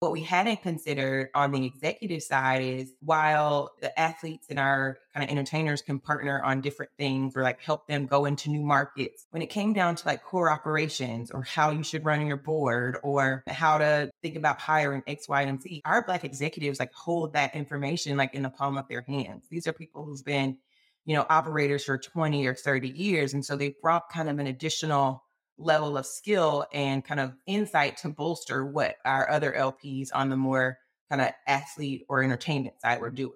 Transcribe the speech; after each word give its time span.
What 0.00 0.12
we 0.12 0.22
hadn't 0.22 0.62
considered 0.62 1.30
on 1.34 1.50
the 1.50 1.66
executive 1.66 2.22
side 2.22 2.62
is 2.62 2.92
while 3.00 3.72
the 3.80 3.98
athletes 3.98 4.46
and 4.48 4.56
our 4.56 4.98
kind 5.12 5.24
of 5.24 5.30
entertainers 5.30 5.82
can 5.82 5.98
partner 5.98 6.40
on 6.40 6.60
different 6.60 6.92
things 6.96 7.34
or 7.34 7.42
like 7.42 7.60
help 7.60 7.88
them 7.88 8.06
go 8.06 8.24
into 8.24 8.48
new 8.48 8.62
markets, 8.62 9.26
when 9.30 9.42
it 9.42 9.50
came 9.50 9.72
down 9.72 9.96
to 9.96 10.06
like 10.06 10.22
core 10.22 10.52
operations 10.52 11.32
or 11.32 11.42
how 11.42 11.72
you 11.72 11.82
should 11.82 12.04
run 12.04 12.24
your 12.28 12.36
board 12.36 12.98
or 13.02 13.42
how 13.48 13.78
to 13.78 14.08
think 14.22 14.36
about 14.36 14.60
hiring 14.60 15.02
X, 15.08 15.28
Y, 15.28 15.42
and 15.42 15.60
Z, 15.60 15.82
our 15.84 16.04
Black 16.04 16.22
executives 16.22 16.78
like 16.78 16.92
hold 16.92 17.32
that 17.32 17.56
information 17.56 18.16
like 18.16 18.36
in 18.36 18.42
the 18.42 18.50
palm 18.50 18.78
of 18.78 18.86
their 18.86 19.02
hands. 19.02 19.46
These 19.50 19.66
are 19.66 19.72
people 19.72 20.04
who've 20.04 20.24
been, 20.24 20.58
you 21.06 21.16
know, 21.16 21.26
operators 21.28 21.84
for 21.84 21.98
20 21.98 22.46
or 22.46 22.54
30 22.54 22.88
years. 22.88 23.34
And 23.34 23.44
so 23.44 23.56
they 23.56 23.74
brought 23.82 24.12
kind 24.12 24.28
of 24.28 24.38
an 24.38 24.46
additional 24.46 25.24
level 25.58 25.98
of 25.98 26.06
skill 26.06 26.66
and 26.72 27.04
kind 27.04 27.20
of 27.20 27.34
insight 27.46 27.96
to 27.98 28.08
bolster 28.08 28.64
what 28.64 28.96
our 29.04 29.28
other 29.28 29.52
LPs 29.52 30.10
on 30.14 30.28
the 30.28 30.36
more 30.36 30.78
kind 31.10 31.20
of 31.20 31.30
athlete 31.46 32.04
or 32.08 32.22
entertainment 32.22 32.80
side 32.80 33.00
were 33.00 33.10
doing. 33.10 33.32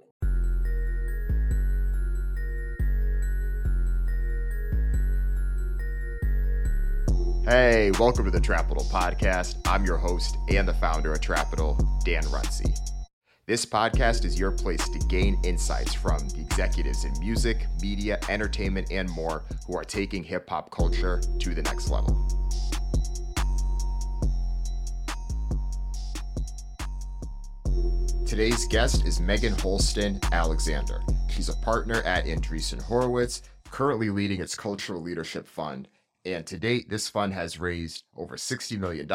Hey, 7.45 7.91
welcome 7.99 8.25
to 8.25 8.31
the 8.31 8.41
Trapital 8.41 8.89
Podcast. 8.89 9.57
I'm 9.67 9.85
your 9.85 9.97
host 9.97 10.37
and 10.49 10.67
the 10.67 10.75
founder 10.75 11.11
of 11.11 11.21
Trapital, 11.21 11.77
Dan 12.05 12.23
Runcie. 12.25 12.92
This 13.53 13.67
podcast 13.67 14.25
is 14.25 14.41
your 14.41 14.51
place 14.51 14.89
to 14.89 14.99
gain 15.09 15.39
insights 15.45 15.93
from 15.93 16.27
the 16.31 16.41
executives 16.41 17.05
in 17.05 17.13
music, 17.21 17.67
media, 17.83 18.19
entertainment, 18.31 18.91
and 18.91 19.11
more 19.11 19.45
who 19.67 19.77
are 19.77 19.85
taking 19.85 20.25
hip 20.25 20.49
hop 20.49 20.71
culture 20.71 21.21
to 21.39 21.55
the 21.55 21.61
next 21.61 21.91
level. 21.91 22.17
Today's 28.25 28.67
guest 28.69 29.07
is 29.07 29.21
Megan 29.21 29.53
Holston 29.59 30.19
Alexander. 30.33 31.03
She's 31.29 31.51
a 31.51 31.57
partner 31.57 32.01
at 32.05 32.25
Andreessen 32.25 32.81
Horowitz, 32.81 33.43
currently 33.71 34.09
leading 34.09 34.41
its 34.41 34.55
Cultural 34.55 35.03
Leadership 35.03 35.47
Fund. 35.47 35.89
And 36.25 36.47
to 36.47 36.57
date, 36.57 36.89
this 36.89 37.11
fund 37.11 37.35
has 37.35 37.61
raised 37.61 38.05
over 38.17 38.37
$60 38.37 38.79
million 38.79 39.07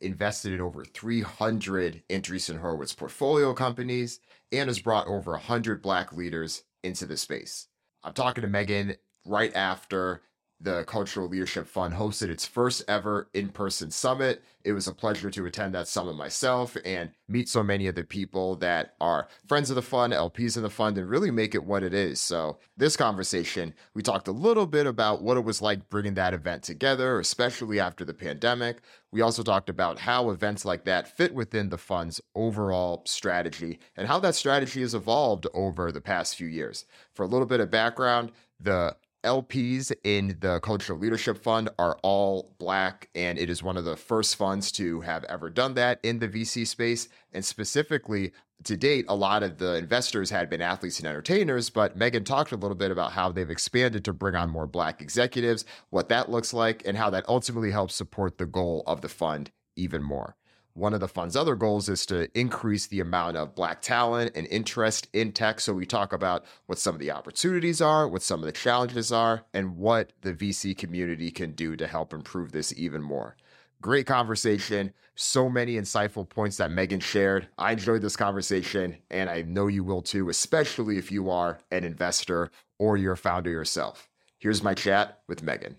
invested 0.00 0.52
in 0.52 0.60
over 0.60 0.84
300 0.84 2.02
Andreessen 2.10 2.60
Horowitz 2.60 2.94
portfolio 2.94 3.54
companies, 3.54 4.20
and 4.52 4.68
has 4.68 4.78
brought 4.78 5.06
over 5.06 5.32
100 5.32 5.82
Black 5.82 6.12
leaders 6.12 6.64
into 6.82 7.06
the 7.06 7.16
space. 7.16 7.68
I'm 8.02 8.12
talking 8.12 8.42
to 8.42 8.48
Megan 8.48 8.96
right 9.24 9.54
after 9.54 10.22
the 10.60 10.84
Cultural 10.84 11.28
Leadership 11.28 11.66
Fund 11.66 11.94
hosted 11.94 12.28
its 12.28 12.46
first 12.46 12.82
ever 12.88 13.28
in 13.34 13.48
person 13.48 13.90
summit. 13.90 14.42
It 14.64 14.72
was 14.72 14.88
a 14.88 14.94
pleasure 14.94 15.30
to 15.30 15.44
attend 15.44 15.74
that 15.74 15.88
summit 15.88 16.16
myself 16.16 16.76
and 16.84 17.10
meet 17.28 17.48
so 17.48 17.62
many 17.62 17.86
of 17.86 17.94
the 17.94 18.04
people 18.04 18.56
that 18.56 18.94
are 19.00 19.28
friends 19.46 19.68
of 19.68 19.76
the 19.76 19.82
fund, 19.82 20.12
LPs 20.12 20.56
in 20.56 20.62
the 20.62 20.70
fund, 20.70 20.96
and 20.96 21.08
really 21.08 21.30
make 21.30 21.54
it 21.54 21.64
what 21.64 21.82
it 21.82 21.92
is. 21.92 22.20
So, 22.20 22.58
this 22.76 22.96
conversation, 22.96 23.74
we 23.92 24.02
talked 24.02 24.28
a 24.28 24.32
little 24.32 24.66
bit 24.66 24.86
about 24.86 25.22
what 25.22 25.36
it 25.36 25.44
was 25.44 25.60
like 25.60 25.90
bringing 25.90 26.14
that 26.14 26.32
event 26.32 26.62
together, 26.62 27.20
especially 27.20 27.78
after 27.78 28.04
the 28.04 28.14
pandemic. 28.14 28.78
We 29.12 29.20
also 29.20 29.42
talked 29.42 29.68
about 29.68 29.98
how 29.98 30.30
events 30.30 30.64
like 30.64 30.84
that 30.84 31.14
fit 31.14 31.34
within 31.34 31.68
the 31.68 31.78
fund's 31.78 32.20
overall 32.34 33.02
strategy 33.06 33.80
and 33.96 34.08
how 34.08 34.18
that 34.20 34.34
strategy 34.34 34.80
has 34.80 34.94
evolved 34.94 35.46
over 35.52 35.92
the 35.92 36.00
past 36.00 36.36
few 36.36 36.48
years. 36.48 36.86
For 37.12 37.22
a 37.22 37.28
little 37.28 37.46
bit 37.46 37.60
of 37.60 37.70
background, 37.70 38.32
the 38.58 38.96
LPs 39.24 39.92
in 40.04 40.36
the 40.40 40.60
Cultural 40.60 40.98
Leadership 40.98 41.42
Fund 41.42 41.68
are 41.78 41.98
all 42.02 42.54
Black, 42.58 43.08
and 43.14 43.38
it 43.38 43.50
is 43.50 43.62
one 43.62 43.76
of 43.76 43.84
the 43.84 43.96
first 43.96 44.36
funds 44.36 44.70
to 44.72 45.00
have 45.00 45.24
ever 45.24 45.50
done 45.50 45.74
that 45.74 45.98
in 46.02 46.18
the 46.20 46.28
VC 46.28 46.66
space. 46.66 47.08
And 47.32 47.44
specifically, 47.44 48.32
to 48.62 48.76
date, 48.76 49.06
a 49.08 49.16
lot 49.16 49.42
of 49.42 49.58
the 49.58 49.74
investors 49.76 50.30
had 50.30 50.48
been 50.48 50.62
athletes 50.62 50.98
and 50.98 51.08
entertainers, 51.08 51.70
but 51.70 51.96
Megan 51.96 52.24
talked 52.24 52.52
a 52.52 52.56
little 52.56 52.76
bit 52.76 52.90
about 52.90 53.12
how 53.12 53.32
they've 53.32 53.50
expanded 53.50 54.04
to 54.04 54.12
bring 54.12 54.36
on 54.36 54.50
more 54.50 54.66
Black 54.66 55.02
executives, 55.02 55.64
what 55.90 56.08
that 56.08 56.30
looks 56.30 56.54
like, 56.54 56.82
and 56.86 56.96
how 56.96 57.10
that 57.10 57.28
ultimately 57.28 57.70
helps 57.70 57.94
support 57.94 58.38
the 58.38 58.46
goal 58.46 58.84
of 58.86 59.00
the 59.00 59.08
fund 59.08 59.50
even 59.76 60.02
more. 60.02 60.36
One 60.76 60.92
of 60.92 60.98
the 60.98 61.06
fund's 61.06 61.36
other 61.36 61.54
goals 61.54 61.88
is 61.88 62.04
to 62.06 62.28
increase 62.36 62.88
the 62.88 62.98
amount 62.98 63.36
of 63.36 63.54
Black 63.54 63.80
talent 63.80 64.32
and 64.34 64.44
interest 64.48 65.06
in 65.12 65.30
tech. 65.30 65.60
So 65.60 65.72
we 65.72 65.86
talk 65.86 66.12
about 66.12 66.44
what 66.66 66.80
some 66.80 66.96
of 66.96 67.00
the 67.00 67.12
opportunities 67.12 67.80
are, 67.80 68.08
what 68.08 68.22
some 68.22 68.40
of 68.40 68.46
the 68.46 68.50
challenges 68.50 69.12
are, 69.12 69.44
and 69.54 69.76
what 69.76 70.12
the 70.22 70.34
VC 70.34 70.76
community 70.76 71.30
can 71.30 71.52
do 71.52 71.76
to 71.76 71.86
help 71.86 72.12
improve 72.12 72.50
this 72.50 72.76
even 72.76 73.02
more. 73.02 73.36
Great 73.82 74.06
conversation. 74.06 74.92
So 75.14 75.48
many 75.48 75.76
insightful 75.76 76.28
points 76.28 76.56
that 76.56 76.72
Megan 76.72 76.98
shared. 76.98 77.46
I 77.56 77.70
enjoyed 77.70 78.02
this 78.02 78.16
conversation, 78.16 78.96
and 79.12 79.30
I 79.30 79.42
know 79.42 79.68
you 79.68 79.84
will 79.84 80.02
too, 80.02 80.28
especially 80.28 80.98
if 80.98 81.12
you 81.12 81.30
are 81.30 81.60
an 81.70 81.84
investor 81.84 82.50
or 82.80 82.96
you're 82.96 83.12
a 83.12 83.16
founder 83.16 83.50
yourself. 83.50 84.08
Here's 84.38 84.64
my 84.64 84.74
chat 84.74 85.20
with 85.28 85.40
Megan. 85.40 85.76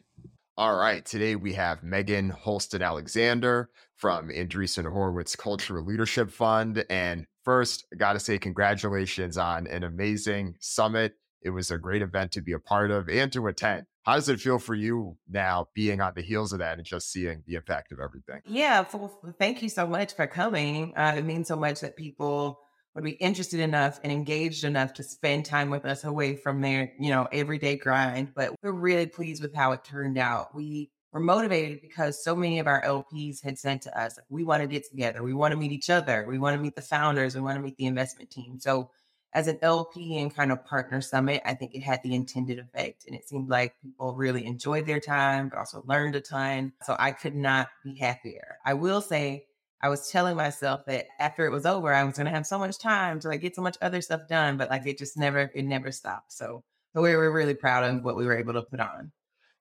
All 0.57 0.77
right, 0.77 1.03
today 1.03 1.35
we 1.35 1.51
have 1.51 1.83
Megan 1.83 2.29
Holston 2.29 2.81
Alexander 2.81 3.69
from 3.95 4.29
Andreessen 4.29 4.91
Horowitz 4.91 5.35
Cultural 5.35 5.85
Leadership 5.85 6.29
Fund. 6.29 6.85
And 6.89 7.25
first, 7.44 7.85
I 7.94 7.95
got 7.95 8.13
to 8.13 8.19
say 8.19 8.38
congratulations 8.38 9.38
on 9.38 9.67
an 9.67 9.83
amazing 9.83 10.56
summit. 10.59 11.13
It 11.41 11.51
was 11.51 11.72
a 11.72 11.78
great 11.78 12.01
event 12.01 12.31
to 12.33 12.41
be 12.41 12.53
a 12.53 12.59
part 12.59 12.91
of 12.91 13.07
and 13.07 13.31
to 13.33 13.47
attend. 13.47 13.85
How 14.03 14.16
does 14.16 14.29
it 14.29 14.39
feel 14.39 14.59
for 14.59 14.75
you 14.75 15.17
now 15.29 15.67
being 15.73 16.00
on 16.01 16.13
the 16.16 16.22
heels 16.22 16.53
of 16.53 16.59
that 16.59 16.78
and 16.78 16.85
just 16.85 17.11
seeing 17.11 17.44
the 17.47 17.56
impact 17.56 17.91
of 17.91 18.00
everything? 18.00 18.41
Yeah, 18.45 18.85
well, 18.94 19.19
thank 19.39 19.63
you 19.63 19.69
so 19.69 19.88
much 19.88 20.13
for 20.13 20.27
coming. 20.27 20.94
Uh, 20.95 21.16
it 21.17 21.25
means 21.25 21.47
so 21.47 21.56
much 21.56 21.79
that 21.79 21.95
people 21.95 22.59
would 22.94 23.03
be 23.03 23.12
interested 23.12 23.59
enough 23.59 24.00
and 24.03 24.12
engaged 24.12 24.63
enough 24.63 24.94
to 24.94 25.03
spend 25.03 25.45
time 25.45 25.69
with 25.69 25.85
us 25.85 26.03
away 26.03 26.35
from 26.35 26.62
their, 26.62 26.94
you 27.00 27.09
know, 27.09 27.27
everyday 27.31 27.75
grind. 27.75 28.33
But 28.35 28.56
we're 28.63 28.72
really 28.72 29.07
pleased 29.07 29.41
with 29.41 29.53
how 29.53 29.73
it 29.73 29.83
turned 29.83 30.17
out. 30.17 30.56
We 30.56 30.91
were 31.15 31.21
motivated 31.21 31.81
because 31.81 32.21
so 32.21 32.35
many 32.35 32.59
of 32.59 32.67
our 32.67 32.83
LPs 32.83 33.41
had 33.41 33.57
sent 33.57 33.81
to 33.83 33.99
us, 33.99 34.19
we 34.27 34.43
want 34.43 34.61
to 34.61 34.67
get 34.67 34.87
together, 34.87 35.23
we 35.23 35.33
want 35.33 35.53
to 35.53 35.57
meet 35.57 35.71
each 35.71 35.89
other, 35.89 36.25
we 36.27 36.37
want 36.37 36.57
to 36.57 36.61
meet 36.61 36.75
the 36.75 36.81
founders, 36.81 37.35
we 37.35 37.41
want 37.41 37.55
to 37.55 37.61
meet 37.61 37.77
the 37.77 37.85
investment 37.85 38.29
team. 38.29 38.59
So 38.59 38.89
as 39.33 39.47
an 39.47 39.57
LP 39.61 40.17
and 40.17 40.35
kind 40.35 40.51
of 40.51 40.65
partner 40.65 40.99
summit, 40.99 41.41
I 41.45 41.53
think 41.53 41.73
it 41.73 41.79
had 41.79 42.03
the 42.03 42.13
intended 42.13 42.59
effect. 42.59 43.05
And 43.07 43.15
it 43.15 43.25
seemed 43.29 43.47
like 43.47 43.75
people 43.81 44.13
really 44.13 44.45
enjoyed 44.45 44.85
their 44.85 44.99
time, 44.99 45.47
but 45.47 45.57
also 45.57 45.83
learned 45.87 46.17
a 46.17 46.21
ton. 46.21 46.73
So 46.83 46.97
I 46.99 47.11
could 47.11 47.35
not 47.35 47.69
be 47.81 47.95
happier. 47.95 48.57
I 48.65 48.73
will 48.73 48.99
say 48.99 49.45
I 49.81 49.87
was 49.87 50.11
telling 50.11 50.35
myself 50.35 50.81
that 50.87 51.05
after 51.17 51.45
it 51.45 51.51
was 51.51 51.65
over, 51.65 51.93
I 51.93 52.03
was 52.03 52.15
going 52.15 52.25
to 52.25 52.31
have 52.31 52.45
so 52.45 52.59
much 52.59 52.77
time 52.77 53.21
to 53.21 53.29
like 53.29 53.39
get 53.39 53.55
so 53.55 53.61
much 53.61 53.77
other 53.81 54.01
stuff 54.01 54.27
done, 54.27 54.57
but 54.57 54.69
like 54.69 54.85
it 54.85 54.97
just 54.97 55.15
never, 55.15 55.49
it 55.55 55.63
never 55.63 55.93
stopped. 55.93 56.33
So, 56.33 56.65
so 56.93 57.01
we 57.01 57.15
were 57.15 57.31
really 57.31 57.53
proud 57.53 57.85
of 57.85 58.03
what 58.03 58.17
we 58.17 58.25
were 58.25 58.37
able 58.37 58.53
to 58.53 58.63
put 58.63 58.81
on. 58.81 59.13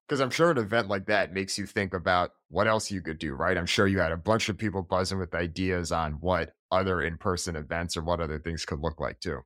Because 0.07 0.21
I'm 0.21 0.31
sure 0.31 0.51
an 0.51 0.59
event 0.59 0.89
like 0.89 1.07
that 1.07 1.33
makes 1.33 1.57
you 1.57 1.67
think 1.67 1.95
about 1.95 2.33
what 2.51 2.67
else 2.67 2.91
you 2.91 3.01
could 3.01 3.19
do, 3.19 3.35
right? 3.35 3.57
I'm 3.57 3.67
sure 3.67 3.87
you 3.87 4.01
had 4.01 4.13
a 4.13 4.17
bunch 4.17 4.49
of 4.49 4.59
people 4.59 4.83
buzzing 4.83 5.19
with 5.19 5.35
ideas 5.35 5.93
on 5.93 6.15
what 6.21 6.55
other 6.71 7.01
in 7.01 7.17
person 7.17 7.57
events 7.57 7.97
or 7.97 8.03
what 8.03 8.21
other 8.21 8.39
things 8.39 8.65
could 8.67 8.81
look 8.81 9.01
like 9.01 9.21
too. 9.21 9.41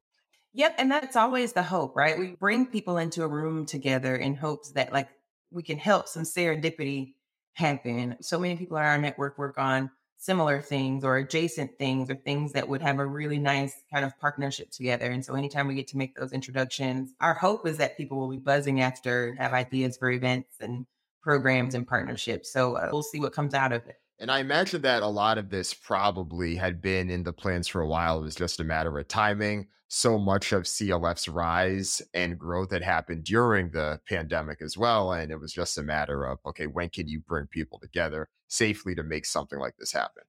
Yep. 0.55 0.75
And 0.79 0.91
that's 0.91 1.15
always 1.15 1.53
the 1.53 1.63
hope, 1.63 1.95
right? 1.95 2.19
We 2.19 2.35
bring 2.41 2.67
people 2.67 2.99
into 2.99 3.23
a 3.23 3.29
room 3.29 3.67
together 3.67 4.17
in 4.17 4.35
hopes 4.35 4.73
that 4.73 4.93
like 4.93 5.09
we 5.51 5.63
can 5.63 5.79
help 5.79 6.09
some 6.09 6.25
serendipity 6.25 7.15
happen. 7.53 8.17
So 8.21 8.39
many 8.39 8.57
people 8.57 8.77
in 8.79 8.85
our 8.85 8.99
network 8.99 9.39
work 9.39 9.59
on 9.59 9.91
similar 10.19 10.61
things 10.61 11.05
or 11.05 11.17
adjacent 11.17 11.79
things 11.79 12.11
or 12.11 12.17
things 12.17 12.53
that 12.53 12.69
would 12.69 12.83
have 12.83 12.99
a 12.99 13.07
really 13.07 13.39
nice 13.39 13.73
kind 13.93 14.05
of 14.05 14.19
partnership 14.19 14.71
together. 14.71 15.07
And 15.11 15.25
so 15.25 15.35
anytime 15.35 15.69
we 15.69 15.77
get 15.77 15.89
to 15.89 15.97
make 15.97 16.17
those 16.17 16.33
introductions, 16.33 17.15
our 17.21 17.35
hope 17.35 17.67
is 17.67 17.79
that 17.79 17.97
people 17.97 18.19
will 18.19 18.29
be 18.29 18.37
buzzing 18.37 18.81
after, 18.81 19.35
have 19.39 19.53
ideas 19.53 19.97
for 19.97 20.11
events 20.11 20.57
and 20.61 20.87
programs 21.23 21.75
and 21.75 21.87
partnerships. 21.87 22.53
So 22.53 22.77
uh, 22.77 22.89
we'll 22.93 23.03
see 23.03 23.21
what 23.21 23.33
comes 23.33 23.55
out 23.55 23.73
of 23.73 23.87
it. 23.87 23.97
And 24.21 24.31
I 24.31 24.41
imagine 24.41 24.83
that 24.83 25.03
a 25.03 25.07
lot 25.07 25.39
of 25.39 25.49
this 25.49 25.73
probably 25.73 26.57
had 26.57 26.83
been 26.83 27.09
in 27.09 27.23
the 27.23 27.33
plans 27.33 27.69
for 27.69 27.81
a 27.81 27.87
while. 27.87 28.19
It 28.19 28.23
was 28.23 28.35
just 28.35 28.59
a 28.59 28.65
matter 28.65 28.99
of 28.99 29.07
timing. 29.07 29.69
So 29.87 30.19
much 30.19 30.53
of 30.53 30.65
CLF's 30.65 31.29
rise 31.29 32.03
and 32.13 32.39
growth 32.39 32.73
had 32.73 32.83
happened 32.83 33.25
during 33.25 33.71
the 33.71 34.01
pandemic 34.09 34.61
as 34.61 34.77
well. 34.77 35.13
And 35.13 35.31
it 35.31 35.41
was 35.41 35.53
just 35.53 35.79
a 35.79 35.83
matter 35.83 36.25
of, 36.25 36.39
okay, 36.45 36.67
when 36.67 36.91
can 36.91 37.09
you 37.09 37.21
bring 37.21 37.47
people 37.47 37.79
together 37.79 38.29
safely 38.49 38.95
to 38.97 39.03
make 39.03 39.25
something 39.25 39.59
like 39.59 39.77
this 39.79 39.93
happen? 39.93 40.25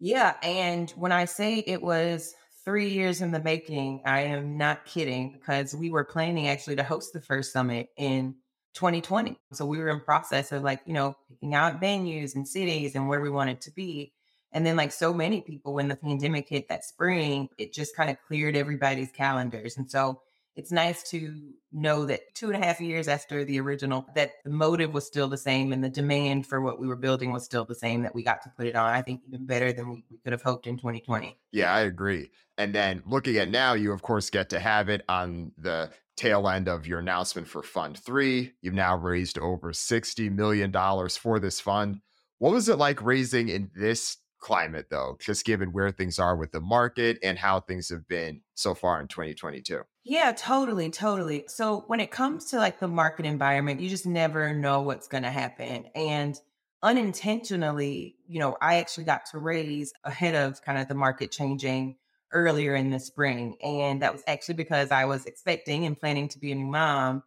Yeah. 0.00 0.34
And 0.42 0.90
when 0.92 1.12
I 1.12 1.24
say 1.24 1.58
it 1.66 1.82
was 1.82 2.34
three 2.64 2.88
years 2.88 3.20
in 3.20 3.32
the 3.32 3.42
making, 3.42 4.02
I 4.06 4.20
am 4.20 4.56
not 4.56 4.84
kidding 4.84 5.32
because 5.32 5.74
we 5.74 5.90
were 5.90 6.04
planning 6.04 6.48
actually 6.48 6.76
to 6.76 6.84
host 6.84 7.12
the 7.12 7.20
first 7.20 7.52
summit 7.52 7.88
in 7.96 8.36
2020. 8.78 9.36
So 9.52 9.66
we 9.66 9.78
were 9.78 9.88
in 9.88 10.00
process 10.00 10.52
of 10.52 10.62
like, 10.62 10.80
you 10.86 10.94
know, 10.94 11.16
picking 11.28 11.54
out 11.54 11.80
venues 11.80 12.36
and 12.36 12.46
cities 12.46 12.94
and 12.94 13.08
where 13.08 13.20
we 13.20 13.28
wanted 13.28 13.60
to 13.62 13.72
be. 13.72 14.12
And 14.52 14.64
then 14.64 14.76
like 14.76 14.92
so 14.92 15.12
many 15.12 15.40
people 15.40 15.74
when 15.74 15.88
the 15.88 15.96
pandemic 15.96 16.48
hit 16.48 16.68
that 16.68 16.84
spring, 16.84 17.48
it 17.58 17.72
just 17.72 17.96
kind 17.96 18.08
of 18.08 18.16
cleared 18.26 18.56
everybody's 18.56 19.10
calendars. 19.10 19.76
And 19.76 19.90
so 19.90 20.20
it's 20.54 20.70
nice 20.70 21.02
to 21.10 21.52
know 21.72 22.06
that 22.06 22.20
two 22.34 22.52
and 22.52 22.62
a 22.62 22.64
half 22.64 22.80
years 22.80 23.08
after 23.08 23.44
the 23.44 23.58
original, 23.58 24.06
that 24.14 24.30
the 24.44 24.50
motive 24.50 24.94
was 24.94 25.06
still 25.06 25.28
the 25.28 25.36
same 25.36 25.72
and 25.72 25.82
the 25.82 25.88
demand 25.88 26.46
for 26.46 26.60
what 26.60 26.78
we 26.78 26.86
were 26.86 26.96
building 26.96 27.32
was 27.32 27.44
still 27.44 27.64
the 27.64 27.74
same, 27.74 28.02
that 28.02 28.14
we 28.14 28.22
got 28.22 28.42
to 28.42 28.50
put 28.56 28.66
it 28.66 28.76
on, 28.76 28.90
I 28.90 29.02
think, 29.02 29.22
even 29.26 29.44
better 29.44 29.72
than 29.72 29.90
we, 29.90 30.04
could 30.22 30.32
have 30.32 30.42
hoped 30.42 30.68
in 30.68 30.76
2020. 30.76 31.36
Yeah, 31.52 31.72
I 31.72 31.80
agree. 31.80 32.30
And 32.56 32.74
then 32.74 33.02
looking 33.06 33.36
at 33.38 33.50
now, 33.50 33.74
you 33.74 33.92
of 33.92 34.02
course 34.02 34.30
get 34.30 34.50
to 34.50 34.60
have 34.60 34.88
it 34.88 35.04
on 35.08 35.52
the 35.58 35.90
tail 36.18 36.48
end 36.48 36.68
of 36.68 36.86
your 36.86 36.98
announcement 36.98 37.48
for 37.48 37.62
Fund 37.62 37.98
3. 37.98 38.52
You've 38.60 38.74
now 38.74 38.96
raised 38.96 39.38
over 39.38 39.72
$60 39.72 40.30
million 40.32 40.72
for 41.10 41.38
this 41.38 41.60
fund. 41.60 42.00
What 42.38 42.52
was 42.52 42.68
it 42.68 42.76
like 42.76 43.02
raising 43.02 43.48
in 43.48 43.70
this 43.74 44.18
climate, 44.38 44.86
though, 44.90 45.16
just 45.20 45.44
given 45.44 45.72
where 45.72 45.90
things 45.90 46.18
are 46.18 46.36
with 46.36 46.52
the 46.52 46.60
market 46.60 47.18
and 47.22 47.38
how 47.38 47.60
things 47.60 47.88
have 47.88 48.06
been 48.08 48.40
so 48.54 48.74
far 48.74 49.00
in 49.00 49.08
2022. 49.08 49.80
Yeah, 50.04 50.32
totally, 50.32 50.90
totally. 50.90 51.44
So 51.48 51.84
when 51.86 52.00
it 52.00 52.10
comes 52.10 52.46
to 52.46 52.56
like 52.56 52.80
the 52.80 52.88
market 52.88 53.26
environment, 53.26 53.80
you 53.80 53.88
just 53.88 54.06
never 54.06 54.54
know 54.54 54.80
what's 54.80 55.08
going 55.08 55.24
to 55.24 55.30
happen. 55.30 55.86
And 55.94 56.38
unintentionally, 56.82 58.16
you 58.26 58.38
know, 58.38 58.56
I 58.62 58.76
actually 58.76 59.04
got 59.04 59.26
to 59.32 59.38
raise 59.38 59.92
ahead 60.04 60.34
of 60.34 60.62
kind 60.62 60.78
of 60.78 60.88
the 60.88 60.94
market 60.94 61.30
changing 61.30 61.96
earlier 62.32 62.74
in 62.74 62.90
the 62.90 63.00
spring. 63.00 63.56
And 63.62 64.02
that 64.02 64.12
was 64.12 64.22
actually 64.26 64.54
because 64.54 64.90
I 64.90 65.04
was 65.04 65.26
expecting 65.26 65.86
and 65.86 65.98
planning 65.98 66.28
to 66.28 66.38
be 66.38 66.52
a 66.52 66.54
new 66.54 66.66
mom. 66.66 67.22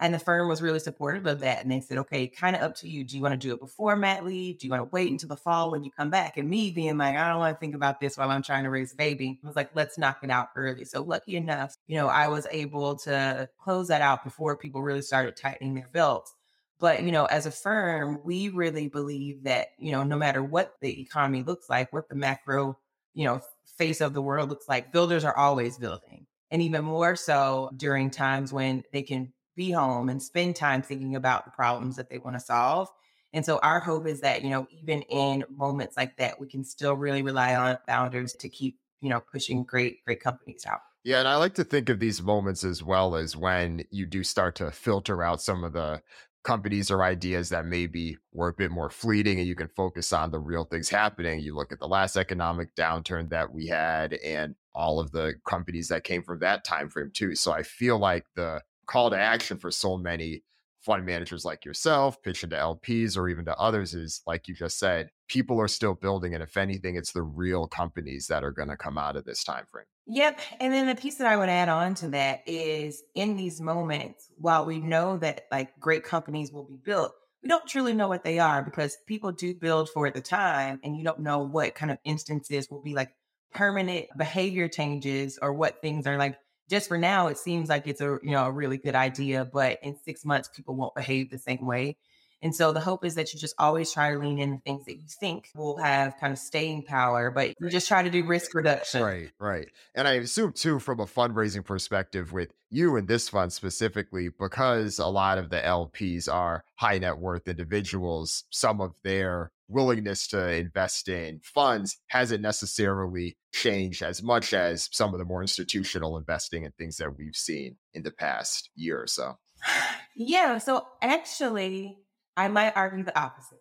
And 0.00 0.12
the 0.12 0.18
firm 0.18 0.48
was 0.48 0.60
really 0.60 0.80
supportive 0.80 1.24
of 1.26 1.40
that. 1.40 1.62
And 1.62 1.70
they 1.70 1.80
said, 1.80 1.98
okay, 1.98 2.26
kind 2.26 2.56
of 2.56 2.62
up 2.62 2.74
to 2.76 2.88
you. 2.88 3.04
Do 3.04 3.16
you 3.16 3.22
want 3.22 3.40
to 3.40 3.46
do 3.48 3.54
it 3.54 3.60
before 3.60 3.94
mat 3.94 4.24
leave? 4.24 4.58
Do 4.58 4.66
you 4.66 4.70
want 4.72 4.82
to 4.82 4.90
wait 4.92 5.10
until 5.10 5.28
the 5.28 5.36
fall 5.36 5.70
when 5.70 5.84
you 5.84 5.90
come 5.92 6.10
back? 6.10 6.36
And 6.36 6.50
me 6.50 6.72
being 6.72 6.98
like, 6.98 7.14
I 7.14 7.28
don't 7.28 7.38
want 7.38 7.54
to 7.54 7.60
think 7.60 7.76
about 7.76 8.00
this 8.00 8.18
while 8.18 8.28
I'm 8.28 8.42
trying 8.42 8.64
to 8.64 8.70
raise 8.70 8.92
a 8.92 8.96
baby. 8.96 9.38
I 9.42 9.46
was 9.46 9.54
like, 9.54 9.70
let's 9.74 9.96
knock 9.96 10.18
it 10.24 10.30
out 10.30 10.48
early. 10.56 10.84
So 10.84 11.02
lucky 11.02 11.36
enough, 11.36 11.76
you 11.86 11.96
know, 11.96 12.08
I 12.08 12.26
was 12.26 12.48
able 12.50 12.96
to 12.98 13.48
close 13.62 13.86
that 13.88 14.02
out 14.02 14.24
before 14.24 14.56
people 14.56 14.82
really 14.82 15.02
started 15.02 15.36
tightening 15.36 15.74
their 15.74 15.88
belts. 15.92 16.34
But, 16.80 17.04
you 17.04 17.12
know, 17.12 17.26
as 17.26 17.46
a 17.46 17.52
firm, 17.52 18.20
we 18.24 18.48
really 18.48 18.88
believe 18.88 19.44
that, 19.44 19.68
you 19.78 19.92
know, 19.92 20.02
no 20.02 20.16
matter 20.16 20.42
what 20.42 20.74
the 20.80 21.00
economy 21.00 21.44
looks 21.44 21.70
like, 21.70 21.92
what 21.92 22.08
the 22.08 22.16
macro, 22.16 22.76
you 23.14 23.24
know, 23.24 23.40
face 23.78 24.00
of 24.00 24.14
the 24.14 24.22
world 24.22 24.50
looks 24.50 24.68
like, 24.68 24.92
builders 24.92 25.24
are 25.24 25.36
always 25.36 25.78
building. 25.78 26.26
And 26.50 26.62
even 26.62 26.84
more 26.84 27.16
so 27.16 27.70
during 27.76 28.10
times 28.10 28.52
when 28.52 28.84
they 28.92 29.02
can 29.02 29.32
be 29.56 29.70
home 29.70 30.08
and 30.08 30.22
spend 30.22 30.56
time 30.56 30.82
thinking 30.82 31.16
about 31.16 31.44
the 31.44 31.50
problems 31.50 31.96
that 31.96 32.10
they 32.10 32.18
want 32.18 32.36
to 32.36 32.40
solve. 32.40 32.88
And 33.32 33.44
so 33.44 33.58
our 33.62 33.80
hope 33.80 34.06
is 34.06 34.20
that, 34.20 34.42
you 34.42 34.50
know, 34.50 34.66
even 34.70 35.02
in 35.02 35.44
moments 35.48 35.96
like 35.96 36.16
that, 36.18 36.38
we 36.38 36.48
can 36.48 36.64
still 36.64 36.94
really 36.94 37.22
rely 37.22 37.56
on 37.56 37.78
founders 37.86 38.32
to 38.34 38.48
keep, 38.48 38.78
you 39.00 39.08
know, 39.08 39.20
pushing 39.20 39.64
great, 39.64 40.04
great 40.04 40.20
companies 40.20 40.64
out. 40.66 40.80
Yeah, 41.02 41.18
and 41.18 41.28
I 41.28 41.36
like 41.36 41.54
to 41.54 41.64
think 41.64 41.88
of 41.88 41.98
these 41.98 42.22
moments 42.22 42.64
as 42.64 42.82
well 42.82 43.16
as 43.16 43.36
when 43.36 43.84
you 43.90 44.06
do 44.06 44.22
start 44.22 44.54
to 44.56 44.70
filter 44.70 45.22
out 45.22 45.42
some 45.42 45.62
of 45.64 45.72
the 45.72 46.00
companies 46.44 46.90
or 46.90 47.02
ideas 47.02 47.48
that 47.48 47.64
maybe 47.64 48.16
were 48.32 48.48
a 48.48 48.54
bit 48.54 48.70
more 48.70 48.90
fleeting 48.90 49.38
and 49.38 49.48
you 49.48 49.54
can 49.54 49.68
focus 49.68 50.12
on 50.12 50.30
the 50.30 50.38
real 50.38 50.64
things 50.64 50.88
happening. 50.88 51.40
You 51.40 51.56
look 51.56 51.72
at 51.72 51.80
the 51.80 51.88
last 51.88 52.16
economic 52.16 52.74
downturn 52.76 53.30
that 53.30 53.52
we 53.52 53.66
had 53.66 54.12
and 54.14 54.54
all 54.74 55.00
of 55.00 55.10
the 55.10 55.34
companies 55.48 55.88
that 55.88 56.04
came 56.04 56.22
from 56.22 56.40
that 56.40 56.62
time 56.64 56.90
frame 56.90 57.10
too. 57.12 57.34
So 57.34 57.52
I 57.52 57.62
feel 57.62 57.98
like 57.98 58.26
the 58.36 58.60
call 58.86 59.10
to 59.10 59.18
action 59.18 59.56
for 59.56 59.70
so 59.70 59.96
many 59.96 60.42
fund 60.82 61.06
managers 61.06 61.46
like 61.46 61.64
yourself, 61.64 62.22
pitching 62.22 62.50
to 62.50 62.56
LPs 62.56 63.16
or 63.16 63.28
even 63.28 63.46
to 63.46 63.56
others 63.56 63.94
is 63.94 64.20
like 64.26 64.46
you 64.46 64.54
just 64.54 64.78
said, 64.78 65.10
people 65.28 65.58
are 65.58 65.68
still 65.68 65.94
building. 65.94 66.34
And 66.34 66.42
if 66.42 66.58
anything, 66.58 66.96
it's 66.96 67.12
the 67.12 67.22
real 67.22 67.66
companies 67.66 68.26
that 68.26 68.44
are 68.44 68.52
going 68.52 68.68
to 68.68 68.76
come 68.76 68.98
out 68.98 69.16
of 69.16 69.24
this 69.24 69.42
time 69.42 69.64
frame. 69.64 69.86
Yep. 70.06 70.40
And 70.60 70.72
then 70.72 70.86
the 70.86 70.94
piece 70.94 71.16
that 71.16 71.26
I 71.26 71.36
would 71.36 71.48
add 71.48 71.68
on 71.68 71.94
to 71.96 72.08
that 72.08 72.42
is 72.46 73.02
in 73.14 73.36
these 73.36 73.60
moments, 73.60 74.28
while 74.36 74.66
we 74.66 74.78
know 74.78 75.16
that 75.18 75.46
like 75.50 75.78
great 75.80 76.04
companies 76.04 76.52
will 76.52 76.64
be 76.64 76.76
built, 76.76 77.14
we 77.42 77.48
don't 77.48 77.66
truly 77.66 77.94
know 77.94 78.08
what 78.08 78.22
they 78.24 78.38
are 78.38 78.62
because 78.62 78.96
people 79.06 79.32
do 79.32 79.54
build 79.54 79.88
for 79.90 80.10
the 80.10 80.20
time 80.20 80.80
and 80.84 80.96
you 80.96 81.04
don't 81.04 81.20
know 81.20 81.38
what 81.38 81.74
kind 81.74 81.90
of 81.90 81.98
instances 82.04 82.70
will 82.70 82.82
be 82.82 82.94
like 82.94 83.12
permanent 83.54 84.06
behavior 84.16 84.68
changes 84.68 85.38
or 85.40 85.52
what 85.52 85.80
things 85.80 86.06
are 86.06 86.18
like 86.18 86.36
just 86.70 86.88
for 86.88 86.96
now, 86.96 87.26
it 87.26 87.36
seems 87.36 87.68
like 87.68 87.86
it's 87.86 88.00
a 88.00 88.18
you 88.22 88.30
know 88.30 88.46
a 88.46 88.50
really 88.50 88.78
good 88.78 88.94
idea, 88.94 89.44
but 89.44 89.78
in 89.82 89.96
six 90.02 90.24
months, 90.24 90.48
people 90.48 90.74
won't 90.74 90.94
behave 90.94 91.30
the 91.30 91.38
same 91.38 91.66
way. 91.66 91.98
And 92.42 92.54
so 92.54 92.72
the 92.72 92.80
hope 92.80 93.04
is 93.04 93.14
that 93.14 93.32
you 93.32 93.40
just 93.40 93.54
always 93.58 93.92
try 93.92 94.12
to 94.12 94.18
lean 94.18 94.38
into 94.38 94.60
things 94.62 94.84
that 94.84 94.96
you 94.96 95.06
think 95.08 95.48
will 95.54 95.78
have 95.78 96.16
kind 96.18 96.32
of 96.32 96.38
staying 96.38 96.82
power, 96.82 97.30
but 97.30 97.54
you 97.60 97.70
just 97.70 97.88
try 97.88 98.02
to 98.02 98.10
do 98.10 98.24
risk 98.24 98.54
reduction. 98.54 99.02
Right, 99.02 99.30
right. 99.38 99.68
And 99.94 100.06
I 100.06 100.14
assume 100.14 100.52
too, 100.52 100.78
from 100.78 101.00
a 101.00 101.06
fundraising 101.06 101.64
perspective, 101.64 102.32
with 102.32 102.52
you 102.70 102.96
and 102.96 103.08
this 103.08 103.28
fund 103.28 103.52
specifically, 103.52 104.28
because 104.28 104.98
a 104.98 105.06
lot 105.06 105.38
of 105.38 105.50
the 105.50 105.60
LPs 105.60 106.32
are 106.32 106.64
high 106.76 106.98
net 106.98 107.18
worth 107.18 107.48
individuals, 107.48 108.44
some 108.50 108.80
of 108.80 108.92
their 109.04 109.52
willingness 109.68 110.26
to 110.28 110.52
invest 110.52 111.08
in 111.08 111.40
funds 111.42 111.96
hasn't 112.08 112.42
necessarily 112.42 113.36
changed 113.52 114.02
as 114.02 114.22
much 114.22 114.52
as 114.52 114.88
some 114.92 115.12
of 115.14 115.18
the 115.18 115.24
more 115.24 115.42
institutional 115.42 116.18
investing 116.18 116.64
and 116.64 116.74
things 116.76 116.96
that 116.98 117.16
we've 117.16 117.36
seen 117.36 117.76
in 117.94 118.02
the 118.02 118.10
past 118.10 118.70
year 118.74 119.00
or 119.00 119.06
so. 119.06 119.38
Yeah. 120.16 120.58
So 120.58 120.86
actually, 121.02 121.98
I 122.36 122.48
might 122.48 122.76
argue 122.76 123.04
the 123.04 123.18
opposite. 123.18 123.60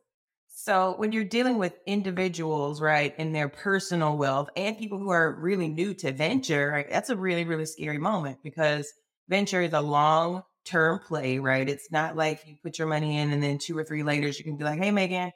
So 0.55 0.93
when 0.97 1.11
you're 1.11 1.23
dealing 1.23 1.57
with 1.57 1.73
individuals, 1.85 2.79
right, 2.79 3.13
in 3.17 3.33
their 3.33 3.49
personal 3.49 4.17
wealth 4.17 4.49
and 4.55 4.77
people 4.77 4.97
who 4.97 5.09
are 5.09 5.35
really 5.39 5.67
new 5.67 5.93
to 5.95 6.11
venture, 6.11 6.69
right, 6.71 6.89
that's 6.89 7.09
a 7.09 7.17
really, 7.17 7.43
really 7.43 7.65
scary 7.65 7.97
moment 7.97 8.37
because 8.43 8.93
venture 9.27 9.61
is 9.61 9.73
a 9.73 9.81
long 9.81 10.43
term 10.63 10.99
play, 10.99 11.39
right? 11.39 11.67
It's 11.67 11.91
not 11.91 12.15
like 12.15 12.43
you 12.47 12.55
put 12.63 12.79
your 12.79 12.87
money 12.87 13.17
in 13.17 13.31
and 13.31 13.43
then 13.43 13.57
two 13.57 13.77
or 13.77 13.83
three 13.83 14.03
later 14.03 14.27
you 14.27 14.43
can 14.43 14.55
be 14.55 14.63
like, 14.63 14.79
hey, 14.79 14.91
Megan, 14.91 15.31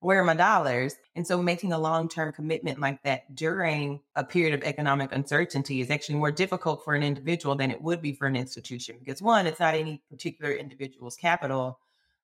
where 0.00 0.20
are 0.20 0.24
my 0.24 0.34
dollars? 0.34 0.94
And 1.16 1.26
so 1.26 1.42
making 1.42 1.72
a 1.72 1.78
long 1.78 2.08
term 2.08 2.32
commitment 2.32 2.78
like 2.78 3.02
that 3.02 3.34
during 3.34 4.00
a 4.14 4.22
period 4.22 4.54
of 4.54 4.62
economic 4.62 5.10
uncertainty 5.12 5.80
is 5.80 5.90
actually 5.90 6.16
more 6.16 6.30
difficult 6.30 6.84
for 6.84 6.94
an 6.94 7.02
individual 7.02 7.56
than 7.56 7.70
it 7.70 7.82
would 7.82 8.02
be 8.02 8.12
for 8.12 8.26
an 8.26 8.36
institution 8.36 8.96
because 8.98 9.22
one, 9.22 9.46
it's 9.46 9.60
not 9.60 9.74
any 9.74 10.02
particular 10.10 10.52
individual's 10.52 11.16
capital 11.16 11.78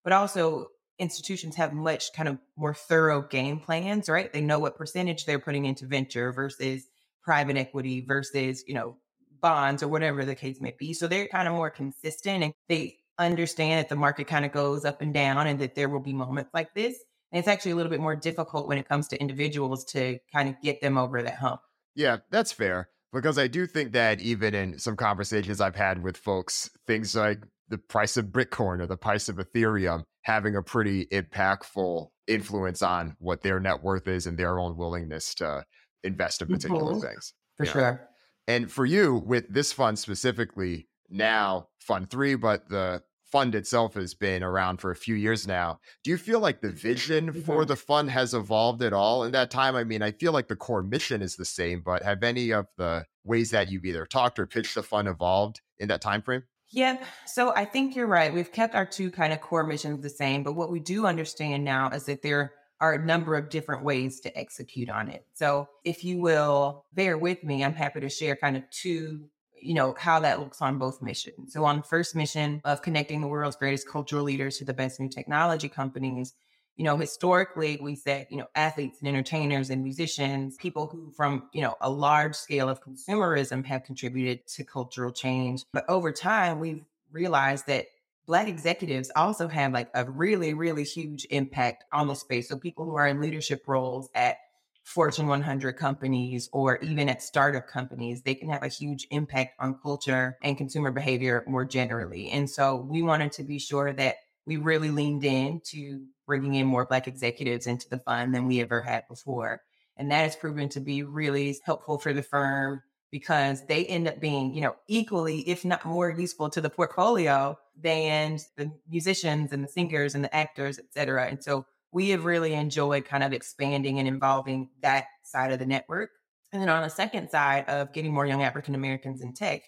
but 0.04 0.12
also 0.12 0.66
institutions 0.98 1.56
have 1.56 1.72
much 1.72 2.12
kind 2.12 2.28
of 2.28 2.38
more 2.56 2.74
thorough 2.74 3.22
game 3.22 3.58
plans, 3.58 4.08
right? 4.08 4.32
They 4.32 4.42
know 4.42 4.58
what 4.58 4.76
percentage 4.76 5.24
they're 5.24 5.38
putting 5.38 5.64
into 5.64 5.86
venture 5.86 6.32
versus 6.32 6.84
private 7.22 7.56
equity 7.56 8.04
versus, 8.06 8.62
you 8.66 8.74
know, 8.74 8.96
bonds 9.40 9.82
or 9.82 9.88
whatever 9.88 10.24
the 10.24 10.34
case 10.34 10.60
may 10.60 10.74
be. 10.78 10.92
So 10.92 11.08
they're 11.08 11.28
kind 11.28 11.48
of 11.48 11.54
more 11.54 11.70
consistent 11.70 12.44
and 12.44 12.52
they 12.68 12.98
understand 13.18 13.78
that 13.78 13.88
the 13.88 13.96
market 13.96 14.26
kind 14.26 14.44
of 14.44 14.52
goes 14.52 14.84
up 14.84 15.00
and 15.00 15.12
down 15.14 15.46
and 15.46 15.58
that 15.60 15.74
there 15.74 15.88
will 15.88 16.00
be 16.00 16.12
moments 16.12 16.50
like 16.52 16.74
this. 16.74 16.96
And 17.32 17.38
it's 17.38 17.48
actually 17.48 17.72
a 17.72 17.76
little 17.76 17.90
bit 17.90 18.00
more 18.00 18.16
difficult 18.16 18.68
when 18.68 18.78
it 18.78 18.88
comes 18.88 19.08
to 19.08 19.20
individuals 19.20 19.84
to 19.86 20.18
kind 20.32 20.48
of 20.48 20.60
get 20.62 20.80
them 20.80 20.98
over 20.98 21.22
that 21.22 21.36
hump. 21.36 21.60
Yeah, 21.94 22.18
that's 22.30 22.52
fair. 22.52 22.88
Because 23.12 23.38
I 23.38 23.48
do 23.48 23.66
think 23.66 23.92
that 23.92 24.20
even 24.20 24.54
in 24.54 24.78
some 24.78 24.96
conversations 24.96 25.60
I've 25.60 25.76
had 25.76 26.02
with 26.02 26.16
folks, 26.16 26.70
things 26.86 27.14
like 27.16 27.42
the 27.70 27.78
price 27.78 28.16
of 28.16 28.26
Bitcoin 28.26 28.80
or 28.80 28.86
the 28.86 28.96
price 28.96 29.28
of 29.28 29.36
Ethereum 29.36 30.02
having 30.22 30.56
a 30.56 30.62
pretty 30.62 31.06
impactful 31.06 32.08
influence 32.26 32.82
on 32.82 33.16
what 33.18 33.42
their 33.42 33.58
net 33.58 33.82
worth 33.82 34.06
is 34.06 34.26
and 34.26 34.38
their 34.38 34.58
own 34.58 34.76
willingness 34.76 35.34
to 35.36 35.64
invest 36.04 36.42
in 36.42 36.48
particular 36.48 36.92
mm-hmm. 36.92 37.00
things. 37.00 37.32
For 37.56 37.66
sure. 37.66 38.08
And 38.46 38.70
for 38.70 38.84
you, 38.84 39.22
with 39.24 39.52
this 39.52 39.72
fund 39.72 39.98
specifically, 39.98 40.88
now 41.08 41.68
Fund 41.78 42.10
Three, 42.10 42.34
but 42.34 42.68
the 42.68 43.02
fund 43.30 43.54
itself 43.54 43.94
has 43.94 44.12
been 44.14 44.42
around 44.42 44.78
for 44.78 44.90
a 44.90 44.96
few 44.96 45.14
years 45.14 45.46
now. 45.46 45.78
Do 46.02 46.10
you 46.10 46.16
feel 46.16 46.40
like 46.40 46.60
the 46.60 46.70
vision 46.70 47.32
for 47.32 47.58
mm-hmm. 47.58 47.68
the 47.68 47.76
fund 47.76 48.10
has 48.10 48.34
evolved 48.34 48.82
at 48.82 48.92
all 48.92 49.24
in 49.24 49.32
that 49.32 49.50
time? 49.50 49.76
I 49.76 49.84
mean, 49.84 50.02
I 50.02 50.10
feel 50.10 50.32
like 50.32 50.48
the 50.48 50.56
core 50.56 50.82
mission 50.82 51.22
is 51.22 51.36
the 51.36 51.44
same, 51.44 51.80
but 51.84 52.02
have 52.02 52.22
any 52.22 52.50
of 52.50 52.66
the 52.76 53.04
ways 53.24 53.50
that 53.52 53.70
you've 53.70 53.84
either 53.84 54.04
talked 54.04 54.38
or 54.38 54.46
pitched 54.46 54.74
the 54.74 54.82
fund 54.82 55.06
evolved 55.06 55.60
in 55.78 55.88
that 55.88 56.00
time 56.00 56.22
frame? 56.22 56.42
Yep. 56.72 57.04
So 57.26 57.54
I 57.54 57.64
think 57.64 57.96
you're 57.96 58.06
right. 58.06 58.32
We've 58.32 58.52
kept 58.52 58.74
our 58.74 58.86
two 58.86 59.10
kind 59.10 59.32
of 59.32 59.40
core 59.40 59.64
missions 59.64 60.02
the 60.02 60.10
same, 60.10 60.42
but 60.42 60.54
what 60.54 60.70
we 60.70 60.78
do 60.78 61.06
understand 61.06 61.64
now 61.64 61.90
is 61.90 62.04
that 62.04 62.22
there 62.22 62.52
are 62.80 62.94
a 62.94 63.04
number 63.04 63.34
of 63.36 63.50
different 63.50 63.84
ways 63.84 64.20
to 64.20 64.38
execute 64.38 64.88
on 64.88 65.08
it. 65.08 65.26
So 65.34 65.68
if 65.84 66.04
you 66.04 66.20
will 66.20 66.84
bear 66.94 67.18
with 67.18 67.44
me, 67.44 67.64
I'm 67.64 67.74
happy 67.74 68.00
to 68.00 68.08
share 68.08 68.36
kind 68.36 68.56
of 68.56 68.62
two, 68.70 69.28
you 69.60 69.74
know, 69.74 69.94
how 69.98 70.20
that 70.20 70.40
looks 70.40 70.62
on 70.62 70.78
both 70.78 71.02
missions. 71.02 71.52
So 71.52 71.64
on 71.64 71.78
the 71.78 71.82
first 71.82 72.14
mission 72.14 72.62
of 72.64 72.82
connecting 72.82 73.20
the 73.20 73.26
world's 73.26 73.56
greatest 73.56 73.88
cultural 73.88 74.24
leaders 74.24 74.58
to 74.58 74.64
the 74.64 74.72
best 74.72 74.98
new 74.98 75.08
technology 75.08 75.68
companies, 75.68 76.34
you 76.80 76.84
know, 76.84 76.96
historically 76.96 77.78
we 77.78 77.94
said, 77.94 78.26
you 78.30 78.38
know, 78.38 78.46
athletes 78.54 79.00
and 79.00 79.08
entertainers 79.08 79.68
and 79.68 79.82
musicians, 79.82 80.56
people 80.56 80.86
who 80.86 81.12
from, 81.14 81.42
you 81.52 81.60
know, 81.60 81.74
a 81.82 81.90
large 81.90 82.34
scale 82.34 82.70
of 82.70 82.82
consumerism 82.82 83.66
have 83.66 83.84
contributed 83.84 84.46
to 84.46 84.64
cultural 84.64 85.12
change. 85.12 85.62
But 85.74 85.84
over 85.90 86.10
time, 86.10 86.58
we've 86.58 86.82
realized 87.12 87.66
that 87.66 87.84
Black 88.26 88.48
executives 88.48 89.10
also 89.14 89.46
have 89.46 89.74
like 89.74 89.90
a 89.92 90.10
really, 90.10 90.54
really 90.54 90.84
huge 90.84 91.26
impact 91.28 91.84
on 91.92 92.08
the 92.08 92.14
space. 92.14 92.48
So 92.48 92.56
people 92.56 92.86
who 92.86 92.94
are 92.94 93.08
in 93.08 93.20
leadership 93.20 93.64
roles 93.66 94.08
at 94.14 94.38
Fortune 94.82 95.26
100 95.26 95.74
companies 95.74 96.48
or 96.50 96.78
even 96.78 97.10
at 97.10 97.22
startup 97.22 97.68
companies, 97.68 98.22
they 98.22 98.34
can 98.34 98.48
have 98.48 98.62
a 98.62 98.68
huge 98.68 99.06
impact 99.10 99.52
on 99.60 99.78
culture 99.82 100.38
and 100.42 100.56
consumer 100.56 100.90
behavior 100.90 101.44
more 101.46 101.66
generally. 101.66 102.30
And 102.30 102.48
so 102.48 102.76
we 102.76 103.02
wanted 103.02 103.32
to 103.32 103.42
be 103.42 103.58
sure 103.58 103.92
that 103.92 104.16
we 104.46 104.56
really 104.56 104.90
leaned 104.90 105.24
in 105.24 105.60
to 105.66 106.06
bringing 106.30 106.54
in 106.54 106.64
more 106.64 106.86
Black 106.86 107.08
executives 107.08 107.66
into 107.66 107.88
the 107.88 107.98
fund 107.98 108.32
than 108.32 108.46
we 108.46 108.60
ever 108.60 108.82
had 108.82 109.02
before. 109.08 109.62
And 109.96 110.12
that 110.12 110.22
has 110.22 110.36
proven 110.36 110.68
to 110.68 110.80
be 110.80 111.02
really 111.02 111.58
helpful 111.64 111.98
for 111.98 112.12
the 112.12 112.22
firm 112.22 112.82
because 113.10 113.66
they 113.66 113.84
end 113.84 114.06
up 114.06 114.20
being, 114.20 114.54
you 114.54 114.60
know, 114.60 114.76
equally, 114.86 115.40
if 115.48 115.64
not 115.64 115.84
more 115.84 116.08
useful 116.08 116.48
to 116.50 116.60
the 116.60 116.70
portfolio 116.70 117.58
than 117.76 118.38
the 118.56 118.70
musicians 118.88 119.50
and 119.50 119.64
the 119.64 119.68
singers 119.68 120.14
and 120.14 120.22
the 120.22 120.32
actors, 120.32 120.78
et 120.78 120.84
cetera. 120.92 121.26
And 121.26 121.42
so 121.42 121.66
we 121.90 122.10
have 122.10 122.24
really 122.24 122.54
enjoyed 122.54 123.06
kind 123.06 123.24
of 123.24 123.32
expanding 123.32 123.98
and 123.98 124.06
involving 124.06 124.68
that 124.82 125.06
side 125.24 125.50
of 125.50 125.58
the 125.58 125.66
network. 125.66 126.10
And 126.52 126.62
then 126.62 126.68
on 126.68 126.84
the 126.84 126.90
second 126.90 127.28
side 127.28 127.68
of 127.68 127.92
getting 127.92 128.14
more 128.14 128.24
young 128.24 128.44
African 128.44 128.76
Americans 128.76 129.20
in 129.20 129.34
tech, 129.34 129.62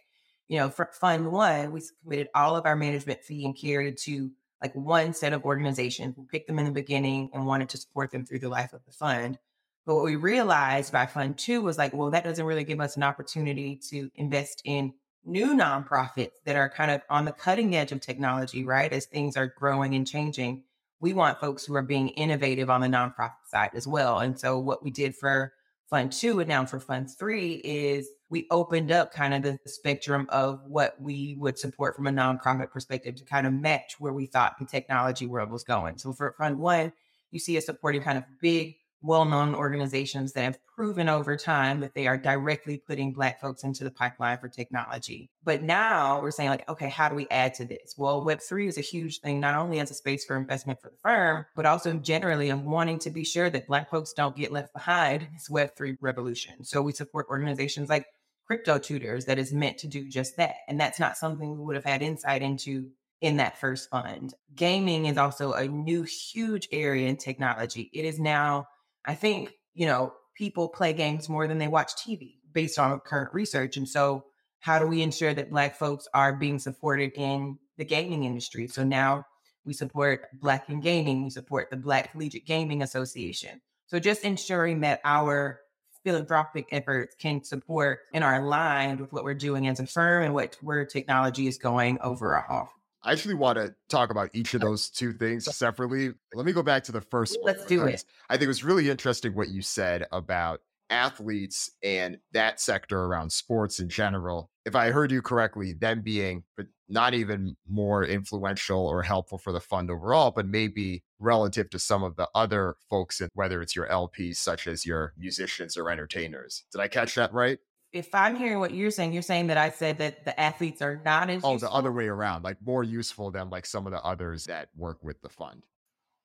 you 0.47 0.59
know, 0.59 0.71
for 0.71 0.91
Fund 0.93 1.33
One, 1.33 1.73
we 1.73 1.83
committed 2.05 2.29
all 2.37 2.55
of 2.55 2.67
our 2.67 2.77
management 2.77 3.25
fee 3.25 3.45
and 3.45 3.59
carry 3.59 3.93
to 3.93 4.31
like 4.63 4.75
one 4.75 5.13
set 5.13 5.33
of 5.33 5.45
organizations. 5.45 6.17
We 6.17 6.25
picked 6.25 6.47
them 6.47 6.59
in 6.59 6.65
the 6.65 6.71
beginning 6.71 7.31
and 7.35 7.47
wanted 7.47 7.69
to 7.71 7.79
support 7.79 8.13
them 8.13 8.25
through 8.25 8.39
the 8.39 8.49
life 8.49 8.73
of 8.73 8.85
the 8.87 8.93
fund. 8.93 9.39
But 9.85 9.97
what 9.97 10.05
we 10.05 10.15
realized 10.15 10.93
by 10.93 11.07
Fund 11.07 11.37
Two 11.37 11.61
was 11.61 11.77
like, 11.77 11.93
well, 11.93 12.11
that 12.11 12.23
doesn't 12.23 12.45
really 12.47 12.63
give 12.63 12.81
us 12.81 12.97
an 12.97 13.03
opportunity 13.03 13.81
to 13.91 14.11
invest 14.15 14.63
in 14.65 14.95
new 15.25 15.55
nonprofits 15.55 16.35
that 16.45 16.57
are 16.57 16.69
kind 16.69 16.91
of 16.91 17.03
on 17.11 17.25
the 17.25 17.33
cutting 17.33 17.75
edge 17.75 17.91
of 17.91 18.01
technology, 18.01 18.65
right? 18.65 18.93
As 18.93 19.07
things 19.07 19.37
are 19.37 19.53
growing 19.59 19.95
and 19.95 20.07
changing, 20.07 20.63
we 21.01 21.13
want 21.13 21.41
folks 21.41 21.65
who 21.65 21.75
are 21.75 21.83
being 21.83 22.09
innovative 22.11 22.71
on 22.71 22.81
the 22.81 22.87
nonprofit 22.87 23.33
side 23.49 23.71
as 23.75 23.87
well. 23.89 24.21
And 24.21 24.39
so, 24.39 24.59
what 24.59 24.85
we 24.85 24.93
did 24.93 25.17
for 25.17 25.53
Fund 25.93 26.11
Two 26.11 26.41
and 26.41 26.49
now 26.49 26.65
for 26.65 26.81
Fund 26.81 27.11
Three 27.19 27.57
is 27.57 28.09
we 28.31 28.47
opened 28.51 28.91
up 28.91 29.13
kind 29.13 29.35
of 29.35 29.43
the 29.43 29.59
spectrum 29.67 30.27
of 30.31 30.63
what 30.67 30.99
we 30.99 31.37
would 31.39 31.59
support 31.59 31.95
from 31.95 32.07
a 32.07 32.11
nonprofit 32.11 32.71
perspective 32.71 33.15
to 33.17 33.25
kind 33.27 33.47
of 33.47 33.53
match 33.53 33.97
where 33.99 34.15
we 34.15 34.25
thought 34.25 34.55
the 34.59 34.65
technology 34.65 35.27
world 35.27 35.51
was 35.51 35.65
going. 35.65 35.99
So, 35.99 36.15
for 36.15 36.35
Fund 36.39 36.59
One, 36.59 36.95
you 37.31 37.39
see 37.39 37.59
us 37.59 37.67
supporting 37.67 38.01
kind 38.01 38.17
of 38.17 38.25
big 38.41 38.77
well 39.03 39.25
known 39.25 39.55
organizations 39.55 40.33
that 40.33 40.45
have 40.45 40.59
proven 40.65 41.09
over 41.09 41.37
time 41.37 41.81
that 41.81 41.95
they 41.95 42.07
are 42.07 42.17
directly 42.17 42.79
putting 42.79 43.13
Black 43.13 43.41
folks 43.41 43.65
into 43.65 43.85
the 43.85 43.91
pipeline 43.91 44.39
for 44.39 44.49
technology. 44.49 45.31
But 45.45 45.63
now 45.63 46.21
we're 46.23 46.31
saying, 46.31 46.51
like, 46.51 46.69
okay, 46.69 46.89
how 46.89 47.09
do 47.09 47.15
we 47.15 47.27
add 47.31 47.55
to 47.55 47.65
this? 47.65 47.95
Well, 47.99 48.25
Web3 48.25 48.69
is 48.69 48.79
a 48.79 48.83
huge 48.83 49.21
thing, 49.21 49.41
not 49.41 49.57
only 49.57 49.81
as 49.81 49.91
a 49.91 49.95
space 49.95 50.25
for 50.25 50.37
investment 50.37 50.81
for 50.81 50.91
the 50.91 50.97
firm, 51.03 51.47
but 51.57 51.67
also 51.67 51.95
generally 51.95 52.51
of 52.51 52.63
wanting 52.63 52.99
to 53.01 53.11
be 53.11 53.25
sure 53.25 53.51
that 53.51 53.67
Black 53.67 53.91
folks 53.91 54.13
don't 54.13 54.37
get 54.37 54.53
left 54.53 54.73
behind 54.73 55.23
in 55.23 55.29
this 55.33 55.49
Web3 55.51 55.97
revolution. 56.01 56.65
So 56.65 56.81
we 56.81 56.93
support 56.93 57.27
organizations 57.29 57.89
like 57.89 58.07
Crypto 58.47 58.79
Tutors 58.79 59.27
that 59.27 59.39
is 59.39 59.53
meant 59.53 59.79
to 59.79 59.89
do 59.89 60.09
just 60.09 60.37
that. 60.37 60.55
And 60.69 60.79
that's 60.79 61.01
not 61.01 61.17
something 61.17 61.51
we 61.51 61.65
would 61.65 61.77
have 61.77 61.85
had 61.85 62.03
insight 62.03 62.43
into 62.43 62.91
in 63.21 63.37
that 63.37 63.59
first 63.59 63.89
fund. 63.89 64.35
Gaming 64.55 65.07
is 65.07 65.17
also 65.17 65.53
a 65.53 65.69
new, 65.69 66.03
huge 66.03 66.69
area 66.73 67.09
in 67.09 67.17
technology. 67.17 67.89
It 67.95 68.05
is 68.05 68.19
now 68.19 68.67
I 69.05 69.15
think, 69.15 69.53
you 69.75 69.87
know, 69.87 70.13
people 70.35 70.69
play 70.69 70.93
games 70.93 71.29
more 71.29 71.47
than 71.47 71.59
they 71.59 71.69
watch 71.69 71.93
TV 71.95 72.37
based 72.53 72.79
on 72.79 73.01
current 73.01 73.33
research. 73.35 73.77
And 73.77 73.89
so, 73.89 74.25
how 74.61 74.79
do 74.79 74.87
we 74.87 75.03
ensure 75.03 75.35
that 75.35 75.51
Black 75.51 75.77
folks 75.77 76.07
are 76.15 76.33
being 76.33 76.61
supported 76.61 77.13
in 77.17 77.59
the 77.79 77.85
gaming 77.85 78.23
industry? 78.23 78.69
So 78.69 78.85
now 78.85 79.25
we 79.65 79.73
support 79.73 80.27
Black 80.35 80.71
in 80.71 80.81
Gaming, 80.81 81.25
we 81.25 81.31
support 81.31 81.69
the 81.71 81.77
Black 81.77 82.13
Collegiate 82.13 82.47
Gaming 82.47 82.83
Association. 82.83 83.61
So 83.87 83.99
just 83.99 84.23
ensuring 84.23 84.81
that 84.81 85.01
our 85.05 85.61
philanthropic 86.05 86.69
efforts 86.73 87.15
can 87.17 87.45
support 87.45 88.01
and 88.13 88.25
are 88.25 88.41
aligned 88.43 89.01
with 89.01 89.13
what 89.13 89.25
we're 89.25 89.35
doing 89.35 89.69
as 89.69 89.81
a 89.81 89.87
firm 89.87 90.25
and 90.25 90.35
what 90.35 90.57
where 90.61 90.85
technology 90.85 91.47
is 91.47 91.59
going 91.59 91.99
overall. 92.01 92.69
I 93.05 93.13
actually 93.13 93.35
want 93.35 93.59
to 93.59 93.75
talk 93.89 94.11
about 94.11 94.31
each 94.33 94.55
of 94.55 94.61
those 94.61 94.89
two 94.89 95.13
things 95.13 95.45
separately. 95.57 96.13
Let 96.35 96.47
me 96.47 96.53
go 96.53 96.63
back 96.63 96.85
to 96.85 96.93
the 96.93 97.01
first 97.01 97.37
one. 97.41 97.55
Let's 97.55 97.67
do 97.67 97.85
it. 97.87 98.05
I 98.29 98.35
think 98.35 98.45
it 98.45 98.49
was 98.49 98.63
really 98.63 98.91
interesting 98.91 99.35
what 99.35 99.49
you 99.49 99.61
said 99.63 100.07
about 100.13 100.61
athletes 100.89 101.71
and 101.83 102.19
that 102.33 102.61
sector 102.61 103.01
around 103.05 103.33
sports 103.33 103.81
in 103.81 103.89
general. 103.89 104.51
If 104.65 104.77
I 104.77 104.91
heard 104.91 105.11
you 105.11 105.23
correctly, 105.23 105.73
them 105.73 106.03
being 106.03 106.45
but 106.57 106.67
not 106.89 107.15
even 107.15 107.57
more 107.69 108.05
influential 108.05 108.87
or 108.87 109.03
helpful 109.03 109.39
for 109.39 109.53
the 109.53 109.61
fund 109.61 109.91
overall, 109.91 110.31
but 110.31 110.47
maybe 110.47 111.03
relative 111.19 111.71
to 111.71 111.79
some 111.79 112.05
of 112.05 112.17
the 112.17 112.29
other 112.35 112.77
folks, 112.91 113.23
whether 113.33 113.63
it's 113.63 113.75
your 113.75 113.89
LPs, 113.89 114.37
such 114.37 114.67
as 114.67 114.85
your 114.85 115.15
musicians 115.17 115.77
or 115.77 115.91
entertainers. 115.91 116.65
Did 116.71 116.83
I 116.83 116.89
catch 116.89 117.15
that 117.15 117.33
right? 117.33 117.59
If 117.93 118.15
I'm 118.15 118.37
hearing 118.37 118.59
what 118.59 118.73
you're 118.73 118.91
saying, 118.91 119.13
you're 119.13 119.23
saying 119.23 119.49
that 119.49 119.59
I 119.59 119.71
said 119.71 119.99
that 119.99 120.25
the 120.25 120.39
athletes 120.39 120.81
are 120.81 121.01
not 121.05 121.29
as 121.29 121.43
oh 121.45 121.53
useful? 121.53 121.69
the 121.69 121.75
other 121.75 121.93
way 121.93 122.07
around, 122.07 122.43
like 122.43 122.57
more 122.65 122.83
useful 122.83 123.31
than 123.31 123.51
like 123.51 123.67
some 123.67 123.87
of 123.87 123.93
the 123.93 124.03
others 124.03 124.45
that 124.45 124.69
work 124.77 124.99
with 125.03 125.21
the 125.23 125.29
fund. 125.29 125.63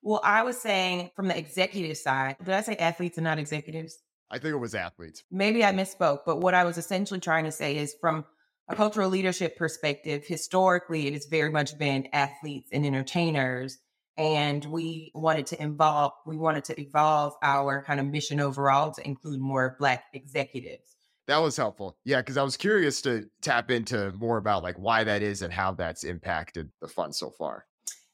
Well, 0.02 0.22
I 0.24 0.44
was 0.44 0.58
saying 0.58 1.12
from 1.16 1.28
the 1.28 1.38
executive 1.38 1.98
side. 1.98 2.38
Did 2.40 2.54
I 2.54 2.62
say 2.62 2.76
athletes 2.76 3.18
and 3.18 3.26
not 3.26 3.40
executives? 3.40 3.98
I 4.30 4.40
think 4.40 4.54
it 4.54 4.58
was 4.58 4.76
athletes. 4.76 5.24
Maybe 5.32 5.64
I 5.64 5.74
misspoke, 5.74 6.20
but 6.26 6.38
what 6.38 6.54
I 6.54 6.64
was 6.64 6.78
essentially 6.78 7.20
trying 7.20 7.46
to 7.46 7.52
say 7.52 7.78
is 7.78 7.96
from 8.00 8.26
a 8.70 8.76
cultural 8.76 9.10
leadership 9.10 9.58
perspective, 9.58 10.26
historically, 10.26 11.08
it 11.08 11.14
has 11.14 11.26
very 11.26 11.52
much 11.52 11.78
been 11.78 12.08
athletes 12.14 12.70
and 12.72 12.86
entertainers. 12.86 13.78
And 14.18 14.66
we 14.66 15.12
wanted 15.14 15.46
to 15.48 15.62
involve, 15.62 16.12
we 16.26 16.38
wanted 16.38 16.66
to 16.66 16.82
evolve 16.82 17.34
our 17.44 17.84
kind 17.84 18.00
of 18.00 18.08
mission 18.08 18.40
overall 18.40 18.92
to 18.92 19.06
include 19.06 19.40
more 19.40 19.76
Black 19.80 20.06
executives. 20.14 20.97
That 21.28 21.38
was 21.38 21.58
helpful. 21.58 21.98
Yeah, 22.06 22.22
because 22.22 22.38
I 22.38 22.44
was 22.44 22.56
curious 22.56 23.02
to 23.02 23.30
tap 23.42 23.70
into 23.70 24.12
more 24.14 24.38
about 24.38 24.64
like 24.64 24.78
why 24.78 25.04
that 25.04 25.22
is 25.22 25.42
and 25.42 25.54
how 25.54 25.74
that's 25.74 26.04
impacted 26.04 26.72
the 26.82 26.88
fund 26.88 27.14
so 27.14 27.30
far. 27.30 27.66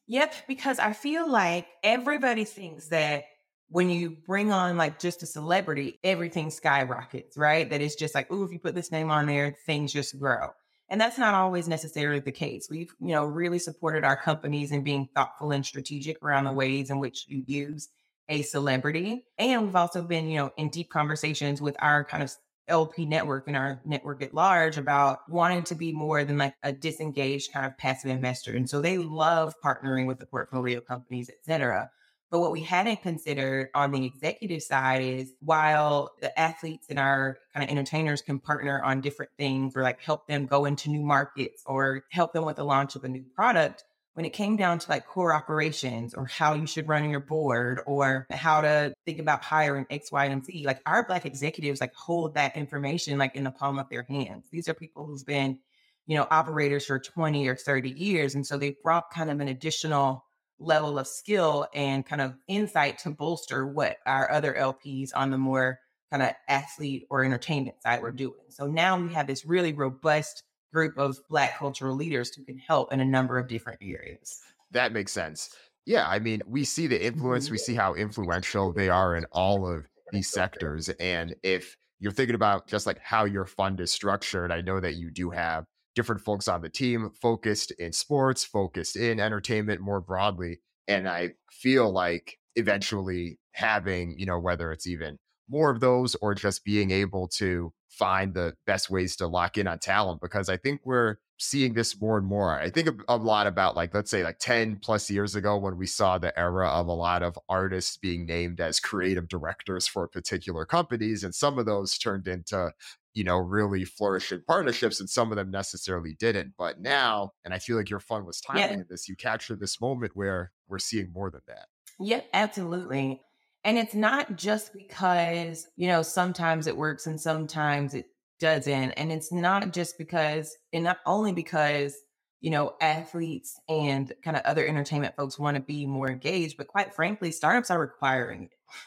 Yep, 0.07 0.33
because 0.47 0.79
I 0.79 0.93
feel 0.93 1.29
like 1.29 1.67
everybody 1.83 2.43
thinks 2.43 2.87
that 2.89 3.25
when 3.69 3.89
you 3.89 4.17
bring 4.27 4.51
on 4.51 4.77
like 4.77 4.99
just 4.99 5.23
a 5.23 5.25
celebrity, 5.25 5.99
everything 6.03 6.49
skyrockets, 6.49 7.37
right? 7.37 7.69
That 7.69 7.81
it's 7.81 7.95
just 7.95 8.13
like, 8.13 8.27
oh, 8.29 8.43
if 8.43 8.51
you 8.51 8.59
put 8.59 8.75
this 8.75 8.91
name 8.91 9.09
on 9.09 9.25
there, 9.25 9.55
things 9.65 9.93
just 9.93 10.19
grow. 10.19 10.49
And 10.89 10.99
that's 10.99 11.17
not 11.17 11.33
always 11.33 11.67
necessarily 11.67 12.19
the 12.19 12.31
case. 12.31 12.67
We've, 12.69 12.93
you 12.99 13.13
know, 13.13 13.25
really 13.25 13.57
supported 13.57 14.03
our 14.03 14.17
companies 14.17 14.71
in 14.71 14.83
being 14.83 15.07
thoughtful 15.15 15.51
and 15.51 15.65
strategic 15.65 16.21
around 16.21 16.43
the 16.43 16.51
ways 16.51 16.89
in 16.89 16.99
which 16.99 17.25
you 17.27 17.43
use 17.47 17.89
a 18.29 18.41
celebrity. 18.41 19.25
And 19.37 19.63
we've 19.63 19.75
also 19.75 20.03
been, 20.03 20.27
you 20.27 20.37
know, 20.37 20.51
in 20.57 20.69
deep 20.69 20.89
conversations 20.89 21.61
with 21.61 21.75
our 21.79 22.03
kind 22.03 22.21
of 22.21 22.31
LP 22.67 23.05
network 23.05 23.47
and 23.47 23.57
our 23.57 23.81
network 23.85 24.21
at 24.21 24.33
large 24.33 24.77
about 24.77 25.29
wanting 25.29 25.63
to 25.63 25.75
be 25.75 25.91
more 25.91 26.23
than 26.23 26.37
like 26.37 26.55
a 26.63 26.71
disengaged 26.71 27.51
kind 27.51 27.65
of 27.65 27.77
passive 27.77 28.11
investor. 28.11 28.55
And 28.55 28.69
so 28.69 28.81
they 28.81 28.97
love 28.97 29.55
partnering 29.63 30.07
with 30.07 30.19
the 30.19 30.25
portfolio 30.25 30.79
companies, 30.81 31.29
et 31.29 31.43
cetera. 31.43 31.89
But 32.31 32.39
what 32.39 32.51
we 32.51 32.61
hadn't 32.61 33.03
considered 33.03 33.69
on 33.75 33.91
the 33.91 34.05
executive 34.05 34.63
side 34.63 35.03
is 35.03 35.33
while 35.39 36.13
the 36.19 36.37
athletes 36.39 36.87
and 36.89 36.97
our 36.97 37.37
kind 37.53 37.63
of 37.63 37.69
entertainers 37.69 38.23
can 38.23 38.39
partner 38.39 38.81
on 38.81 39.01
different 39.01 39.31
things 39.37 39.77
or 39.77 39.83
like 39.83 40.01
help 40.01 40.25
them 40.27 40.47
go 40.47 40.65
into 40.65 40.89
new 40.89 41.03
markets 41.03 41.61
or 41.67 42.03
help 42.11 42.33
them 42.33 42.43
with 42.43 42.55
the 42.55 42.63
launch 42.63 42.95
of 42.95 43.03
a 43.03 43.07
new 43.07 43.23
product, 43.35 43.83
when 44.13 44.25
it 44.25 44.33
came 44.33 44.55
down 44.55 44.79
to 44.79 44.89
like 44.89 45.07
core 45.07 45.33
operations 45.33 46.13
or 46.13 46.25
how 46.25 46.53
you 46.53 46.67
should 46.67 46.87
run 46.87 47.09
your 47.09 47.19
board 47.19 47.81
or 47.85 48.27
how 48.29 48.61
to 48.61 48.93
think 49.05 49.19
about 49.19 49.43
hiring 49.43 49.85
X, 49.89 50.11
Y, 50.11 50.25
and 50.25 50.45
Z, 50.45 50.63
like 50.65 50.81
our 50.85 51.05
black 51.05 51.25
executives 51.25 51.81
like 51.81 51.93
hold 51.95 52.35
that 52.35 52.55
information 52.55 53.17
like 53.17 53.35
in 53.35 53.43
the 53.43 53.51
palm 53.51 53.79
of 53.79 53.89
their 53.89 54.03
hands. 54.03 54.45
These 54.51 54.69
are 54.69 54.73
people 54.73 55.05
who've 55.05 55.25
been, 55.25 55.59
you 56.05 56.15
know, 56.15 56.27
operators 56.29 56.85
for 56.85 56.99
20 56.99 57.47
or 57.47 57.55
30 57.55 57.89
years. 57.89 58.35
And 58.35 58.45
so 58.45 58.57
they 58.57 58.75
brought 58.83 59.11
kind 59.11 59.31
of 59.31 59.39
an 59.39 59.47
additional 59.47 60.25
level 60.59 60.99
of 60.99 61.07
skill 61.07 61.67
and 61.73 62.05
kind 62.05 62.21
of 62.21 62.35
insight 62.47 62.99
to 62.99 63.09
bolster 63.09 63.65
what 63.65 63.97
our 64.05 64.31
other 64.31 64.53
LPs 64.53 65.09
on 65.15 65.31
the 65.31 65.37
more 65.37 65.79
kind 66.11 66.21
of 66.21 66.29
athlete 66.47 67.07
or 67.09 67.23
entertainment 67.23 67.81
side 67.81 68.03
were 68.03 68.11
doing. 68.11 68.35
So 68.49 68.67
now 68.67 68.99
we 68.99 69.11
have 69.13 69.25
this 69.25 69.45
really 69.45 69.73
robust 69.73 70.43
group 70.73 70.97
of 70.97 71.17
Black 71.29 71.57
cultural 71.57 71.95
leaders 71.95 72.35
who 72.35 72.43
can 72.43 72.57
help 72.57 72.91
in 72.91 72.99
a 72.99 73.05
number 73.05 73.37
of 73.37 73.47
different 73.47 73.79
areas. 73.81 74.41
That 74.71 74.91
makes 74.91 75.11
sense. 75.11 75.55
Yeah, 75.85 76.07
I 76.07 76.19
mean, 76.19 76.41
we 76.47 76.63
see 76.63 76.87
the 76.87 77.03
influence, 77.03 77.49
we 77.49 77.57
mm-hmm. 77.57 77.63
see 77.63 77.75
how 77.75 77.93
influential 77.93 78.73
they 78.73 78.89
are 78.89 79.15
in 79.15 79.25
all 79.31 79.67
of 79.71 79.85
these 80.11 80.29
sectors. 80.29 80.89
And 80.89 81.35
if 81.43 81.75
you're 81.99 82.11
thinking 82.11 82.35
about 82.35 82.67
just 82.67 82.87
like 82.87 82.99
how 82.99 83.25
your 83.25 83.45
fund 83.45 83.79
is 83.79 83.91
structured, 83.91 84.51
I 84.51 84.61
know 84.61 84.79
that 84.79 84.95
you 84.95 85.11
do 85.11 85.29
have 85.29 85.65
different 85.95 86.21
folks 86.21 86.47
on 86.47 86.61
the 86.61 86.69
team 86.69 87.11
focused 87.21 87.71
in 87.71 87.91
sports, 87.91 88.43
focused 88.43 88.95
in 88.95 89.19
entertainment 89.19 89.81
more 89.81 90.01
broadly. 90.01 90.59
And 90.87 91.07
I 91.07 91.31
feel 91.51 91.91
like 91.91 92.37
eventually 92.55 93.39
having, 93.51 94.17
you 94.17 94.25
know, 94.25 94.39
whether 94.39 94.71
it's 94.71 94.87
even 94.87 95.17
more 95.53 95.69
of 95.69 95.79
those 95.79 96.15
or 96.15 96.33
just 96.33 96.65
being 96.65 96.91
able 96.91 97.27
to 97.27 97.71
find 97.89 98.33
the 98.33 98.55
best 98.65 98.89
ways 98.89 99.15
to 99.15 99.27
lock 99.27 99.57
in 99.57 99.67
on 99.67 99.77
talent 99.77 100.19
because 100.19 100.49
I 100.49 100.57
think 100.57 100.81
we're 100.83 101.17
seeing 101.37 101.73
this 101.73 102.01
more 102.01 102.17
and 102.17 102.25
more. 102.25 102.59
I 102.59 102.71
think 102.71 102.87
a, 102.87 102.95
a, 103.07 103.17
lot 103.17 103.45
about 103.45 103.75
like 103.75 103.93
let's 103.93 104.09
say 104.09 104.23
like 104.23 104.39
10 104.39 104.79
plus 104.81 105.11
years 105.11 105.35
ago 105.35 105.57
when 105.57 105.77
we 105.77 105.85
saw 105.85 106.17
the 106.17 106.37
era 106.37 106.67
of 106.69 106.87
a 106.87 106.93
lot 106.93 107.21
of 107.21 107.37
artists 107.47 107.97
being 107.97 108.25
named 108.25 108.59
as 108.59 108.79
creative 108.79 109.27
directors 109.27 109.85
for 109.85 110.07
particular 110.07 110.65
companies 110.65 111.23
and 111.23 111.35
some 111.35 111.59
of 111.59 111.67
those 111.67 111.97
turned 111.97 112.27
into 112.27 112.71
you 113.13 113.23
know 113.23 113.37
really 113.37 113.85
flourishing 113.85 114.41
partnerships 114.47 114.99
and 114.99 115.09
some 115.09 115.31
of 115.31 115.37
them 115.37 115.51
necessarily 115.51 116.15
didn't. 116.15 116.53
But 116.57 116.81
now, 116.81 117.33
and 117.45 117.53
I 117.53 117.59
feel 117.59 117.77
like 117.77 117.91
your 117.91 117.99
fun 117.99 118.25
was 118.25 118.41
timing 118.41 118.79
yeah. 118.79 118.83
this, 118.89 119.07
you 119.07 119.15
captured 119.15 119.59
this 119.59 119.79
moment 119.79 120.15
where 120.15 120.51
we're 120.67 120.79
seeing 120.79 121.11
more 121.13 121.29
than 121.29 121.41
that. 121.47 121.67
Yep, 121.99 122.25
absolutely. 122.33 123.21
And 123.63 123.77
it's 123.77 123.95
not 123.95 124.35
just 124.35 124.73
because, 124.73 125.67
you 125.77 125.87
know, 125.87 126.01
sometimes 126.01 126.67
it 126.67 126.75
works 126.75 127.07
and 127.07 127.19
sometimes 127.19 127.93
it 127.93 128.07
doesn't. 128.39 128.91
And 128.91 129.11
it's 129.11 129.31
not 129.31 129.71
just 129.71 129.97
because, 129.97 130.55
and 130.73 130.83
not 130.83 130.97
only 131.05 131.31
because, 131.31 131.95
you 132.41 132.51
know, 132.51 132.73
athletes 132.81 133.57
and 133.69 134.11
kind 134.21 134.35
of 134.35 134.43
other 134.43 134.67
entertainment 134.67 135.15
folks 135.15 135.39
want 135.39 135.55
to 135.55 135.63
be 135.63 135.85
more 135.85 136.09
engaged, 136.09 136.57
but 136.57 136.67
quite 136.67 136.93
frankly, 136.93 137.31
startups 137.31 137.71
are 137.71 137.79
requiring 137.79 138.43
it. 138.43 138.51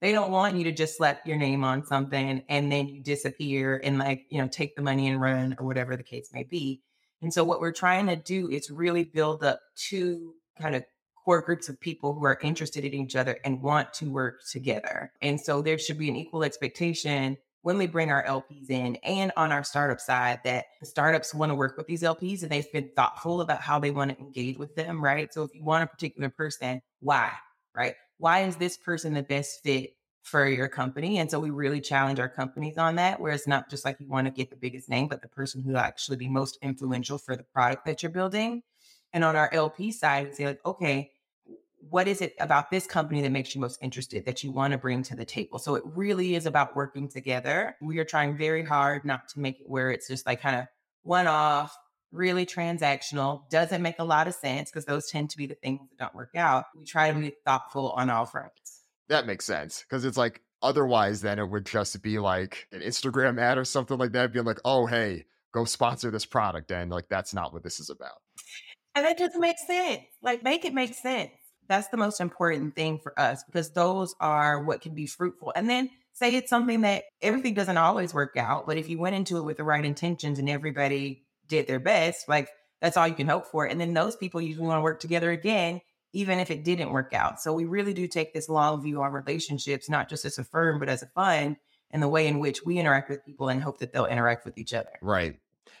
They 0.00 0.10
don't 0.10 0.32
want 0.32 0.56
you 0.56 0.64
to 0.64 0.72
just 0.72 0.96
slap 0.96 1.28
your 1.28 1.36
name 1.36 1.62
on 1.62 1.86
something 1.86 2.42
and 2.48 2.72
then 2.72 2.88
you 2.88 3.00
disappear 3.00 3.80
and 3.84 4.00
like, 4.00 4.26
you 4.30 4.42
know, 4.42 4.48
take 4.48 4.74
the 4.74 4.82
money 4.82 5.06
and 5.06 5.20
run 5.20 5.54
or 5.60 5.64
whatever 5.64 5.96
the 5.96 6.02
case 6.02 6.30
may 6.32 6.42
be. 6.42 6.82
And 7.20 7.32
so 7.32 7.44
what 7.44 7.60
we're 7.60 7.70
trying 7.70 8.08
to 8.08 8.16
do 8.16 8.50
is 8.50 8.68
really 8.68 9.04
build 9.04 9.44
up 9.44 9.60
two 9.76 10.34
kind 10.60 10.74
of 10.74 10.84
core 11.24 11.42
groups 11.42 11.68
of 11.68 11.80
people 11.80 12.14
who 12.14 12.24
are 12.24 12.38
interested 12.42 12.84
in 12.84 12.94
each 12.94 13.16
other 13.16 13.38
and 13.44 13.62
want 13.62 13.92
to 13.94 14.10
work 14.10 14.40
together. 14.50 15.12
And 15.20 15.40
so 15.40 15.62
there 15.62 15.78
should 15.78 15.98
be 15.98 16.08
an 16.08 16.16
equal 16.16 16.44
expectation 16.44 17.38
when 17.62 17.78
we 17.78 17.86
bring 17.86 18.10
our 18.10 18.24
LPs 18.24 18.70
in 18.70 18.96
and 18.96 19.32
on 19.36 19.52
our 19.52 19.62
startup 19.62 20.00
side 20.00 20.40
that 20.44 20.66
the 20.80 20.86
startups 20.86 21.32
want 21.32 21.50
to 21.50 21.54
work 21.54 21.76
with 21.76 21.86
these 21.86 22.02
LPs 22.02 22.42
and 22.42 22.50
they've 22.50 22.70
been 22.72 22.90
thoughtful 22.96 23.40
about 23.40 23.60
how 23.60 23.78
they 23.78 23.92
want 23.92 24.10
to 24.10 24.18
engage 24.18 24.58
with 24.58 24.74
them, 24.74 25.02
right? 25.02 25.32
So 25.32 25.44
if 25.44 25.54
you 25.54 25.62
want 25.62 25.84
a 25.84 25.86
particular 25.86 26.28
person, 26.28 26.82
why, 27.00 27.30
right? 27.74 27.94
Why 28.18 28.40
is 28.40 28.56
this 28.56 28.76
person 28.76 29.14
the 29.14 29.22
best 29.22 29.62
fit 29.62 29.94
for 30.22 30.46
your 30.46 30.68
company? 30.68 31.18
And 31.18 31.30
so 31.30 31.38
we 31.38 31.50
really 31.50 31.80
challenge 31.80 32.18
our 32.18 32.28
companies 32.28 32.78
on 32.78 32.96
that, 32.96 33.20
where 33.20 33.32
it's 33.32 33.46
not 33.46 33.70
just 33.70 33.84
like 33.84 33.98
you 34.00 34.08
want 34.08 34.26
to 34.26 34.32
get 34.32 34.50
the 34.50 34.56
biggest 34.56 34.88
name, 34.88 35.06
but 35.06 35.22
the 35.22 35.28
person 35.28 35.62
who 35.62 35.76
actually 35.76 36.16
be 36.16 36.28
most 36.28 36.58
influential 36.62 37.18
for 37.18 37.36
the 37.36 37.44
product 37.44 37.86
that 37.86 38.02
you're 38.02 38.10
building. 38.10 38.62
And 39.12 39.24
on 39.24 39.36
our 39.36 39.52
LP 39.52 39.92
side, 39.92 40.28
we 40.28 40.34
say 40.34 40.46
like, 40.46 40.60
okay, 40.64 41.10
what 41.90 42.08
is 42.08 42.20
it 42.20 42.34
about 42.38 42.70
this 42.70 42.86
company 42.86 43.22
that 43.22 43.32
makes 43.32 43.54
you 43.54 43.60
most 43.60 43.78
interested 43.82 44.24
that 44.24 44.44
you 44.44 44.52
want 44.52 44.72
to 44.72 44.78
bring 44.78 45.02
to 45.04 45.16
the 45.16 45.24
table? 45.24 45.58
So 45.58 45.74
it 45.74 45.82
really 45.84 46.34
is 46.34 46.46
about 46.46 46.76
working 46.76 47.08
together. 47.08 47.76
We 47.82 47.98
are 47.98 48.04
trying 48.04 48.36
very 48.36 48.64
hard 48.64 49.04
not 49.04 49.28
to 49.30 49.40
make 49.40 49.60
it 49.60 49.68
where 49.68 49.90
it's 49.90 50.08
just 50.08 50.24
like 50.24 50.40
kind 50.40 50.56
of 50.56 50.66
one 51.02 51.26
off, 51.26 51.76
really 52.12 52.46
transactional, 52.46 53.48
doesn't 53.50 53.82
make 53.82 53.98
a 53.98 54.04
lot 54.04 54.28
of 54.28 54.34
sense 54.34 54.70
because 54.70 54.84
those 54.84 55.10
tend 55.10 55.30
to 55.30 55.36
be 55.36 55.46
the 55.46 55.54
things 55.54 55.80
that 55.90 55.98
don't 55.98 56.14
work 56.14 56.36
out. 56.36 56.66
We 56.76 56.84
try 56.84 57.10
to 57.10 57.18
be 57.18 57.34
thoughtful 57.44 57.90
on 57.90 58.10
all 58.10 58.26
fronts. 58.26 58.84
That 59.08 59.26
makes 59.26 59.44
sense 59.44 59.82
because 59.82 60.04
it's 60.04 60.16
like 60.16 60.40
otherwise, 60.62 61.20
then 61.20 61.38
it 61.38 61.50
would 61.50 61.66
just 61.66 62.00
be 62.02 62.18
like 62.18 62.68
an 62.72 62.80
Instagram 62.80 63.40
ad 63.40 63.58
or 63.58 63.64
something 63.64 63.98
like 63.98 64.12
that, 64.12 64.32
being 64.32 64.44
like, 64.44 64.60
oh, 64.64 64.86
hey, 64.86 65.24
go 65.52 65.64
sponsor 65.64 66.10
this 66.10 66.24
product. 66.24 66.70
And 66.70 66.90
like, 66.90 67.08
that's 67.08 67.34
not 67.34 67.52
what 67.52 67.64
this 67.64 67.80
is 67.80 67.90
about. 67.90 68.22
And 68.94 69.04
that 69.04 69.18
doesn't 69.18 69.40
make 69.40 69.58
sense. 69.58 70.02
Like, 70.22 70.42
make 70.42 70.64
it 70.64 70.74
make 70.74 70.94
sense. 70.94 71.30
That's 71.68 71.88
the 71.88 71.96
most 71.96 72.20
important 72.20 72.76
thing 72.76 72.98
for 72.98 73.18
us 73.18 73.44
because 73.44 73.70
those 73.70 74.14
are 74.20 74.62
what 74.62 74.80
can 74.80 74.94
be 74.94 75.06
fruitful. 75.06 75.52
And 75.56 75.70
then 75.70 75.90
say 76.12 76.34
it's 76.34 76.50
something 76.50 76.82
that 76.82 77.04
everything 77.22 77.54
doesn't 77.54 77.78
always 77.78 78.12
work 78.12 78.36
out, 78.36 78.66
but 78.66 78.76
if 78.76 78.88
you 78.88 78.98
went 78.98 79.16
into 79.16 79.38
it 79.38 79.42
with 79.42 79.56
the 79.56 79.64
right 79.64 79.84
intentions 79.84 80.38
and 80.38 80.50
everybody 80.50 81.24
did 81.48 81.66
their 81.66 81.80
best, 81.80 82.28
like 82.28 82.48
that's 82.80 82.96
all 82.96 83.08
you 83.08 83.14
can 83.14 83.28
hope 83.28 83.46
for. 83.46 83.64
And 83.64 83.80
then 83.80 83.94
those 83.94 84.16
people 84.16 84.40
usually 84.40 84.66
want 84.66 84.78
to 84.78 84.82
work 84.82 85.00
together 85.00 85.30
again, 85.30 85.80
even 86.12 86.38
if 86.38 86.50
it 86.50 86.64
didn't 86.64 86.92
work 86.92 87.14
out. 87.14 87.40
So 87.40 87.52
we 87.54 87.64
really 87.64 87.94
do 87.94 88.06
take 88.06 88.34
this 88.34 88.48
long 88.48 88.82
view 88.82 89.02
on 89.02 89.12
relationships, 89.12 89.88
not 89.88 90.08
just 90.08 90.24
as 90.24 90.36
a 90.38 90.44
firm, 90.44 90.78
but 90.78 90.88
as 90.88 91.02
a 91.02 91.06
fund 91.06 91.56
and 91.90 92.02
the 92.02 92.08
way 92.08 92.26
in 92.26 92.38
which 92.40 92.64
we 92.64 92.78
interact 92.78 93.08
with 93.08 93.24
people 93.24 93.48
and 93.48 93.62
hope 93.62 93.78
that 93.78 93.92
they'll 93.92 94.06
interact 94.06 94.44
with 94.44 94.58
each 94.58 94.74
other. 94.74 94.90
Right. 95.00 95.38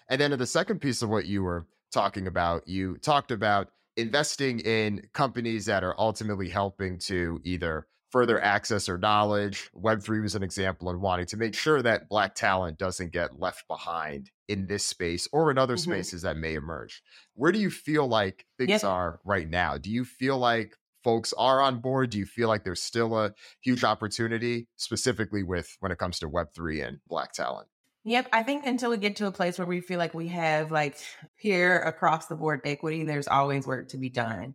And 0.08 0.20
then 0.20 0.36
the 0.38 0.46
second 0.46 0.80
piece 0.80 1.02
of 1.02 1.08
what 1.08 1.26
you 1.26 1.42
were 1.42 1.66
talking 1.92 2.26
about, 2.26 2.66
you 2.66 2.96
talked 2.98 3.30
about 3.30 3.68
investing 3.96 4.60
in 4.60 5.06
companies 5.12 5.66
that 5.66 5.84
are 5.84 5.94
ultimately 5.98 6.48
helping 6.48 6.98
to 6.98 7.40
either 7.44 7.86
further 8.10 8.42
access 8.42 8.88
or 8.88 8.98
knowledge. 8.98 9.70
Web3 9.74 10.22
was 10.22 10.34
an 10.34 10.42
example 10.42 10.90
in 10.90 11.00
wanting 11.00 11.26
to 11.26 11.36
make 11.36 11.54
sure 11.54 11.82
that 11.82 12.08
Black 12.08 12.34
talent 12.34 12.78
doesn't 12.78 13.12
get 13.12 13.40
left 13.40 13.66
behind 13.68 14.30
in 14.48 14.66
this 14.66 14.84
space 14.84 15.26
or 15.32 15.50
in 15.50 15.58
other 15.58 15.76
mm-hmm. 15.76 15.92
spaces 15.92 16.22
that 16.22 16.36
may 16.36 16.54
emerge. 16.54 17.02
Where 17.34 17.52
do 17.52 17.58
you 17.58 17.70
feel 17.70 18.06
like 18.06 18.44
things 18.58 18.70
yep. 18.70 18.84
are 18.84 19.20
right 19.24 19.48
now? 19.48 19.78
Do 19.78 19.90
you 19.90 20.04
feel 20.04 20.36
like 20.38 20.74
folks 21.02 21.32
are 21.36 21.60
on 21.60 21.80
board? 21.80 22.10
Do 22.10 22.18
you 22.18 22.26
feel 22.26 22.48
like 22.48 22.64
there's 22.64 22.82
still 22.82 23.18
a 23.18 23.32
huge 23.62 23.82
opportunity, 23.82 24.68
specifically 24.76 25.42
with 25.42 25.74
when 25.80 25.90
it 25.90 25.98
comes 25.98 26.18
to 26.18 26.28
Web3 26.28 26.86
and 26.86 26.98
Black 27.08 27.32
talent? 27.32 27.68
Yep. 28.04 28.28
I 28.32 28.42
think 28.42 28.66
until 28.66 28.90
we 28.90 28.96
get 28.96 29.16
to 29.16 29.26
a 29.26 29.32
place 29.32 29.58
where 29.58 29.66
we 29.66 29.80
feel 29.80 29.98
like 29.98 30.12
we 30.12 30.28
have 30.28 30.72
like 30.72 30.96
peer 31.40 31.80
across 31.80 32.26
the 32.26 32.34
board 32.34 32.60
equity, 32.64 33.04
there's 33.04 33.28
always 33.28 33.66
work 33.66 33.88
to 33.90 33.96
be 33.96 34.08
done. 34.08 34.54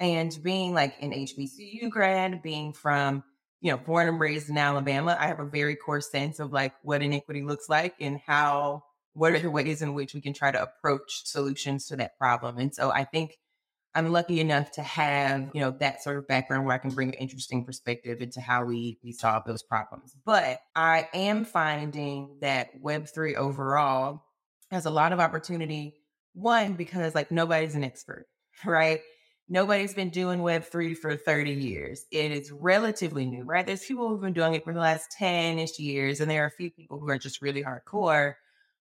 And 0.00 0.36
being 0.42 0.74
like 0.74 0.96
an 1.00 1.12
HBCU 1.12 1.90
grad, 1.90 2.42
being 2.42 2.72
from, 2.72 3.22
you 3.60 3.70
know, 3.70 3.78
born 3.78 4.08
and 4.08 4.18
raised 4.20 4.50
in 4.50 4.58
Alabama, 4.58 5.16
I 5.18 5.28
have 5.28 5.38
a 5.40 5.44
very 5.44 5.76
core 5.76 6.00
sense 6.00 6.40
of 6.40 6.52
like 6.52 6.74
what 6.82 7.02
inequity 7.02 7.42
looks 7.42 7.68
like 7.68 7.94
and 8.00 8.20
how, 8.26 8.82
what 9.14 9.32
are 9.32 9.40
the 9.40 9.50
ways 9.50 9.80
in 9.80 9.94
which 9.94 10.14
we 10.14 10.20
can 10.20 10.32
try 10.32 10.50
to 10.50 10.62
approach 10.62 11.22
solutions 11.24 11.86
to 11.86 11.96
that 11.96 12.18
problem. 12.18 12.58
And 12.58 12.74
so 12.74 12.90
I 12.90 13.04
think 13.04 13.38
I'm 13.98 14.12
lucky 14.12 14.38
enough 14.38 14.70
to 14.72 14.82
have, 14.82 15.50
you 15.52 15.60
know, 15.60 15.72
that 15.80 16.04
sort 16.04 16.18
of 16.18 16.28
background 16.28 16.64
where 16.64 16.74
I 16.74 16.78
can 16.78 16.90
bring 16.90 17.08
an 17.08 17.14
interesting 17.14 17.64
perspective 17.64 18.22
into 18.22 18.40
how 18.40 18.64
we 18.64 18.96
we 19.02 19.10
solve 19.10 19.42
those 19.44 19.64
problems. 19.64 20.14
But 20.24 20.60
I 20.76 21.08
am 21.12 21.44
finding 21.44 22.36
that 22.40 22.80
Web3 22.80 23.34
overall 23.34 24.22
has 24.70 24.86
a 24.86 24.90
lot 24.90 25.12
of 25.12 25.18
opportunity. 25.18 25.96
One, 26.32 26.74
because 26.74 27.16
like 27.16 27.32
nobody's 27.32 27.74
an 27.74 27.82
expert, 27.82 28.26
right? 28.64 29.00
Nobody's 29.48 29.94
been 29.94 30.10
doing 30.10 30.38
Web3 30.38 30.96
for 30.96 31.16
30 31.16 31.54
years. 31.54 32.04
It 32.12 32.30
is 32.30 32.52
relatively 32.52 33.26
new, 33.26 33.42
right? 33.42 33.66
There's 33.66 33.84
people 33.84 34.08
who've 34.08 34.20
been 34.20 34.32
doing 34.32 34.54
it 34.54 34.62
for 34.62 34.72
the 34.72 34.78
last 34.78 35.10
10 35.10 35.58
ish 35.58 35.76
years, 35.80 36.20
and 36.20 36.30
there 36.30 36.44
are 36.44 36.48
a 36.48 36.52
few 36.52 36.70
people 36.70 37.00
who 37.00 37.08
are 37.08 37.18
just 37.18 37.42
really 37.42 37.64
hardcore. 37.64 38.34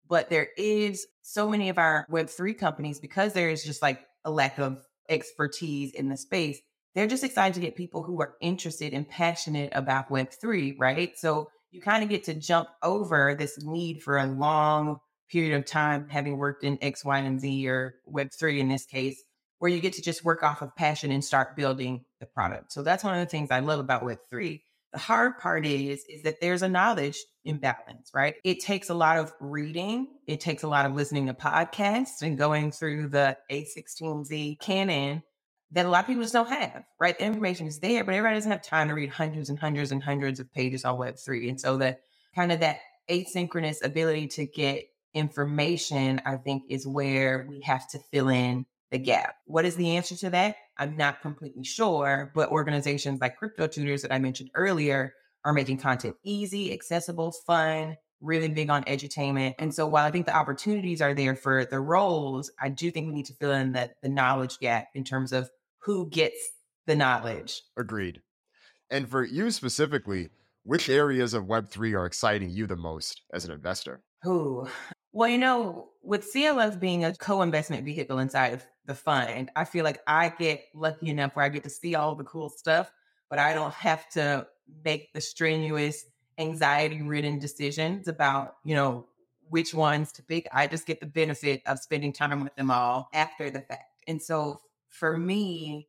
But 0.06 0.28
there 0.28 0.48
is 0.58 1.06
so 1.22 1.48
many 1.48 1.70
of 1.70 1.78
our 1.78 2.06
Web3 2.10 2.58
companies 2.58 3.00
because 3.00 3.32
there 3.32 3.48
is 3.48 3.64
just 3.64 3.80
like 3.80 4.04
a 4.26 4.30
lack 4.30 4.58
of 4.58 4.85
expertise 5.08 5.92
in 5.92 6.08
the 6.08 6.16
space. 6.16 6.60
They're 6.94 7.06
just 7.06 7.24
excited 7.24 7.54
to 7.54 7.60
get 7.60 7.76
people 7.76 8.02
who 8.02 8.20
are 8.20 8.36
interested 8.40 8.94
and 8.94 9.08
passionate 9.08 9.70
about 9.74 10.08
Web3, 10.08 10.76
right? 10.78 11.16
So 11.18 11.48
you 11.70 11.80
kind 11.80 12.02
of 12.02 12.08
get 12.08 12.24
to 12.24 12.34
jump 12.34 12.68
over 12.82 13.34
this 13.34 13.58
need 13.62 14.02
for 14.02 14.16
a 14.16 14.26
long 14.26 14.98
period 15.30 15.56
of 15.56 15.66
time, 15.66 16.08
having 16.08 16.38
worked 16.38 16.64
in 16.64 16.78
X, 16.80 17.04
Y, 17.04 17.18
and 17.18 17.40
Z 17.40 17.68
or 17.68 17.96
Web3 18.10 18.58
in 18.58 18.68
this 18.68 18.86
case, 18.86 19.22
where 19.58 19.70
you 19.70 19.80
get 19.80 19.94
to 19.94 20.02
just 20.02 20.24
work 20.24 20.42
off 20.42 20.62
of 20.62 20.74
passion 20.76 21.10
and 21.10 21.24
start 21.24 21.56
building 21.56 22.04
the 22.20 22.26
product. 22.26 22.72
So 22.72 22.82
that's 22.82 23.04
one 23.04 23.14
of 23.14 23.20
the 23.20 23.30
things 23.30 23.50
I 23.50 23.60
love 23.60 23.80
about 23.80 24.02
Web3. 24.02 24.62
The 24.92 24.98
hard 24.98 25.38
part 25.38 25.66
is 25.66 26.04
is 26.08 26.22
that 26.22 26.40
there's 26.40 26.62
a 26.62 26.68
knowledge 26.68 27.18
imbalance, 27.44 28.10
right? 28.14 28.34
It 28.44 28.60
takes 28.60 28.88
a 28.88 28.94
lot 28.94 29.18
of 29.18 29.32
reading, 29.40 30.08
it 30.26 30.40
takes 30.40 30.62
a 30.62 30.68
lot 30.68 30.86
of 30.86 30.94
listening 30.94 31.26
to 31.26 31.34
podcasts 31.34 32.22
and 32.22 32.38
going 32.38 32.72
through 32.72 33.08
the 33.08 33.36
A16Z 33.50 34.60
canon 34.60 35.22
that 35.72 35.86
a 35.86 35.88
lot 35.88 36.04
of 36.04 36.06
people 36.06 36.22
just 36.22 36.32
don't 36.32 36.48
have, 36.48 36.84
right? 37.00 37.18
The 37.18 37.24
information 37.24 37.66
is 37.66 37.80
there, 37.80 38.04
but 38.04 38.14
everybody 38.14 38.36
doesn't 38.36 38.50
have 38.50 38.62
time 38.62 38.88
to 38.88 38.94
read 38.94 39.10
hundreds 39.10 39.50
and 39.50 39.58
hundreds 39.58 39.92
and 39.92 40.02
hundreds 40.02 40.40
of 40.40 40.52
pages 40.52 40.84
on 40.84 40.96
Web3. 40.96 41.48
And 41.48 41.60
so 41.60 41.76
the 41.76 41.98
kind 42.34 42.52
of 42.52 42.60
that 42.60 42.80
asynchronous 43.10 43.84
ability 43.84 44.28
to 44.28 44.46
get 44.46 44.84
information, 45.14 46.20
I 46.24 46.36
think, 46.36 46.64
is 46.68 46.86
where 46.86 47.46
we 47.48 47.60
have 47.62 47.88
to 47.90 47.98
fill 48.12 48.28
in 48.28 48.66
the 48.90 48.98
gap. 48.98 49.36
What 49.46 49.64
is 49.64 49.76
the 49.76 49.96
answer 49.96 50.14
to 50.16 50.30
that? 50.30 50.56
I'm 50.78 50.96
not 50.96 51.22
completely 51.22 51.64
sure, 51.64 52.32
but 52.34 52.50
organizations 52.50 53.20
like 53.20 53.36
Crypto 53.36 53.66
Tutors 53.66 54.02
that 54.02 54.12
I 54.12 54.18
mentioned 54.18 54.50
earlier 54.54 55.14
are 55.44 55.52
making 55.52 55.78
content 55.78 56.16
easy, 56.24 56.72
accessible, 56.72 57.32
fun, 57.46 57.96
really 58.20 58.48
big 58.48 58.70
on 58.70 58.84
edutainment. 58.84 59.54
And 59.58 59.74
so 59.74 59.86
while 59.86 60.06
I 60.06 60.10
think 60.10 60.26
the 60.26 60.36
opportunities 60.36 61.00
are 61.00 61.14
there 61.14 61.36
for 61.36 61.64
the 61.64 61.80
roles, 61.80 62.50
I 62.60 62.68
do 62.68 62.90
think 62.90 63.06
we 63.06 63.14
need 63.14 63.26
to 63.26 63.34
fill 63.34 63.52
in 63.52 63.72
that 63.72 63.94
the 64.02 64.08
knowledge 64.08 64.58
gap 64.58 64.88
in 64.94 65.04
terms 65.04 65.32
of 65.32 65.48
who 65.82 66.08
gets 66.08 66.36
the 66.86 66.96
knowledge. 66.96 67.62
Agreed. 67.76 68.22
And 68.90 69.08
for 69.08 69.24
you 69.24 69.50
specifically, 69.50 70.30
which 70.62 70.88
areas 70.88 71.34
of 71.34 71.44
Web3 71.44 71.98
are 71.98 72.06
exciting 72.06 72.50
you 72.50 72.66
the 72.66 72.76
most 72.76 73.22
as 73.32 73.44
an 73.44 73.52
investor? 73.52 74.02
Who? 74.26 74.66
Well, 75.12 75.28
you 75.28 75.38
know, 75.38 75.90
with 76.02 76.28
CLF 76.34 76.80
being 76.80 77.04
a 77.04 77.14
co-investment 77.14 77.84
vehicle 77.84 78.18
inside 78.18 78.54
of 78.54 78.66
the 78.84 78.94
fund, 78.96 79.52
I 79.54 79.64
feel 79.64 79.84
like 79.84 80.00
I 80.08 80.30
get 80.30 80.64
lucky 80.74 81.10
enough 81.10 81.36
where 81.36 81.44
I 81.44 81.48
get 81.48 81.62
to 81.62 81.70
see 81.70 81.94
all 81.94 82.16
the 82.16 82.24
cool 82.24 82.48
stuff, 82.48 82.90
but 83.30 83.38
I 83.38 83.54
don't 83.54 83.72
have 83.72 84.08
to 84.10 84.48
make 84.84 85.12
the 85.12 85.20
strenuous, 85.20 86.06
anxiety-ridden 86.38 87.38
decisions 87.38 88.08
about, 88.08 88.56
you 88.64 88.74
know, 88.74 89.06
which 89.48 89.72
ones 89.72 90.10
to 90.14 90.24
pick. 90.24 90.48
I 90.52 90.66
just 90.66 90.88
get 90.88 90.98
the 90.98 91.06
benefit 91.06 91.62
of 91.64 91.78
spending 91.78 92.12
time 92.12 92.42
with 92.42 92.56
them 92.56 92.72
all 92.72 93.08
after 93.14 93.48
the 93.48 93.60
fact. 93.60 94.02
And 94.08 94.20
so 94.20 94.60
for 94.88 95.16
me, 95.16 95.86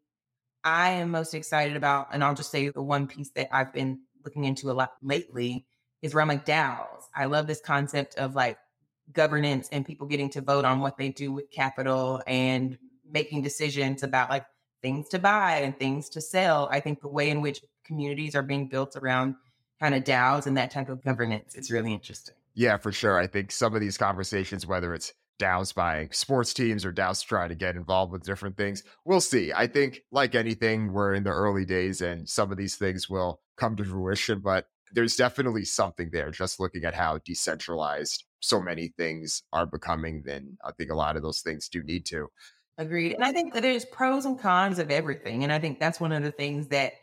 I 0.64 0.92
am 0.92 1.10
most 1.10 1.34
excited 1.34 1.76
about, 1.76 2.10
and 2.14 2.24
I'll 2.24 2.36
just 2.36 2.52
say 2.52 2.70
the 2.70 2.84
one 2.84 3.08
piece 3.08 3.32
that 3.32 3.48
I've 3.52 3.74
been 3.74 4.02
looking 4.24 4.44
into 4.44 4.70
a 4.70 4.74
lot 4.74 4.92
lately 5.02 5.66
is 6.02 6.14
around 6.14 6.30
like 6.30 6.46
DAOs. 6.46 7.04
I 7.16 7.26
love 7.26 7.48
this 7.48 7.62
concept 7.62 8.16
of 8.16 8.36
like 8.36 8.58
governance 9.14 9.70
and 9.72 9.86
people 9.86 10.08
getting 10.08 10.30
to 10.32 10.42
vote 10.42 10.66
on 10.66 10.80
what 10.80 10.98
they 10.98 11.10
do 11.10 11.32
with 11.32 11.50
capital 11.52 12.22
and 12.28 12.78
making 13.10 13.42
decisions 13.42 14.04
about 14.04 14.30
like 14.30 14.46
things 14.82 15.10
to 15.10 15.20
buy 15.20 15.58
and 15.58 15.78
things 15.78 16.10
to 16.10 16.22
sell. 16.22 16.68
I 16.72 16.80
think 16.80 17.02
the 17.02 17.08
way 17.08 17.30
in 17.30 17.42
which 17.42 17.62
communities 17.86 18.36
are 18.36 18.44
being 18.44 18.68
built 18.68 18.96
around 18.96 19.36
kind 19.80 19.96
of 19.96 20.04
DAOs 20.04 20.46
and 20.46 20.58
that 20.58 20.72
type 20.72 20.90
of 20.90 21.04
governance 21.04 21.56
is 21.56 21.72
really 21.72 21.94
interesting. 21.94 22.36
Yeah, 22.54 22.78
for 22.78 22.92
sure. 22.92 23.18
I 23.18 23.28
think 23.28 23.52
some 23.52 23.76
of 23.76 23.82
these 23.82 23.98
conversations, 23.98 24.66
whether 24.66 24.94
it's 24.94 25.14
DAOs 25.40 25.74
buying 25.74 26.10
sports 26.12 26.54
teams 26.54 26.84
or 26.84 26.92
DAOs 26.92 27.24
trying 27.24 27.50
to 27.50 27.56
get 27.56 27.76
involved 27.76 28.12
with 28.12 28.24
different 28.24 28.58
things, 28.58 28.84
we'll 29.06 29.22
see. 29.22 29.54
I 29.54 29.68
think, 29.68 30.02
like 30.12 30.34
anything, 30.34 30.92
we're 30.92 31.14
in 31.14 31.24
the 31.24 31.30
early 31.30 31.66
days 31.66 32.02
and 32.02 32.28
some 32.28 32.52
of 32.52 32.58
these 32.58 32.76
things 32.76 33.08
will 33.08 33.40
come 33.56 33.76
to 33.76 33.86
fruition, 33.86 34.40
but 34.40 34.66
there's 34.94 35.16
definitely 35.16 35.66
something 35.66 36.10
there 36.12 36.32
just 36.32 36.60
looking 36.60 36.86
at 36.86 36.94
how 36.94 37.20
decentralized 37.26 38.26
so 38.40 38.62
many 38.62 38.90
things 38.98 39.44
are 39.54 39.66
becoming. 39.66 40.24
Then 40.26 40.58
I 40.64 40.72
think 40.72 40.92
a 40.92 40.96
lot 40.96 41.16
of 41.16 41.24
those 41.24 41.42
things 41.42 41.70
do 41.70 41.84
need 41.84 42.06
to. 42.08 42.28
Agreed. 42.78 43.14
And 43.14 43.24
I 43.24 43.32
think 43.32 43.54
that 43.54 43.64
there's 43.64 43.86
pros 43.86 44.26
and 44.26 44.40
cons 44.40 44.80
of 44.80 44.92
everything. 44.92 45.44
And 45.44 45.52
I 45.52 45.60
think 45.60 45.80
that's 45.80 46.00
one 46.00 46.12
of 46.12 46.24
the 46.24 46.32
things 46.32 46.68
that, 46.68 46.94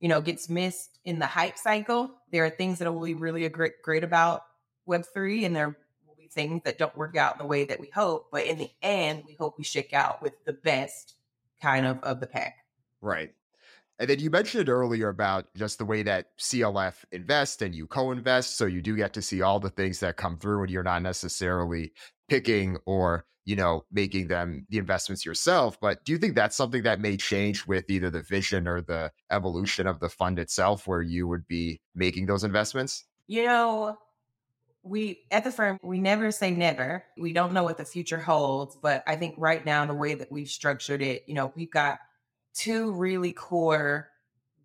you 0.00 0.08
know, 0.08 0.20
gets 0.20 0.48
missed 0.48 0.98
in 1.04 1.18
the 1.18 1.26
hype 1.26 1.58
cycle. 1.58 2.10
There 2.32 2.44
are 2.44 2.50
things 2.50 2.78
that 2.78 2.92
will 2.92 3.04
be 3.04 3.14
really 3.14 3.46
great, 3.48 3.82
great 3.82 4.04
about 4.04 4.42
Web3, 4.88 5.44
and 5.44 5.54
there 5.54 5.76
will 6.06 6.16
be 6.16 6.28
things 6.28 6.62
that 6.64 6.78
don't 6.78 6.96
work 6.96 7.16
out 7.16 7.38
the 7.38 7.44
way 7.44 7.64
that 7.64 7.78
we 7.78 7.90
hope. 7.90 8.28
But 8.32 8.46
in 8.46 8.56
the 8.56 8.70
end, 8.80 9.24
we 9.26 9.34
hope 9.34 9.58
we 9.58 9.64
shake 9.64 9.92
out 9.92 10.22
with 10.22 10.32
the 10.46 10.54
best 10.54 11.14
kind 11.60 11.86
of 11.86 12.02
of 12.02 12.20
the 12.20 12.26
pack. 12.26 12.56
Right. 13.02 13.34
And 13.98 14.08
then 14.08 14.20
you 14.20 14.30
mentioned 14.30 14.68
earlier 14.68 15.08
about 15.08 15.46
just 15.56 15.78
the 15.78 15.84
way 15.84 16.02
that 16.04 16.26
CLF 16.38 17.04
invest 17.10 17.62
and 17.62 17.74
you 17.74 17.86
co-invest. 17.86 18.56
So 18.56 18.66
you 18.66 18.80
do 18.80 18.96
get 18.96 19.12
to 19.14 19.22
see 19.22 19.42
all 19.42 19.58
the 19.58 19.70
things 19.70 19.98
that 20.00 20.16
come 20.16 20.38
through 20.38 20.62
and 20.62 20.70
you're 20.70 20.84
not 20.84 21.02
necessarily 21.02 21.92
picking 22.28 22.76
or, 22.86 23.24
you 23.44 23.56
know, 23.56 23.84
making 23.90 24.28
them 24.28 24.66
the 24.68 24.78
investments 24.78 25.26
yourself. 25.26 25.80
But 25.80 26.04
do 26.04 26.12
you 26.12 26.18
think 26.18 26.36
that's 26.36 26.56
something 26.56 26.84
that 26.84 27.00
may 27.00 27.16
change 27.16 27.66
with 27.66 27.90
either 27.90 28.08
the 28.08 28.22
vision 28.22 28.68
or 28.68 28.82
the 28.82 29.10
evolution 29.32 29.88
of 29.88 29.98
the 29.98 30.08
fund 30.08 30.38
itself 30.38 30.86
where 30.86 31.02
you 31.02 31.26
would 31.26 31.48
be 31.48 31.80
making 31.94 32.26
those 32.26 32.44
investments? 32.44 33.04
You 33.26 33.46
know, 33.46 33.98
we 34.84 35.24
at 35.30 35.44
the 35.44 35.50
firm 35.50 35.78
we 35.82 35.98
never 35.98 36.30
say 36.30 36.50
never 36.50 37.04
we 37.18 37.32
don't 37.32 37.52
know 37.52 37.64
what 37.64 37.76
the 37.76 37.84
future 37.84 38.18
holds 38.18 38.76
but 38.76 39.02
i 39.06 39.16
think 39.16 39.34
right 39.36 39.66
now 39.66 39.84
the 39.84 39.92
way 39.92 40.14
that 40.14 40.30
we've 40.30 40.48
structured 40.48 41.02
it 41.02 41.24
you 41.26 41.34
know 41.34 41.52
we've 41.56 41.70
got 41.70 41.98
two 42.54 42.92
really 42.92 43.32
core 43.32 44.10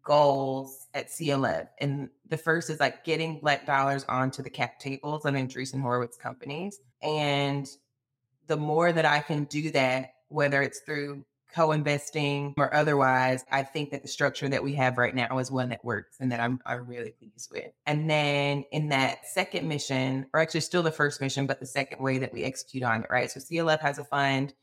goals 0.04 0.88
at 0.93 1.08
CLF. 1.08 1.67
And 1.80 2.10
the 2.28 2.38
first 2.38 2.69
is 2.69 2.80
like 2.80 3.04
getting 3.04 3.39
black 3.39 3.65
dollars 3.65 4.06
onto 4.08 4.43
the 4.43 4.50
cap 4.50 4.80
tables 4.80 5.26
of 5.26 5.34
Andreessen 5.34 5.82
Horowitz 5.82 6.17
companies. 6.17 6.80
And 7.02 7.67
the 8.48 8.58
more 8.58 8.91
that 8.91 9.06
I 9.06 9.19
can 9.19 9.46
do 9.46 9.72
that, 9.72 10.13
whether 10.28 10.62
it's 10.62 10.80
through 10.82 11.24
co-investing 11.54 12.54
or 12.58 12.74
otherwise, 12.74 13.46
I 13.52 13.63
think 13.63 13.91
that 13.91 14.02
the 14.02 14.08
structure 14.08 14.50
that 14.50 14.63
we 14.63 14.74
have 14.74 14.98
right 14.98 15.13
now 15.13 15.38
is 15.38 15.52
one 15.52 15.69
that 15.69 15.86
works 15.86 16.17
and 16.19 16.32
that 16.32 16.39
I'm, 16.39 16.60
I'm 16.65 16.88
really 16.88 17.12
pleased 17.12 17.52
with. 17.52 17.72
And 17.86 18.10
then 18.10 18.65
in 18.72 18.89
that 18.89 19.28
second 19.28 19.67
mission, 19.67 20.26
or 20.34 20.39
actually 20.39 20.62
still 20.62 20.84
the 20.84 20.91
first 20.91 21.22
mission, 21.22 21.46
but 21.46 21.60
the 21.60 21.65
second 21.65 22.02
way 22.02 22.17
that 22.17 22.34
we 22.34 22.43
execute 22.43 22.84
on 22.84 23.04
it, 23.04 23.08
right? 23.10 23.30
So 23.30 23.39
CLF 23.39 23.80
has 23.82 24.00
a 24.00 24.04
fund 24.04 24.54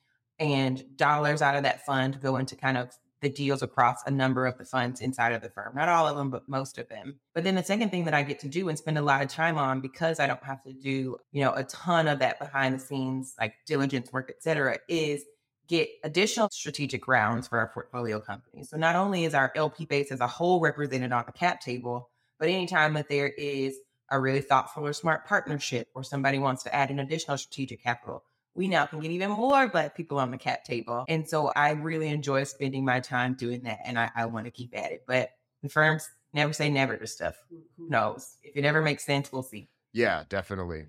and 0.41 0.85
dollars 0.97 1.43
out 1.43 1.55
of 1.55 1.63
that 1.63 1.87
fund 1.87 2.21
go 2.21 2.37
into 2.37 2.57
kind 2.57 2.77
of 2.77 2.91
the 3.21 3.29
deals 3.29 3.63
across 3.63 4.03
a 4.07 4.11
number 4.11 4.47
of 4.47 4.57
the 4.57 4.65
funds 4.65 5.01
inside 5.01 5.33
of 5.33 5.43
the 5.43 5.51
firm. 5.51 5.75
Not 5.75 5.89
all 5.89 6.07
of 6.07 6.17
them, 6.17 6.31
but 6.31 6.49
most 6.49 6.79
of 6.79 6.89
them. 6.89 7.21
But 7.35 7.45
then 7.45 7.55
the 7.55 7.63
second 7.63 7.91
thing 7.91 8.05
that 8.05 8.15
I 8.15 8.23
get 8.23 8.41
to 8.41 8.49
do 8.49 8.69
and 8.69 8.79
spend 8.79 8.99
a 8.99 9.03
lot 9.03 9.23
of 9.23 9.29
time 9.29 9.59
on 9.59 9.81
because 9.81 10.21
I 10.21 10.27
don't 10.27 10.43
have 10.43 10.63
to 10.65 10.73
do, 10.73 11.19
you 11.33 11.45
know, 11.45 11.53
a 11.53 11.65
ton 11.65 12.09
of 12.09 12.21
that 12.21 12.39
behind 12.39 12.75
the 12.75 12.79
scenes, 12.79 13.35
like 13.39 13.55
diligence 13.67 14.13
work, 14.13 14.31
et 14.31 14.43
cetera, 14.43 14.79
is 14.89 15.25
get 15.69 15.89
additional 16.03 16.49
strategic 16.51 17.07
rounds 17.07 17.47
for 17.47 17.59
our 17.59 17.69
portfolio 17.69 18.21
companies. 18.21 18.71
So 18.71 18.77
not 18.77 18.97
only 18.97 19.25
is 19.25 19.35
our 19.35 19.53
LP 19.55 19.85
base 19.85 20.11
as 20.11 20.21
a 20.21 20.27
whole 20.27 20.61
represented 20.61 21.13
on 21.13 21.25
the 21.27 21.33
cap 21.33 21.61
table, 21.61 22.11
but 22.39 22.49
anytime 22.49 22.95
that 22.95 23.09
there 23.09 23.29
is 23.29 23.77
a 24.11 24.19
really 24.19 24.41
thoughtful 24.41 24.85
or 24.85 24.93
smart 24.93 25.27
partnership 25.27 25.87
or 25.95 26.03
somebody 26.03 26.39
wants 26.39 26.65
to 26.65 26.75
add 26.75 26.91
an 26.91 26.99
additional 26.99 27.39
strategic 27.39 27.83
capital, 27.83 28.25
we 28.55 28.69
now 28.69 28.87
can 28.87 29.01
get 29.01 29.11
even 29.11 29.31
more 29.31 29.69
black 29.69 29.97
people 29.97 30.19
on 30.19 30.31
the 30.31 30.39
cap 30.39 30.65
table. 30.65 31.05
And 31.09 31.29
so 31.29 31.53
I 31.57 31.71
really 31.71 32.09
enjoy 32.09 32.45
spending 32.45 32.85
my 32.85 33.01
time 33.01 33.35
doing 33.35 33.63
that. 33.63 33.79
And 33.85 33.99
I, 33.99 34.11
I 34.17 34.27
want 34.27 34.47
to 34.47 34.51
keep 34.51 34.77
at 34.77 34.93
it. 34.93 35.05
But 35.07 35.31
the 35.63 35.69
firms 35.69 36.09
never 36.33 36.53
say 36.53 36.71
never 36.71 36.97
to 36.97 37.07
stuff. 37.07 37.37
Who 37.49 37.89
knows? 37.89 38.37
If 38.43 38.57
it 38.57 38.65
ever 38.65 38.83
makes 38.83 39.05
sense, 39.05 39.33
we'll 39.33 39.43
see. 39.43 39.69
Yeah, 39.93 40.25
definitely. 40.29 40.87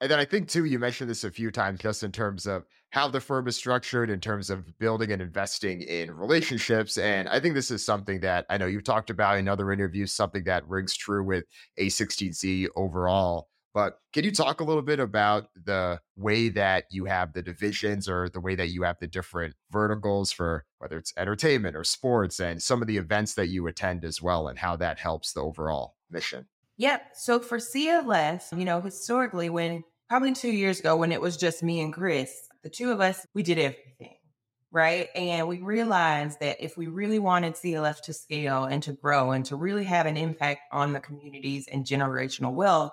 And 0.00 0.10
then 0.10 0.18
I 0.18 0.24
think 0.24 0.48
too, 0.48 0.64
you 0.64 0.78
mentioned 0.78 1.08
this 1.08 1.24
a 1.24 1.30
few 1.30 1.50
times 1.50 1.80
just 1.80 2.02
in 2.02 2.12
terms 2.12 2.46
of 2.46 2.64
how 2.90 3.08
the 3.08 3.20
firm 3.20 3.48
is 3.48 3.56
structured, 3.56 4.10
in 4.10 4.20
terms 4.20 4.50
of 4.50 4.78
building 4.78 5.10
and 5.12 5.22
investing 5.22 5.82
in 5.82 6.10
relationships. 6.10 6.98
And 6.98 7.28
I 7.28 7.40
think 7.40 7.54
this 7.54 7.70
is 7.70 7.84
something 7.84 8.20
that 8.20 8.46
I 8.50 8.56
know 8.56 8.66
you've 8.66 8.84
talked 8.84 9.10
about 9.10 9.38
in 9.38 9.48
other 9.48 9.72
interviews, 9.72 10.12
something 10.12 10.44
that 10.44 10.68
rings 10.68 10.96
true 10.96 11.24
with 11.24 11.44
A16Z 11.78 12.68
overall. 12.76 13.48
But 13.74 13.98
can 14.12 14.22
you 14.22 14.30
talk 14.30 14.60
a 14.60 14.64
little 14.64 14.82
bit 14.82 15.00
about 15.00 15.48
the 15.64 16.00
way 16.16 16.48
that 16.50 16.84
you 16.90 17.06
have 17.06 17.32
the 17.32 17.42
divisions 17.42 18.08
or 18.08 18.28
the 18.28 18.40
way 18.40 18.54
that 18.54 18.68
you 18.68 18.84
have 18.84 18.98
the 19.00 19.08
different 19.08 19.56
verticals 19.72 20.30
for 20.30 20.64
whether 20.78 20.96
it's 20.96 21.12
entertainment 21.16 21.74
or 21.74 21.82
sports 21.82 22.38
and 22.38 22.62
some 22.62 22.80
of 22.80 22.86
the 22.86 22.96
events 22.96 23.34
that 23.34 23.48
you 23.48 23.66
attend 23.66 24.04
as 24.04 24.22
well 24.22 24.46
and 24.46 24.60
how 24.60 24.76
that 24.76 25.00
helps 25.00 25.32
the 25.32 25.40
overall 25.40 25.96
mission? 26.08 26.46
Yep. 26.76 27.02
So 27.14 27.40
for 27.40 27.58
CLF, 27.58 28.56
you 28.56 28.64
know, 28.64 28.80
historically, 28.80 29.50
when 29.50 29.82
probably 30.08 30.34
two 30.34 30.52
years 30.52 30.78
ago, 30.78 30.96
when 30.96 31.10
it 31.10 31.20
was 31.20 31.36
just 31.36 31.62
me 31.62 31.80
and 31.80 31.92
Chris, 31.92 32.32
the 32.62 32.70
two 32.70 32.92
of 32.92 33.00
us, 33.00 33.26
we 33.34 33.42
did 33.42 33.58
everything. 33.58 34.18
Right. 34.70 35.08
And 35.14 35.46
we 35.46 35.58
realized 35.58 36.40
that 36.40 36.62
if 36.62 36.76
we 36.76 36.86
really 36.86 37.20
wanted 37.20 37.54
CLF 37.54 38.00
to 38.02 38.12
scale 38.12 38.64
and 38.64 38.82
to 38.84 38.92
grow 38.92 39.32
and 39.32 39.44
to 39.46 39.56
really 39.56 39.84
have 39.84 40.06
an 40.06 40.16
impact 40.16 40.60
on 40.72 40.92
the 40.92 41.00
communities 41.00 41.68
and 41.70 41.84
generational 41.84 42.52
wealth, 42.52 42.92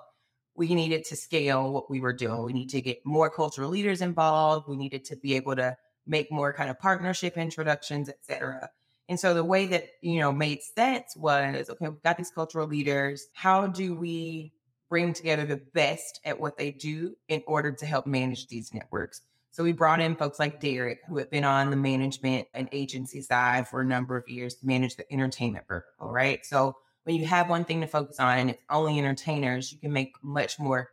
we 0.61 0.75
needed 0.75 1.03
to 1.05 1.15
scale 1.15 1.73
what 1.73 1.89
we 1.89 1.99
were 1.99 2.13
doing. 2.13 2.43
We 2.43 2.53
need 2.53 2.69
to 2.69 2.81
get 2.81 3.03
more 3.03 3.31
cultural 3.31 3.71
leaders 3.71 3.99
involved. 3.99 4.67
We 4.67 4.77
needed 4.77 5.03
to 5.05 5.15
be 5.15 5.35
able 5.35 5.55
to 5.55 5.75
make 6.05 6.31
more 6.31 6.53
kind 6.53 6.69
of 6.69 6.79
partnership 6.79 7.35
introductions, 7.35 8.09
et 8.09 8.19
cetera. 8.21 8.69
And 9.09 9.19
so 9.19 9.33
the 9.33 9.43
way 9.43 9.65
that, 9.65 9.85
you 10.01 10.19
know, 10.19 10.31
made 10.31 10.59
sense 10.61 11.17
was, 11.17 11.71
okay, 11.71 11.89
we've 11.89 12.03
got 12.03 12.17
these 12.17 12.29
cultural 12.29 12.67
leaders. 12.67 13.25
How 13.33 13.65
do 13.65 13.95
we 13.95 14.53
bring 14.87 15.13
together 15.13 15.47
the 15.47 15.61
best 15.73 16.19
at 16.25 16.39
what 16.39 16.57
they 16.59 16.69
do 16.69 17.15
in 17.27 17.41
order 17.47 17.71
to 17.71 17.85
help 17.87 18.05
manage 18.05 18.45
these 18.47 18.71
networks? 18.71 19.21
So 19.49 19.63
we 19.63 19.71
brought 19.71 19.99
in 19.99 20.15
folks 20.15 20.37
like 20.37 20.61
Derek, 20.61 20.99
who 21.09 21.17
had 21.17 21.31
been 21.31 21.43
on 21.43 21.71
the 21.71 21.75
management 21.75 22.47
and 22.53 22.69
agency 22.71 23.23
side 23.23 23.67
for 23.67 23.81
a 23.81 23.85
number 23.85 24.15
of 24.15 24.29
years 24.29 24.53
to 24.57 24.67
manage 24.67 24.95
the 24.95 25.11
entertainment 25.11 25.65
vertical, 25.67 26.11
right? 26.11 26.45
So 26.45 26.75
when 27.03 27.15
you 27.15 27.25
have 27.25 27.49
one 27.49 27.65
thing 27.65 27.81
to 27.81 27.87
focus 27.87 28.19
on 28.19 28.37
and 28.37 28.49
it's 28.51 28.63
only 28.69 28.99
entertainers, 28.99 29.71
you 29.71 29.79
can 29.79 29.91
make 29.91 30.15
much 30.21 30.59
more 30.59 30.89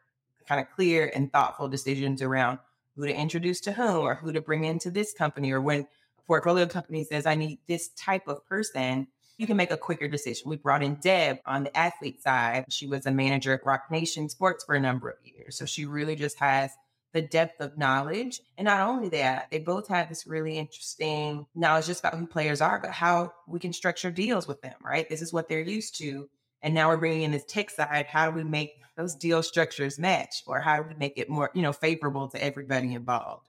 kind 0.47 0.61
of 0.61 0.71
clear 0.75 1.11
and 1.15 1.33
thoughtful 1.33 1.69
decisions 1.69 2.23
around 2.23 2.59
who 2.97 3.07
to 3.07 3.15
introduce 3.15 3.61
to 3.61 3.73
whom 3.73 3.99
or 3.99 4.15
who 4.15 4.33
to 4.33 4.41
bring 4.41 4.65
into 4.65 4.91
this 4.91 5.13
company 5.13 5.53
or 5.53 5.61
when 5.61 5.81
a 5.81 6.23
portfolio 6.27 6.67
company 6.67 7.05
says 7.05 7.27
I 7.27 7.35
need 7.35 7.59
this 7.67 7.89
type 7.91 8.27
of 8.27 8.45
person, 8.47 9.07
you 9.37 9.47
can 9.47 9.57
make 9.57 9.71
a 9.71 9.77
quicker 9.77 10.09
decision. 10.09 10.51
We 10.51 10.57
brought 10.57 10.83
in 10.83 10.97
Deb 10.97 11.39
on 11.47 11.65
the 11.65 11.77
athlete 11.77 12.21
side. 12.23 12.65
She 12.71 12.87
was 12.87 13.07
a 13.07 13.13
manager 13.13 13.55
at 13.55 13.65
Roc 13.65 13.91
Nation 13.91 14.29
Sports 14.29 14.65
for 14.65 14.75
a 14.75 14.81
number 14.81 15.11
of 15.11 15.17
years. 15.23 15.57
So 15.57 15.65
she 15.65 15.85
really 15.85 16.17
just 16.17 16.39
has 16.41 16.73
the 17.13 17.23
depth 17.23 17.61
of 17.61 17.79
knowledge. 17.79 18.41
And 18.57 18.67
not 18.67 18.87
only 18.89 19.09
that, 19.11 19.51
they 19.51 19.59
both 19.59 19.89
have 19.89 20.09
this 20.09 20.27
really 20.27 20.59
interesting 20.59 21.47
knowledge 21.55 21.87
just 21.87 22.01
about 22.01 22.19
who 22.19 22.27
players 22.27 22.61
are, 22.61 22.79
but 22.81 22.91
how 22.91 23.33
we 23.47 23.59
can 23.59 23.73
structure 23.73 24.11
deals 24.11 24.47
with 24.47 24.61
them, 24.61 24.75
right? 24.83 25.09
This 25.09 25.23
is 25.23 25.33
what 25.33 25.49
they're 25.49 25.61
used 25.61 25.99
to. 25.99 26.29
And 26.63 26.75
now 26.75 26.89
we're 26.89 26.97
bringing 26.97 27.23
in 27.23 27.31
this 27.31 27.45
tech 27.45 27.71
side. 27.71 28.07
How 28.07 28.31
do 28.31 28.37
we 28.37 28.45
make 28.45 28.81
those 28.97 29.15
deal 29.15 29.43
structures 29.43 29.99
match? 29.99 30.43
Or 30.47 30.61
how 30.61 30.83
do 30.83 30.89
we 30.89 30.95
make 30.95 31.15
it 31.17 31.31
more, 31.31 31.51
you 31.55 31.63
know, 31.63 31.73
favorable 31.73 32.29
to 32.29 32.43
everybody 32.43 32.95
involved? 32.95 33.47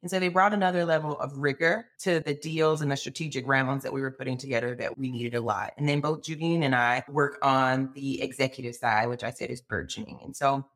And 0.00 0.10
so 0.10 0.18
they 0.18 0.28
brought 0.28 0.52
another 0.52 0.84
level 0.84 1.18
of 1.18 1.38
rigor 1.38 1.86
to 2.00 2.18
the 2.20 2.34
deals 2.34 2.82
and 2.82 2.90
the 2.90 2.96
strategic 2.96 3.46
rounds 3.46 3.84
that 3.84 3.92
we 3.92 4.00
were 4.00 4.10
putting 4.10 4.36
together 4.36 4.74
that 4.74 4.98
we 4.98 5.10
needed 5.12 5.34
a 5.34 5.40
lot. 5.40 5.74
And 5.76 5.88
then 5.88 6.00
both 6.00 6.24
Julian 6.24 6.64
and 6.64 6.74
I 6.74 7.04
work 7.08 7.38
on 7.40 7.92
the 7.94 8.20
executive 8.20 8.74
side, 8.74 9.08
which 9.08 9.22
I 9.22 9.30
said 9.30 9.50
is 9.50 9.60
burgeoning. 9.60 10.18
And 10.24 10.34
so 10.34 10.66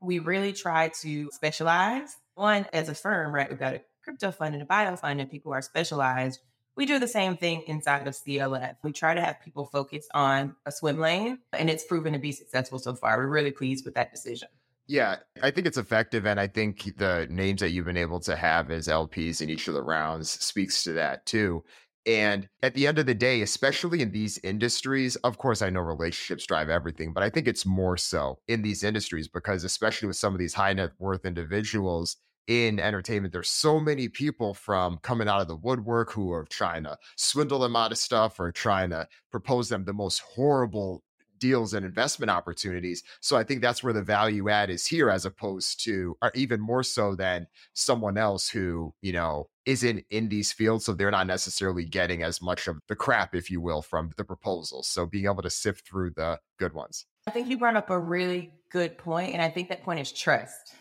we 0.00 0.18
really 0.18 0.52
try 0.52 0.88
to 1.02 1.30
specialize. 1.32 2.16
One, 2.34 2.66
as 2.72 2.88
a 2.88 2.94
firm, 2.94 3.34
right? 3.34 3.48
We've 3.48 3.58
got 3.58 3.74
a 3.74 3.82
crypto 4.02 4.30
fund 4.30 4.54
and 4.54 4.62
a 4.62 4.66
bio 4.66 4.96
fund, 4.96 5.20
and 5.20 5.30
people 5.30 5.52
are 5.52 5.62
specialized. 5.62 6.40
We 6.76 6.86
do 6.86 6.98
the 6.98 7.08
same 7.08 7.36
thing 7.36 7.62
inside 7.66 8.08
of 8.08 8.14
CLF. 8.14 8.76
We 8.82 8.92
try 8.92 9.14
to 9.14 9.20
have 9.20 9.40
people 9.42 9.66
focus 9.66 10.08
on 10.14 10.56
a 10.64 10.72
swim 10.72 10.98
lane, 10.98 11.40
and 11.52 11.68
it's 11.68 11.84
proven 11.84 12.14
to 12.14 12.18
be 12.18 12.32
successful 12.32 12.78
so 12.78 12.94
far. 12.94 13.18
We're 13.18 13.26
really 13.26 13.50
pleased 13.50 13.84
with 13.84 13.94
that 13.94 14.10
decision. 14.10 14.48
Yeah, 14.86 15.16
I 15.42 15.50
think 15.50 15.66
it's 15.66 15.76
effective. 15.76 16.26
And 16.26 16.40
I 16.40 16.46
think 16.46 16.96
the 16.96 17.26
names 17.30 17.60
that 17.60 17.70
you've 17.70 17.84
been 17.84 17.96
able 17.96 18.20
to 18.20 18.34
have 18.34 18.70
as 18.70 18.88
LPs 18.88 19.40
in 19.40 19.50
each 19.50 19.68
of 19.68 19.74
the 19.74 19.82
rounds 19.82 20.30
speaks 20.30 20.82
to 20.84 20.92
that 20.94 21.26
too. 21.26 21.62
And 22.06 22.48
at 22.62 22.74
the 22.74 22.86
end 22.86 22.98
of 22.98 23.06
the 23.06 23.14
day, 23.14 23.42
especially 23.42 24.00
in 24.00 24.10
these 24.10 24.38
industries, 24.38 25.16
of 25.16 25.36
course, 25.38 25.60
I 25.60 25.70
know 25.70 25.80
relationships 25.80 26.46
drive 26.46 26.70
everything, 26.70 27.12
but 27.12 27.22
I 27.22 27.28
think 27.28 27.46
it's 27.46 27.66
more 27.66 27.96
so 27.96 28.38
in 28.48 28.62
these 28.62 28.82
industries 28.82 29.28
because, 29.28 29.64
especially 29.64 30.08
with 30.08 30.16
some 30.16 30.32
of 30.32 30.38
these 30.38 30.54
high 30.54 30.72
net 30.72 30.92
worth 30.98 31.26
individuals 31.26 32.16
in 32.46 32.80
entertainment, 32.80 33.32
there's 33.32 33.50
so 33.50 33.78
many 33.78 34.08
people 34.08 34.54
from 34.54 34.98
coming 35.02 35.28
out 35.28 35.42
of 35.42 35.48
the 35.48 35.56
woodwork 35.56 36.10
who 36.10 36.32
are 36.32 36.46
trying 36.48 36.84
to 36.84 36.96
swindle 37.16 37.58
them 37.58 37.76
out 37.76 37.92
of 37.92 37.98
stuff 37.98 38.40
or 38.40 38.50
trying 38.50 38.90
to 38.90 39.06
propose 39.30 39.68
them 39.68 39.84
the 39.84 39.92
most 39.92 40.20
horrible 40.20 41.04
deals 41.40 41.74
and 41.74 41.84
investment 41.84 42.30
opportunities. 42.30 43.02
So 43.20 43.36
I 43.36 43.42
think 43.42 43.60
that's 43.60 43.82
where 43.82 43.92
the 43.92 44.02
value 44.02 44.48
add 44.48 44.70
is 44.70 44.86
here, 44.86 45.10
as 45.10 45.24
opposed 45.24 45.82
to, 45.84 46.16
or 46.22 46.30
even 46.34 46.60
more 46.60 46.82
so 46.82 47.14
than 47.14 47.46
someone 47.72 48.16
else 48.16 48.48
who, 48.48 48.94
you 49.02 49.12
know, 49.12 49.48
isn't 49.66 50.04
in 50.10 50.28
these 50.28 50.52
fields. 50.52 50.84
So 50.84 50.92
they're 50.92 51.10
not 51.10 51.26
necessarily 51.26 51.84
getting 51.84 52.22
as 52.22 52.40
much 52.40 52.68
of 52.68 52.78
the 52.88 52.96
crap, 52.96 53.34
if 53.34 53.50
you 53.50 53.60
will, 53.60 53.82
from 53.82 54.12
the 54.16 54.24
proposals. 54.24 54.86
So 54.86 55.06
being 55.06 55.24
able 55.24 55.42
to 55.42 55.50
sift 55.50 55.88
through 55.88 56.10
the 56.10 56.38
good 56.58 56.72
ones. 56.72 57.06
I 57.26 57.30
think 57.32 57.48
you 57.48 57.58
brought 57.58 57.76
up 57.76 57.90
a 57.90 57.98
really 57.98 58.52
good 58.70 58.96
point, 58.98 59.32
And 59.32 59.42
I 59.42 59.50
think 59.50 59.68
that 59.68 59.82
point 59.82 60.00
is 60.00 60.12
trust, 60.12 60.74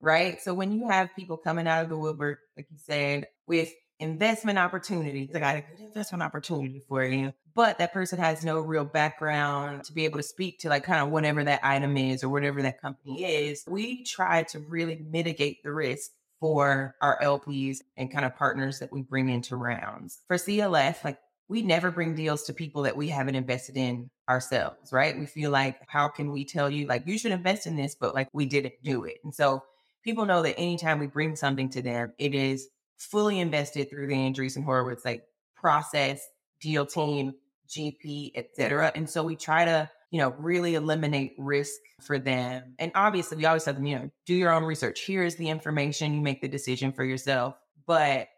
right? 0.00 0.40
So 0.40 0.52
when 0.54 0.72
you 0.72 0.88
have 0.88 1.14
people 1.16 1.36
coming 1.36 1.66
out 1.66 1.82
of 1.82 1.88
the 1.88 1.96
woodwork, 1.96 2.38
like 2.56 2.66
you 2.70 2.78
said, 2.78 3.26
with 3.46 3.72
investment 4.00 4.58
opportunities. 4.58 5.30
I 5.34 5.38
got 5.38 5.56
a 5.56 5.60
good 5.60 5.86
investment 5.86 6.22
opportunity 6.22 6.82
for 6.88 7.04
you. 7.04 7.32
But 7.54 7.78
that 7.78 7.92
person 7.92 8.18
has 8.18 8.44
no 8.44 8.58
real 8.58 8.84
background 8.84 9.84
to 9.84 9.92
be 9.92 10.04
able 10.04 10.18
to 10.18 10.24
speak 10.24 10.58
to 10.60 10.68
like 10.68 10.84
kind 10.84 11.00
of 11.00 11.10
whatever 11.10 11.44
that 11.44 11.60
item 11.62 11.96
is 11.96 12.24
or 12.24 12.28
whatever 12.28 12.62
that 12.62 12.80
company 12.80 13.24
is. 13.24 13.64
We 13.68 14.02
try 14.04 14.42
to 14.44 14.58
really 14.58 15.04
mitigate 15.08 15.62
the 15.62 15.72
risk 15.72 16.10
for 16.40 16.96
our 17.00 17.18
LPs 17.22 17.78
and 17.96 18.12
kind 18.12 18.24
of 18.24 18.36
partners 18.36 18.80
that 18.80 18.92
we 18.92 19.02
bring 19.02 19.28
into 19.28 19.56
rounds. 19.56 20.20
For 20.26 20.36
CLF, 20.36 21.04
like 21.04 21.18
we 21.48 21.62
never 21.62 21.90
bring 21.90 22.14
deals 22.14 22.42
to 22.44 22.52
people 22.52 22.82
that 22.82 22.96
we 22.96 23.08
haven't 23.08 23.36
invested 23.36 23.76
in 23.76 24.10
ourselves, 24.28 24.92
right? 24.92 25.16
We 25.18 25.26
feel 25.26 25.50
like, 25.50 25.78
how 25.86 26.08
can 26.08 26.32
we 26.32 26.44
tell 26.44 26.70
you, 26.70 26.86
like, 26.86 27.06
you 27.06 27.18
should 27.18 27.32
invest 27.32 27.66
in 27.66 27.76
this, 27.76 27.94
but 27.94 28.14
like 28.14 28.28
we 28.32 28.46
didn't 28.46 28.74
do 28.82 29.04
it. 29.04 29.18
And 29.22 29.34
so 29.34 29.62
people 30.02 30.24
know 30.24 30.42
that 30.42 30.58
anytime 30.58 30.98
we 30.98 31.06
bring 31.06 31.36
something 31.36 31.68
to 31.70 31.82
them, 31.82 32.12
it 32.18 32.34
is 32.34 32.68
fully 32.96 33.40
invested 33.40 33.90
through 33.90 34.06
the 34.06 34.14
Andreessen 34.14 34.64
Horowitz 34.64 35.04
like 35.04 35.24
process, 35.54 36.20
deal 36.60 36.86
team, 36.86 37.34
GP, 37.68 38.32
etc. 38.34 38.92
And 38.94 39.08
so 39.08 39.22
we 39.22 39.36
try 39.36 39.64
to, 39.64 39.90
you 40.10 40.20
know, 40.20 40.34
really 40.38 40.74
eliminate 40.74 41.34
risk 41.38 41.80
for 42.02 42.18
them. 42.18 42.74
And 42.78 42.92
obviously, 42.94 43.36
we 43.36 43.46
always 43.46 43.64
tell 43.64 43.74
them, 43.74 43.86
you 43.86 43.98
know, 43.98 44.10
do 44.26 44.34
your 44.34 44.52
own 44.52 44.64
research. 44.64 45.00
Here 45.00 45.24
is 45.24 45.36
the 45.36 45.48
information. 45.48 46.14
You 46.14 46.20
make 46.20 46.40
the 46.40 46.48
decision 46.48 46.92
for 46.92 47.04
yourself. 47.04 47.56
But 47.86 48.28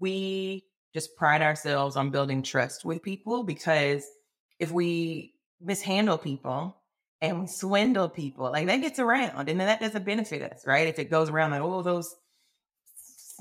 we 0.00 0.64
just 0.92 1.16
pride 1.16 1.42
ourselves 1.42 1.96
on 1.96 2.10
building 2.10 2.42
trust 2.42 2.84
with 2.84 3.02
people 3.02 3.44
because 3.44 4.04
if 4.58 4.70
we 4.70 5.34
mishandle 5.60 6.18
people 6.18 6.76
and 7.20 7.40
we 7.40 7.46
swindle 7.46 8.08
people, 8.08 8.50
like 8.50 8.66
that 8.66 8.78
gets 8.78 8.98
around 8.98 9.48
and 9.48 9.58
then 9.60 9.66
that 9.68 9.80
doesn't 9.80 10.04
benefit 10.04 10.42
us, 10.42 10.66
right? 10.66 10.88
If 10.88 10.98
it 10.98 11.10
goes 11.10 11.30
around 11.30 11.52
like, 11.52 11.62
oh, 11.62 11.82
those 11.82 12.14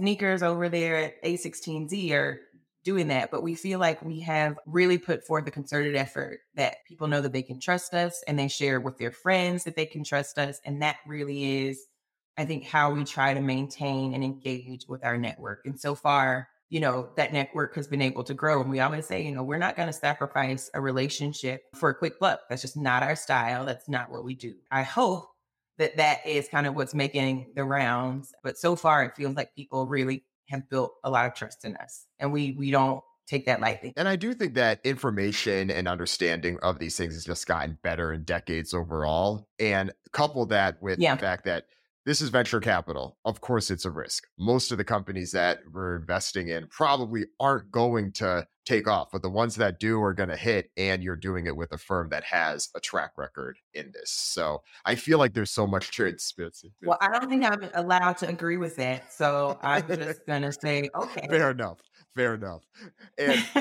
sneakers 0.01 0.41
over 0.41 0.67
there 0.67 0.95
at 0.95 1.23
A16Z 1.23 2.11
are 2.11 2.39
doing 2.83 3.09
that, 3.09 3.29
but 3.29 3.43
we 3.43 3.53
feel 3.53 3.77
like 3.77 4.01
we 4.01 4.19
have 4.21 4.57
really 4.65 4.97
put 4.97 5.23
forth 5.23 5.47
a 5.47 5.51
concerted 5.51 5.95
effort 5.95 6.39
that 6.55 6.77
people 6.87 7.07
know 7.07 7.21
that 7.21 7.33
they 7.33 7.43
can 7.43 7.59
trust 7.59 7.93
us 7.93 8.23
and 8.27 8.39
they 8.39 8.47
share 8.47 8.79
with 8.79 8.97
their 8.97 9.11
friends 9.11 9.63
that 9.63 9.75
they 9.75 9.85
can 9.85 10.03
trust 10.03 10.39
us. 10.39 10.59
And 10.65 10.81
that 10.81 10.97
really 11.05 11.67
is, 11.67 11.85
I 12.35 12.45
think, 12.45 12.65
how 12.65 12.89
we 12.91 13.03
try 13.03 13.35
to 13.35 13.41
maintain 13.41 14.15
and 14.15 14.23
engage 14.23 14.87
with 14.87 15.05
our 15.05 15.19
network. 15.19 15.61
And 15.65 15.79
so 15.79 15.93
far, 15.93 16.47
you 16.69 16.79
know, 16.79 17.09
that 17.17 17.33
network 17.33 17.75
has 17.75 17.87
been 17.87 18.01
able 18.01 18.23
to 18.23 18.33
grow. 18.33 18.59
And 18.61 18.71
we 18.71 18.79
always 18.79 19.05
say, 19.05 19.21
you 19.21 19.31
know, 19.31 19.43
we're 19.43 19.59
not 19.59 19.75
going 19.75 19.89
to 19.89 19.93
sacrifice 19.93 20.71
a 20.73 20.81
relationship 20.81 21.65
for 21.75 21.89
a 21.89 21.95
quick 21.95 22.19
buck. 22.19 22.39
That's 22.49 22.63
just 22.63 22.77
not 22.77 23.03
our 23.03 23.15
style. 23.15 23.65
That's 23.67 23.87
not 23.87 24.09
what 24.09 24.23
we 24.23 24.33
do. 24.33 24.55
I 24.71 24.81
hope 24.81 25.30
that 25.81 25.97
that 25.97 26.25
is 26.25 26.47
kind 26.47 26.67
of 26.67 26.75
what's 26.75 26.93
making 26.93 27.47
the 27.55 27.63
rounds. 27.63 28.33
But 28.43 28.57
so 28.57 28.75
far, 28.75 29.03
it 29.03 29.15
feels 29.15 29.35
like 29.35 29.55
people 29.55 29.87
really 29.87 30.23
have 30.49 30.69
built 30.69 30.93
a 31.03 31.09
lot 31.09 31.25
of 31.25 31.33
trust 31.33 31.65
in 31.65 31.75
us, 31.77 32.05
and 32.19 32.31
we 32.31 32.55
we 32.57 32.71
don't 32.71 33.03
take 33.27 33.45
that 33.45 33.61
lightly. 33.61 33.93
And 33.97 34.07
I 34.07 34.15
do 34.15 34.33
think 34.33 34.53
that 34.55 34.79
information 34.83 35.71
and 35.71 35.87
understanding 35.87 36.59
of 36.61 36.79
these 36.79 36.97
things 36.97 37.13
has 37.13 37.25
just 37.25 37.47
gotten 37.47 37.77
better 37.81 38.13
in 38.13 38.23
decades 38.23 38.73
overall. 38.73 39.47
And 39.59 39.91
couple 40.11 40.45
that 40.47 40.81
with 40.81 40.99
yeah. 40.99 41.15
the 41.15 41.21
fact 41.21 41.45
that 41.45 41.65
this 42.05 42.21
is 42.21 42.29
venture 42.29 42.59
capital. 42.59 43.17
Of 43.25 43.41
course, 43.41 43.69
it's 43.69 43.85
a 43.85 43.91
risk. 43.91 44.27
Most 44.39 44.71
of 44.71 44.77
the 44.77 44.83
companies 44.83 45.31
that 45.31 45.59
we're 45.71 45.97
investing 45.97 46.47
in 46.47 46.67
probably 46.67 47.25
aren't 47.39 47.71
going 47.71 48.11
to 48.13 48.47
take 48.65 48.87
off, 48.87 49.09
but 49.11 49.21
the 49.21 49.29
ones 49.29 49.55
that 49.55 49.79
do 49.79 50.01
are 50.01 50.13
going 50.13 50.29
to 50.29 50.37
hit. 50.37 50.71
And 50.77 51.03
you're 51.03 51.15
doing 51.15 51.45
it 51.45 51.55
with 51.55 51.71
a 51.71 51.77
firm 51.77 52.09
that 52.09 52.23
has 52.23 52.69
a 52.75 52.79
track 52.79 53.11
record 53.17 53.57
in 53.73 53.91
this. 53.93 54.11
So 54.11 54.63
I 54.85 54.95
feel 54.95 55.19
like 55.19 55.33
there's 55.33 55.51
so 55.51 55.67
much 55.67 55.91
transparency. 55.91 56.73
Well, 56.83 56.97
I 57.01 57.07
don't 57.09 57.29
think 57.29 57.43
I'm 57.43 57.69
allowed 57.75 58.17
to 58.17 58.29
agree 58.29 58.57
with 58.57 58.75
that. 58.77 59.13
So 59.13 59.59
I'm 59.61 59.87
just 59.87 60.25
going 60.27 60.41
to 60.43 60.51
say, 60.51 60.89
okay. 60.95 61.27
Fair 61.29 61.51
enough. 61.51 61.79
Fair 62.15 62.35
enough. 62.35 62.63
And 63.17 63.43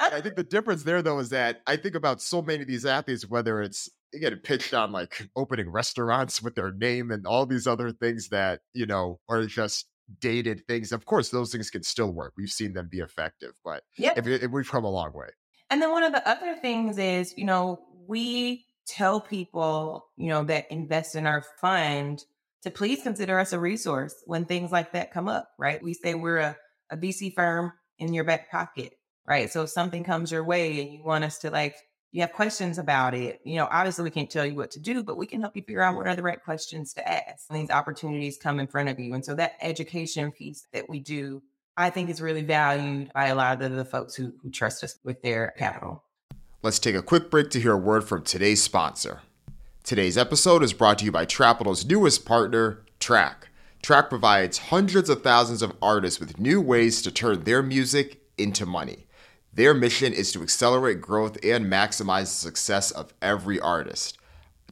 I 0.00 0.20
think 0.20 0.34
the 0.34 0.44
difference 0.44 0.82
there, 0.82 1.02
though, 1.02 1.18
is 1.18 1.28
that 1.30 1.60
I 1.66 1.76
think 1.76 1.94
about 1.94 2.20
so 2.20 2.42
many 2.42 2.62
of 2.62 2.68
these 2.68 2.86
athletes, 2.86 3.28
whether 3.28 3.60
it's 3.62 3.88
get 4.18 4.42
pitched 4.42 4.74
on 4.74 4.92
like 4.92 5.28
opening 5.36 5.70
restaurants 5.70 6.42
with 6.42 6.54
their 6.54 6.72
name 6.72 7.10
and 7.10 7.26
all 7.26 7.46
these 7.46 7.66
other 7.66 7.92
things 7.92 8.28
that 8.28 8.60
you 8.74 8.86
know 8.86 9.20
are 9.28 9.44
just 9.46 9.86
dated 10.20 10.66
things. 10.66 10.92
Of 10.92 11.06
course, 11.06 11.30
those 11.30 11.52
things 11.52 11.70
can 11.70 11.82
still 11.82 12.12
work. 12.12 12.32
We've 12.36 12.50
seen 12.50 12.72
them 12.72 12.88
be 12.90 12.98
effective, 12.98 13.52
but 13.64 13.82
yeah, 13.96 14.14
if, 14.16 14.26
if 14.26 14.50
we've 14.50 14.68
come 14.68 14.84
a 14.84 14.90
long 14.90 15.12
way. 15.12 15.28
And 15.70 15.80
then 15.80 15.92
one 15.92 16.02
of 16.02 16.12
the 16.12 16.28
other 16.28 16.56
things 16.56 16.98
is, 16.98 17.34
you 17.36 17.44
know, 17.44 17.80
we 18.08 18.66
tell 18.86 19.20
people, 19.20 20.06
you 20.16 20.28
know, 20.28 20.42
that 20.44 20.70
invest 20.70 21.14
in 21.14 21.26
our 21.26 21.44
fund 21.60 22.24
to 22.62 22.70
please 22.70 23.02
consider 23.02 23.38
us 23.38 23.52
a 23.52 23.58
resource 23.58 24.14
when 24.26 24.44
things 24.44 24.72
like 24.72 24.92
that 24.92 25.12
come 25.12 25.28
up, 25.28 25.48
right? 25.58 25.82
We 25.82 25.94
say 25.94 26.14
we're 26.14 26.38
a, 26.38 26.56
a 26.90 26.96
VC 26.96 27.32
firm 27.32 27.72
in 27.98 28.12
your 28.12 28.24
back 28.24 28.50
pocket, 28.50 28.94
right? 29.26 29.50
So 29.50 29.62
if 29.62 29.70
something 29.70 30.02
comes 30.02 30.32
your 30.32 30.44
way 30.44 30.80
and 30.80 30.92
you 30.92 31.04
want 31.04 31.24
us 31.24 31.38
to 31.38 31.50
like 31.50 31.76
you 32.12 32.20
have 32.22 32.32
questions 32.32 32.78
about 32.78 33.14
it, 33.14 33.40
you 33.44 33.56
know, 33.56 33.68
obviously 33.70 34.02
we 34.04 34.10
can't 34.10 34.30
tell 34.30 34.44
you 34.44 34.54
what 34.54 34.70
to 34.72 34.80
do, 34.80 35.02
but 35.02 35.16
we 35.16 35.26
can 35.26 35.40
help 35.40 35.54
you 35.54 35.62
figure 35.62 35.82
out 35.82 35.94
what 35.94 36.08
are 36.08 36.16
the 36.16 36.22
right 36.22 36.42
questions 36.42 36.92
to 36.94 37.08
ask. 37.08 37.48
These 37.48 37.70
opportunities 37.70 38.36
come 38.36 38.58
in 38.58 38.66
front 38.66 38.88
of 38.88 38.98
you. 38.98 39.14
And 39.14 39.24
so 39.24 39.34
that 39.36 39.52
education 39.60 40.32
piece 40.32 40.66
that 40.72 40.88
we 40.88 40.98
do, 40.98 41.42
I 41.76 41.90
think 41.90 42.10
is 42.10 42.20
really 42.20 42.42
valued 42.42 43.12
by 43.12 43.26
a 43.26 43.34
lot 43.34 43.62
of 43.62 43.72
the 43.72 43.84
folks 43.84 44.14
who, 44.14 44.32
who 44.42 44.50
trust 44.50 44.82
us 44.82 44.98
with 45.04 45.22
their 45.22 45.54
capital. 45.56 46.02
Let's 46.62 46.80
take 46.80 46.96
a 46.96 47.02
quick 47.02 47.30
break 47.30 47.50
to 47.50 47.60
hear 47.60 47.72
a 47.72 47.78
word 47.78 48.04
from 48.04 48.22
today's 48.22 48.62
sponsor. 48.62 49.20
Today's 49.84 50.18
episode 50.18 50.62
is 50.62 50.72
brought 50.72 50.98
to 50.98 51.04
you 51.04 51.12
by 51.12 51.24
Trapital's 51.24 51.86
newest 51.86 52.26
partner, 52.26 52.84
Track. 52.98 53.48
Track 53.82 54.10
provides 54.10 54.58
hundreds 54.58 55.08
of 55.08 55.22
thousands 55.22 55.62
of 55.62 55.74
artists 55.80 56.20
with 56.20 56.38
new 56.38 56.60
ways 56.60 57.00
to 57.02 57.10
turn 57.10 57.44
their 57.44 57.62
music 57.62 58.20
into 58.36 58.66
money. 58.66 59.06
Their 59.52 59.74
mission 59.74 60.12
is 60.12 60.30
to 60.32 60.42
accelerate 60.42 61.00
growth 61.00 61.36
and 61.44 61.66
maximize 61.66 62.22
the 62.22 62.26
success 62.26 62.92
of 62.92 63.12
every 63.20 63.58
artist. 63.58 64.16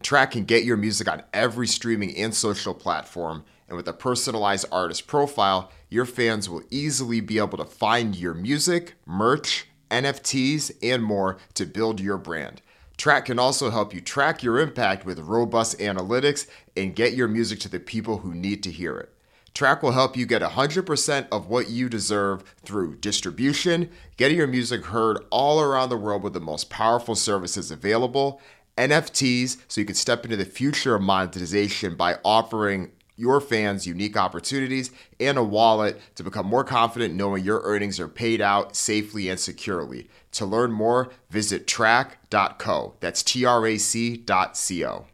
Track 0.02 0.30
can 0.32 0.44
get 0.44 0.62
your 0.62 0.76
music 0.76 1.08
on 1.08 1.24
every 1.34 1.66
streaming 1.66 2.16
and 2.16 2.32
social 2.32 2.74
platform, 2.74 3.44
and 3.66 3.76
with 3.76 3.88
a 3.88 3.92
personalized 3.92 4.66
artist 4.70 5.08
profile, 5.08 5.72
your 5.88 6.04
fans 6.04 6.48
will 6.48 6.62
easily 6.70 7.20
be 7.20 7.38
able 7.38 7.58
to 7.58 7.64
find 7.64 8.14
your 8.14 8.34
music, 8.34 8.94
merch, 9.04 9.66
NFTs, 9.90 10.70
and 10.80 11.02
more 11.02 11.38
to 11.54 11.66
build 11.66 11.98
your 11.98 12.18
brand. 12.18 12.62
Track 12.96 13.26
can 13.26 13.38
also 13.38 13.70
help 13.70 13.92
you 13.92 14.00
track 14.00 14.44
your 14.44 14.60
impact 14.60 15.04
with 15.04 15.18
robust 15.18 15.78
analytics 15.78 16.46
and 16.76 16.94
get 16.94 17.14
your 17.14 17.28
music 17.28 17.58
to 17.60 17.68
the 17.68 17.80
people 17.80 18.18
who 18.18 18.32
need 18.32 18.62
to 18.62 18.70
hear 18.70 18.96
it. 18.96 19.12
Track 19.58 19.82
will 19.82 19.90
help 19.90 20.16
you 20.16 20.24
get 20.24 20.40
100% 20.40 21.26
of 21.32 21.48
what 21.48 21.68
you 21.68 21.88
deserve 21.88 22.44
through 22.62 22.94
distribution, 22.94 23.90
getting 24.16 24.36
your 24.36 24.46
music 24.46 24.84
heard 24.84 25.18
all 25.30 25.60
around 25.60 25.88
the 25.88 25.96
world 25.96 26.22
with 26.22 26.32
the 26.32 26.38
most 26.38 26.70
powerful 26.70 27.16
services 27.16 27.72
available, 27.72 28.40
NFTs, 28.76 29.56
so 29.66 29.80
you 29.80 29.84
can 29.84 29.96
step 29.96 30.22
into 30.22 30.36
the 30.36 30.44
future 30.44 30.94
of 30.94 31.02
monetization 31.02 31.96
by 31.96 32.18
offering 32.24 32.92
your 33.16 33.40
fans 33.40 33.84
unique 33.84 34.16
opportunities, 34.16 34.92
and 35.18 35.36
a 35.36 35.42
wallet 35.42 36.00
to 36.14 36.22
become 36.22 36.46
more 36.46 36.62
confident 36.62 37.16
knowing 37.16 37.42
your 37.42 37.60
earnings 37.64 37.98
are 37.98 38.06
paid 38.06 38.40
out 38.40 38.76
safely 38.76 39.28
and 39.28 39.40
securely. 39.40 40.08
To 40.34 40.46
learn 40.46 40.70
more, 40.70 41.10
visit 41.30 41.66
track.co. 41.66 42.94
That's 43.00 43.24
T 43.24 43.44
R 43.44 43.66
A 43.66 43.76
C.co. 43.76 45.06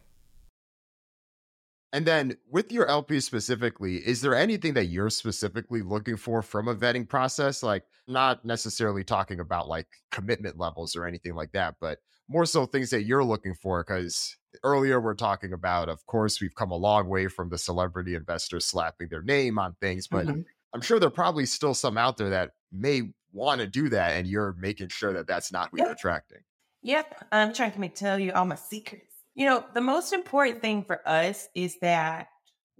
And 1.95 2.05
then 2.05 2.35
with 2.51 2.73
your 2.73 2.87
LP 2.87 3.21
specifically, 3.21 4.05
is 4.05 4.19
there 4.19 4.35
anything 4.35 4.73
that 4.73 4.87
you're 4.87 5.09
specifically 5.09 5.81
looking 5.81 6.17
for 6.17 6.41
from 6.41 6.67
a 6.67 6.75
vetting 6.75 7.07
process? 7.07 7.63
Like, 7.63 7.85
not 8.05 8.43
necessarily 8.43 9.05
talking 9.05 9.39
about 9.39 9.69
like 9.69 9.87
commitment 10.11 10.59
levels 10.59 10.97
or 10.97 11.05
anything 11.05 11.35
like 11.35 11.53
that, 11.53 11.75
but 11.79 11.99
more 12.27 12.45
so 12.45 12.65
things 12.65 12.89
that 12.89 13.03
you're 13.03 13.23
looking 13.23 13.53
for 13.53 13.81
because 13.81 14.35
earlier 14.63 14.99
we're 14.99 15.13
talking 15.13 15.53
about 15.53 15.89
of 15.89 16.05
course 16.05 16.41
we've 16.41 16.55
come 16.55 16.71
a 16.71 16.75
long 16.75 17.07
way 17.07 17.27
from 17.27 17.49
the 17.49 17.57
celebrity 17.57 18.15
investors 18.15 18.65
slapping 18.65 19.07
their 19.09 19.21
name 19.21 19.59
on 19.59 19.75
things 19.81 20.07
but 20.07 20.25
mm-hmm. 20.25 20.41
i'm 20.73 20.81
sure 20.81 20.97
there 20.97 21.07
are 21.07 21.11
probably 21.11 21.45
still 21.45 21.73
some 21.73 21.97
out 21.97 22.15
there 22.17 22.29
that 22.29 22.51
may 22.71 23.03
want 23.33 23.59
to 23.59 23.67
do 23.67 23.89
that 23.89 24.13
and 24.13 24.27
you're 24.27 24.55
making 24.57 24.87
sure 24.87 25.11
that 25.11 25.27
that's 25.27 25.51
not 25.51 25.69
who 25.71 25.77
yep. 25.77 25.87
you're 25.87 25.93
attracting 25.93 26.39
yep 26.81 27.27
i'm 27.33 27.53
trying 27.53 27.71
to 27.71 27.79
make, 27.79 27.93
tell 27.93 28.17
you 28.17 28.31
all 28.31 28.45
my 28.45 28.55
secrets 28.55 29.14
you 29.35 29.45
know 29.45 29.63
the 29.73 29.81
most 29.81 30.13
important 30.13 30.61
thing 30.61 30.83
for 30.83 31.07
us 31.07 31.47
is 31.53 31.77
that 31.79 32.27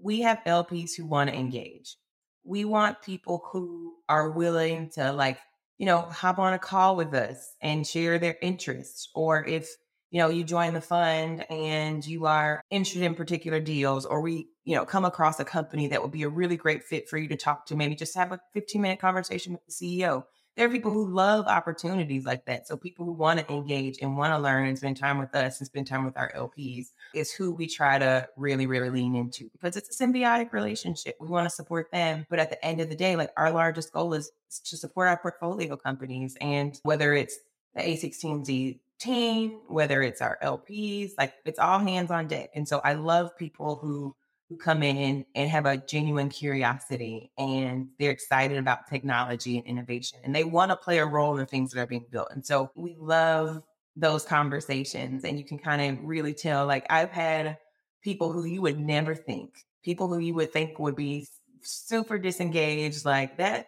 we 0.01 0.21
have 0.21 0.43
lps 0.45 0.95
who 0.95 1.05
want 1.05 1.29
to 1.29 1.35
engage 1.35 1.97
we 2.43 2.65
want 2.65 3.01
people 3.01 3.43
who 3.51 3.93
are 4.09 4.31
willing 4.31 4.89
to 4.89 5.11
like 5.11 5.39
you 5.77 5.85
know 5.85 6.01
hop 6.01 6.39
on 6.39 6.53
a 6.53 6.59
call 6.59 6.95
with 6.95 7.13
us 7.13 7.55
and 7.61 7.85
share 7.85 8.17
their 8.17 8.37
interests 8.41 9.09
or 9.13 9.45
if 9.45 9.69
you 10.15 10.21
know, 10.21 10.29
you 10.29 10.45
join 10.45 10.73
the 10.73 10.79
fund 10.79 11.45
and 11.51 12.05
you 12.07 12.25
are 12.25 12.61
interested 12.69 13.03
in 13.03 13.15
particular 13.15 13.59
deals, 13.59 14.05
or 14.05 14.21
we, 14.21 14.47
you 14.63 14.73
know, 14.73 14.85
come 14.85 15.03
across 15.03 15.41
a 15.41 15.43
company 15.43 15.87
that 15.87 16.01
would 16.01 16.13
be 16.13 16.23
a 16.23 16.29
really 16.29 16.55
great 16.55 16.85
fit 16.85 17.09
for 17.09 17.17
you 17.17 17.27
to 17.27 17.35
talk 17.35 17.65
to, 17.65 17.75
maybe 17.75 17.95
just 17.95 18.15
have 18.15 18.31
a 18.31 18.39
15 18.53 18.81
minute 18.81 18.99
conversation 18.99 19.51
with 19.51 19.65
the 19.65 19.73
CEO. 19.73 20.23
There 20.55 20.65
are 20.65 20.71
people 20.71 20.91
who 20.91 21.13
love 21.13 21.47
opportunities 21.47 22.25
like 22.25 22.45
that. 22.45 22.65
So 22.67 22.77
people 22.77 23.05
who 23.05 23.11
want 23.11 23.39
to 23.39 23.53
engage 23.53 23.97
and 24.01 24.17
want 24.17 24.33
to 24.33 24.39
learn 24.39 24.67
and 24.67 24.77
spend 24.77 24.95
time 24.95 25.17
with 25.17 25.35
us 25.35 25.59
and 25.59 25.67
spend 25.67 25.87
time 25.87 26.05
with 26.05 26.17
our 26.17 26.31
LPs 26.33 26.87
is 27.13 27.33
who 27.33 27.51
we 27.51 27.67
try 27.67 27.99
to 27.99 28.27
really, 28.37 28.65
really 28.65 28.89
lean 28.89 29.15
into 29.15 29.49
because 29.51 29.75
it's 29.75 29.89
a 29.99 30.03
symbiotic 30.03 30.53
relationship. 30.53 31.17
We 31.19 31.27
want 31.27 31.49
to 31.49 31.53
support 31.53 31.91
them. 31.91 32.25
But 32.29 32.39
at 32.39 32.49
the 32.49 32.63
end 32.63 32.79
of 32.79 32.89
the 32.89 32.95
day, 32.95 33.17
like 33.17 33.31
our 33.35 33.51
largest 33.51 33.91
goal 33.91 34.13
is 34.13 34.31
to 34.63 34.77
support 34.77 35.09
our 35.09 35.17
portfolio 35.17 35.75
companies. 35.75 36.37
And 36.39 36.79
whether 36.83 37.13
it's 37.13 37.37
the 37.75 37.81
A16Z 37.81 38.79
team, 38.97 39.59
whether 39.67 40.01
it's 40.01 40.21
our 40.21 40.37
LPs, 40.41 41.11
like 41.17 41.33
it's 41.43 41.59
all 41.59 41.79
hands 41.79 42.11
on 42.11 42.27
deck. 42.27 42.51
And 42.55 42.65
so 42.65 42.79
I 42.83 42.93
love 42.93 43.37
people 43.37 43.75
who 43.75 44.15
who 44.49 44.57
come 44.57 44.83
in 44.83 45.25
and 45.33 45.49
have 45.49 45.65
a 45.65 45.77
genuine 45.77 46.29
curiosity 46.29 47.31
and 47.37 47.87
they're 47.97 48.11
excited 48.11 48.57
about 48.57 48.87
technology 48.87 49.57
and 49.57 49.65
innovation 49.65 50.19
and 50.23 50.35
they 50.35 50.43
want 50.43 50.69
to 50.69 50.77
play 50.77 50.99
a 50.99 51.05
role 51.05 51.37
in 51.37 51.45
things 51.47 51.71
that 51.71 51.81
are 51.81 51.87
being 51.87 52.05
built. 52.11 52.27
And 52.31 52.45
so 52.45 52.69
we 52.75 52.95
love 52.99 53.63
those 53.95 54.23
conversations 54.23 55.23
and 55.23 55.39
you 55.39 55.45
can 55.45 55.57
kind 55.57 55.81
of 55.81 56.05
really 56.05 56.33
tell 56.33 56.67
like 56.67 56.85
I've 56.89 57.11
had 57.11 57.57
people 58.03 58.31
who 58.31 58.43
you 58.45 58.61
would 58.61 58.79
never 58.79 59.15
think, 59.15 59.65
people 59.83 60.07
who 60.07 60.19
you 60.19 60.35
would 60.35 60.53
think 60.53 60.77
would 60.77 60.95
be 60.95 61.27
super 61.61 62.19
disengaged 62.19 63.03
like 63.03 63.37
that 63.37 63.67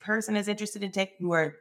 person 0.00 0.36
is 0.36 0.48
interested 0.48 0.82
in 0.82 0.90
tech 0.90 1.10
who 1.20 1.32
are 1.32 1.54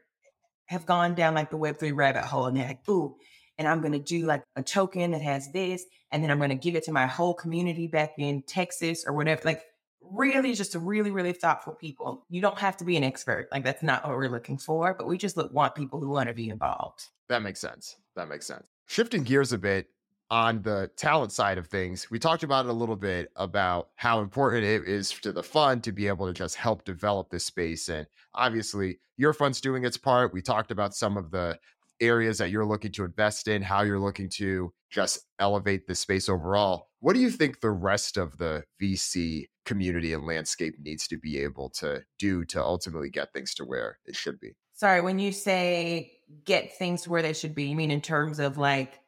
have 0.65 0.85
gone 0.87 1.13
down 1.13 1.35
like 1.35 1.51
the 1.51 1.57
Web3 1.57 1.95
rabbit 1.95 2.23
hole 2.23 2.47
and 2.47 2.57
they're 2.57 2.67
like, 2.67 2.89
ooh, 2.89 3.15
and 3.57 3.67
I'm 3.67 3.81
going 3.81 3.93
to 3.93 3.99
do 3.99 4.25
like 4.25 4.43
a 4.55 4.63
token 4.63 5.11
that 5.11 5.21
has 5.21 5.51
this, 5.51 5.85
and 6.11 6.23
then 6.23 6.31
I'm 6.31 6.37
going 6.37 6.49
to 6.49 6.55
give 6.55 6.75
it 6.75 6.83
to 6.83 6.91
my 6.91 7.05
whole 7.05 7.33
community 7.33 7.87
back 7.87 8.13
in 8.17 8.41
Texas 8.43 9.05
or 9.05 9.13
whatever. 9.13 9.41
Like, 9.45 9.63
really, 10.01 10.53
just 10.53 10.75
a 10.75 10.79
really, 10.79 11.11
really 11.11 11.33
thoughtful 11.33 11.73
people. 11.73 12.25
You 12.29 12.41
don't 12.41 12.59
have 12.59 12.77
to 12.77 12.85
be 12.85 12.95
an 12.97 13.03
expert. 13.03 13.47
Like, 13.51 13.63
that's 13.63 13.83
not 13.83 14.07
what 14.07 14.15
we're 14.15 14.29
looking 14.29 14.57
for, 14.57 14.93
but 14.93 15.07
we 15.07 15.17
just 15.17 15.37
look, 15.37 15.53
want 15.53 15.75
people 15.75 15.99
who 15.99 16.09
want 16.09 16.29
to 16.29 16.35
be 16.35 16.49
involved. 16.49 17.05
That 17.27 17.41
makes 17.41 17.59
sense. 17.59 17.95
That 18.15 18.29
makes 18.29 18.45
sense. 18.45 18.67
Shifting 18.87 19.23
gears 19.23 19.51
a 19.51 19.57
bit, 19.57 19.87
on 20.31 20.61
the 20.63 20.89
talent 20.95 21.31
side 21.31 21.57
of 21.57 21.67
things, 21.67 22.09
we 22.09 22.17
talked 22.17 22.43
about 22.43 22.65
it 22.65 22.69
a 22.69 22.73
little 22.73 22.95
bit 22.95 23.31
about 23.35 23.89
how 23.95 24.21
important 24.21 24.63
it 24.63 24.87
is 24.87 25.11
to 25.11 25.31
the 25.31 25.43
fund 25.43 25.83
to 25.83 25.91
be 25.91 26.07
able 26.07 26.25
to 26.25 26.33
just 26.33 26.55
help 26.55 26.83
develop 26.83 27.29
this 27.29 27.45
space. 27.45 27.89
And 27.89 28.07
obviously, 28.33 28.99
your 29.17 29.33
fund's 29.33 29.61
doing 29.61 29.85
its 29.85 29.97
part. 29.97 30.33
We 30.33 30.41
talked 30.41 30.71
about 30.71 30.95
some 30.95 31.15
of 31.15 31.29
the 31.29 31.59
areas 31.99 32.37
that 32.37 32.49
you're 32.49 32.65
looking 32.65 32.91
to 32.93 33.05
invest 33.05 33.47
in, 33.47 33.61
how 33.61 33.81
you're 33.81 33.99
looking 33.99 34.29
to 34.29 34.73
just 34.91 35.25
elevate 35.39 35.87
the 35.87 35.95
space 35.95 36.29
overall. 36.29 36.87
What 36.99 37.13
do 37.13 37.19
you 37.19 37.29
think 37.29 37.59
the 37.59 37.71
rest 37.71 38.17
of 38.17 38.37
the 38.37 38.63
VC 38.81 39.45
community 39.65 40.13
and 40.13 40.25
landscape 40.25 40.75
needs 40.81 41.07
to 41.07 41.17
be 41.17 41.39
able 41.39 41.69
to 41.69 42.03
do 42.19 42.45
to 42.45 42.63
ultimately 42.63 43.09
get 43.09 43.33
things 43.33 43.53
to 43.55 43.65
where 43.65 43.99
it 44.05 44.15
should 44.15 44.39
be? 44.39 44.53
Sorry, 44.73 45.01
when 45.01 45.19
you 45.19 45.31
say 45.31 46.19
get 46.43 46.77
things 46.77 47.07
where 47.07 47.21
they 47.21 47.33
should 47.33 47.55
be, 47.55 47.65
you 47.65 47.75
mean 47.75 47.91
in 47.91 48.01
terms 48.01 48.39
of 48.39 48.57
like 48.57 48.99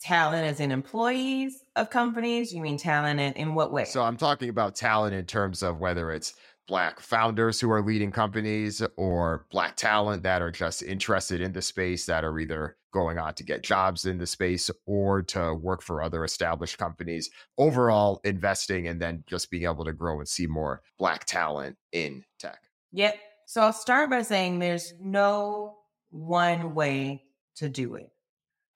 talent 0.00 0.46
as 0.46 0.60
in 0.60 0.72
employees 0.72 1.62
of 1.76 1.90
companies? 1.90 2.52
You 2.52 2.62
mean 2.62 2.78
talent 2.78 3.20
in, 3.20 3.32
in 3.34 3.54
what 3.54 3.72
way? 3.72 3.84
So 3.84 4.02
I'm 4.02 4.16
talking 4.16 4.48
about 4.48 4.74
talent 4.74 5.14
in 5.14 5.26
terms 5.26 5.62
of 5.62 5.78
whether 5.78 6.10
it's 6.10 6.34
black 6.70 7.00
founders 7.00 7.60
who 7.60 7.68
are 7.68 7.82
leading 7.82 8.12
companies 8.12 8.80
or 8.96 9.44
black 9.50 9.74
talent 9.74 10.22
that 10.22 10.40
are 10.40 10.52
just 10.52 10.84
interested 10.84 11.40
in 11.40 11.52
the 11.52 11.60
space 11.60 12.06
that 12.06 12.24
are 12.24 12.38
either 12.38 12.76
going 12.92 13.18
on 13.18 13.34
to 13.34 13.42
get 13.42 13.64
jobs 13.64 14.06
in 14.06 14.18
the 14.18 14.26
space 14.26 14.70
or 14.86 15.20
to 15.20 15.52
work 15.52 15.82
for 15.82 16.00
other 16.00 16.24
established 16.24 16.78
companies 16.78 17.28
overall 17.58 18.20
investing 18.22 18.86
and 18.86 19.02
then 19.02 19.24
just 19.26 19.50
being 19.50 19.64
able 19.64 19.84
to 19.84 19.92
grow 19.92 20.20
and 20.20 20.28
see 20.28 20.46
more 20.46 20.80
black 20.96 21.24
talent 21.24 21.76
in 21.90 22.22
tech. 22.38 22.60
Yep. 22.92 23.16
So 23.46 23.62
i'll 23.62 23.72
start 23.72 24.08
by 24.08 24.22
saying 24.22 24.60
there's 24.60 24.94
no 25.00 25.78
one 26.10 26.76
way 26.76 27.24
to 27.56 27.68
do 27.68 27.96
it. 27.96 28.10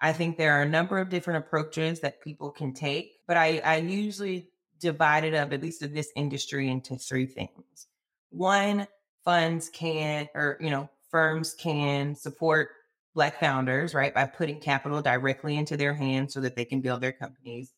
I 0.00 0.12
think 0.12 0.37
there 0.37 0.59
are 0.59 0.62
a 0.62 0.68
number 0.68 0.98
of 0.98 1.11
different 1.11 1.44
approaches 1.46 2.00
that 2.00 2.20
people 2.20 2.50
can 2.50 2.74
take, 2.74 3.12
but 3.28 3.37
I, 3.37 3.59
I 3.64 3.76
usually 3.76 4.48
divide 4.85 5.25
it 5.25 5.35
up, 5.35 5.53
at 5.53 5.62
least 5.62 5.83
in 5.83 5.94
this 5.94 6.12
industry, 6.14 6.68
into 6.68 6.97
three 6.97 7.27
things. 7.27 7.88
One, 8.31 8.87
funds 9.25 9.68
can, 9.70 10.29
or, 10.35 10.59
you 10.61 10.70
know, 10.70 10.88
firms 11.11 11.55
can 11.55 12.14
support 12.14 12.68
Black 13.14 13.40
founders, 13.40 13.94
right, 13.94 14.12
by 14.12 14.27
putting 14.27 14.61
capital 14.61 15.01
directly 15.01 15.57
into 15.57 15.77
their 15.77 15.94
hands 15.94 16.35
so 16.35 16.40
that 16.40 16.57
they 16.57 16.64
can 16.64 16.81
build 16.81 17.01
their 17.01 17.12
companies. 17.12 17.73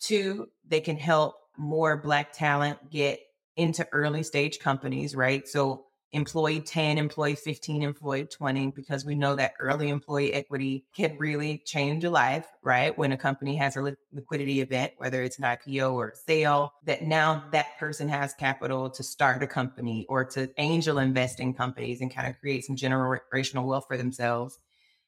Two, 0.00 0.48
they 0.66 0.80
can 0.80 0.96
help 0.96 1.36
more 1.56 1.96
Black 1.96 2.32
talent 2.32 2.90
get 2.90 3.20
into 3.56 3.86
early 3.92 4.22
stage 4.22 4.58
companies, 4.58 5.14
right? 5.14 5.46
So 5.46 5.84
employee 6.12 6.60
10, 6.60 6.98
employee 6.98 7.34
15, 7.34 7.82
employee 7.82 8.24
20, 8.24 8.72
because 8.72 9.04
we 9.04 9.14
know 9.14 9.34
that 9.34 9.54
early 9.58 9.88
employee 9.88 10.34
equity 10.34 10.84
can 10.94 11.16
really 11.18 11.62
change 11.64 12.04
a 12.04 12.10
life, 12.10 12.46
right? 12.62 12.96
When 12.96 13.12
a 13.12 13.16
company 13.16 13.56
has 13.56 13.76
a 13.76 13.96
liquidity 14.12 14.60
event, 14.60 14.92
whether 14.98 15.22
it's 15.22 15.38
an 15.38 15.44
IPO 15.44 15.94
or 15.94 16.10
a 16.10 16.16
sale, 16.16 16.74
that 16.84 17.02
now 17.02 17.44
that 17.52 17.78
person 17.78 18.08
has 18.08 18.34
capital 18.34 18.90
to 18.90 19.02
start 19.02 19.42
a 19.42 19.46
company 19.46 20.04
or 20.08 20.24
to 20.26 20.50
angel 20.58 20.98
invest 20.98 21.40
in 21.40 21.54
companies 21.54 22.02
and 22.02 22.14
kind 22.14 22.28
of 22.28 22.38
create 22.40 22.64
some 22.64 22.76
generational 22.76 23.64
wealth 23.64 23.86
for 23.88 23.96
themselves. 23.96 24.58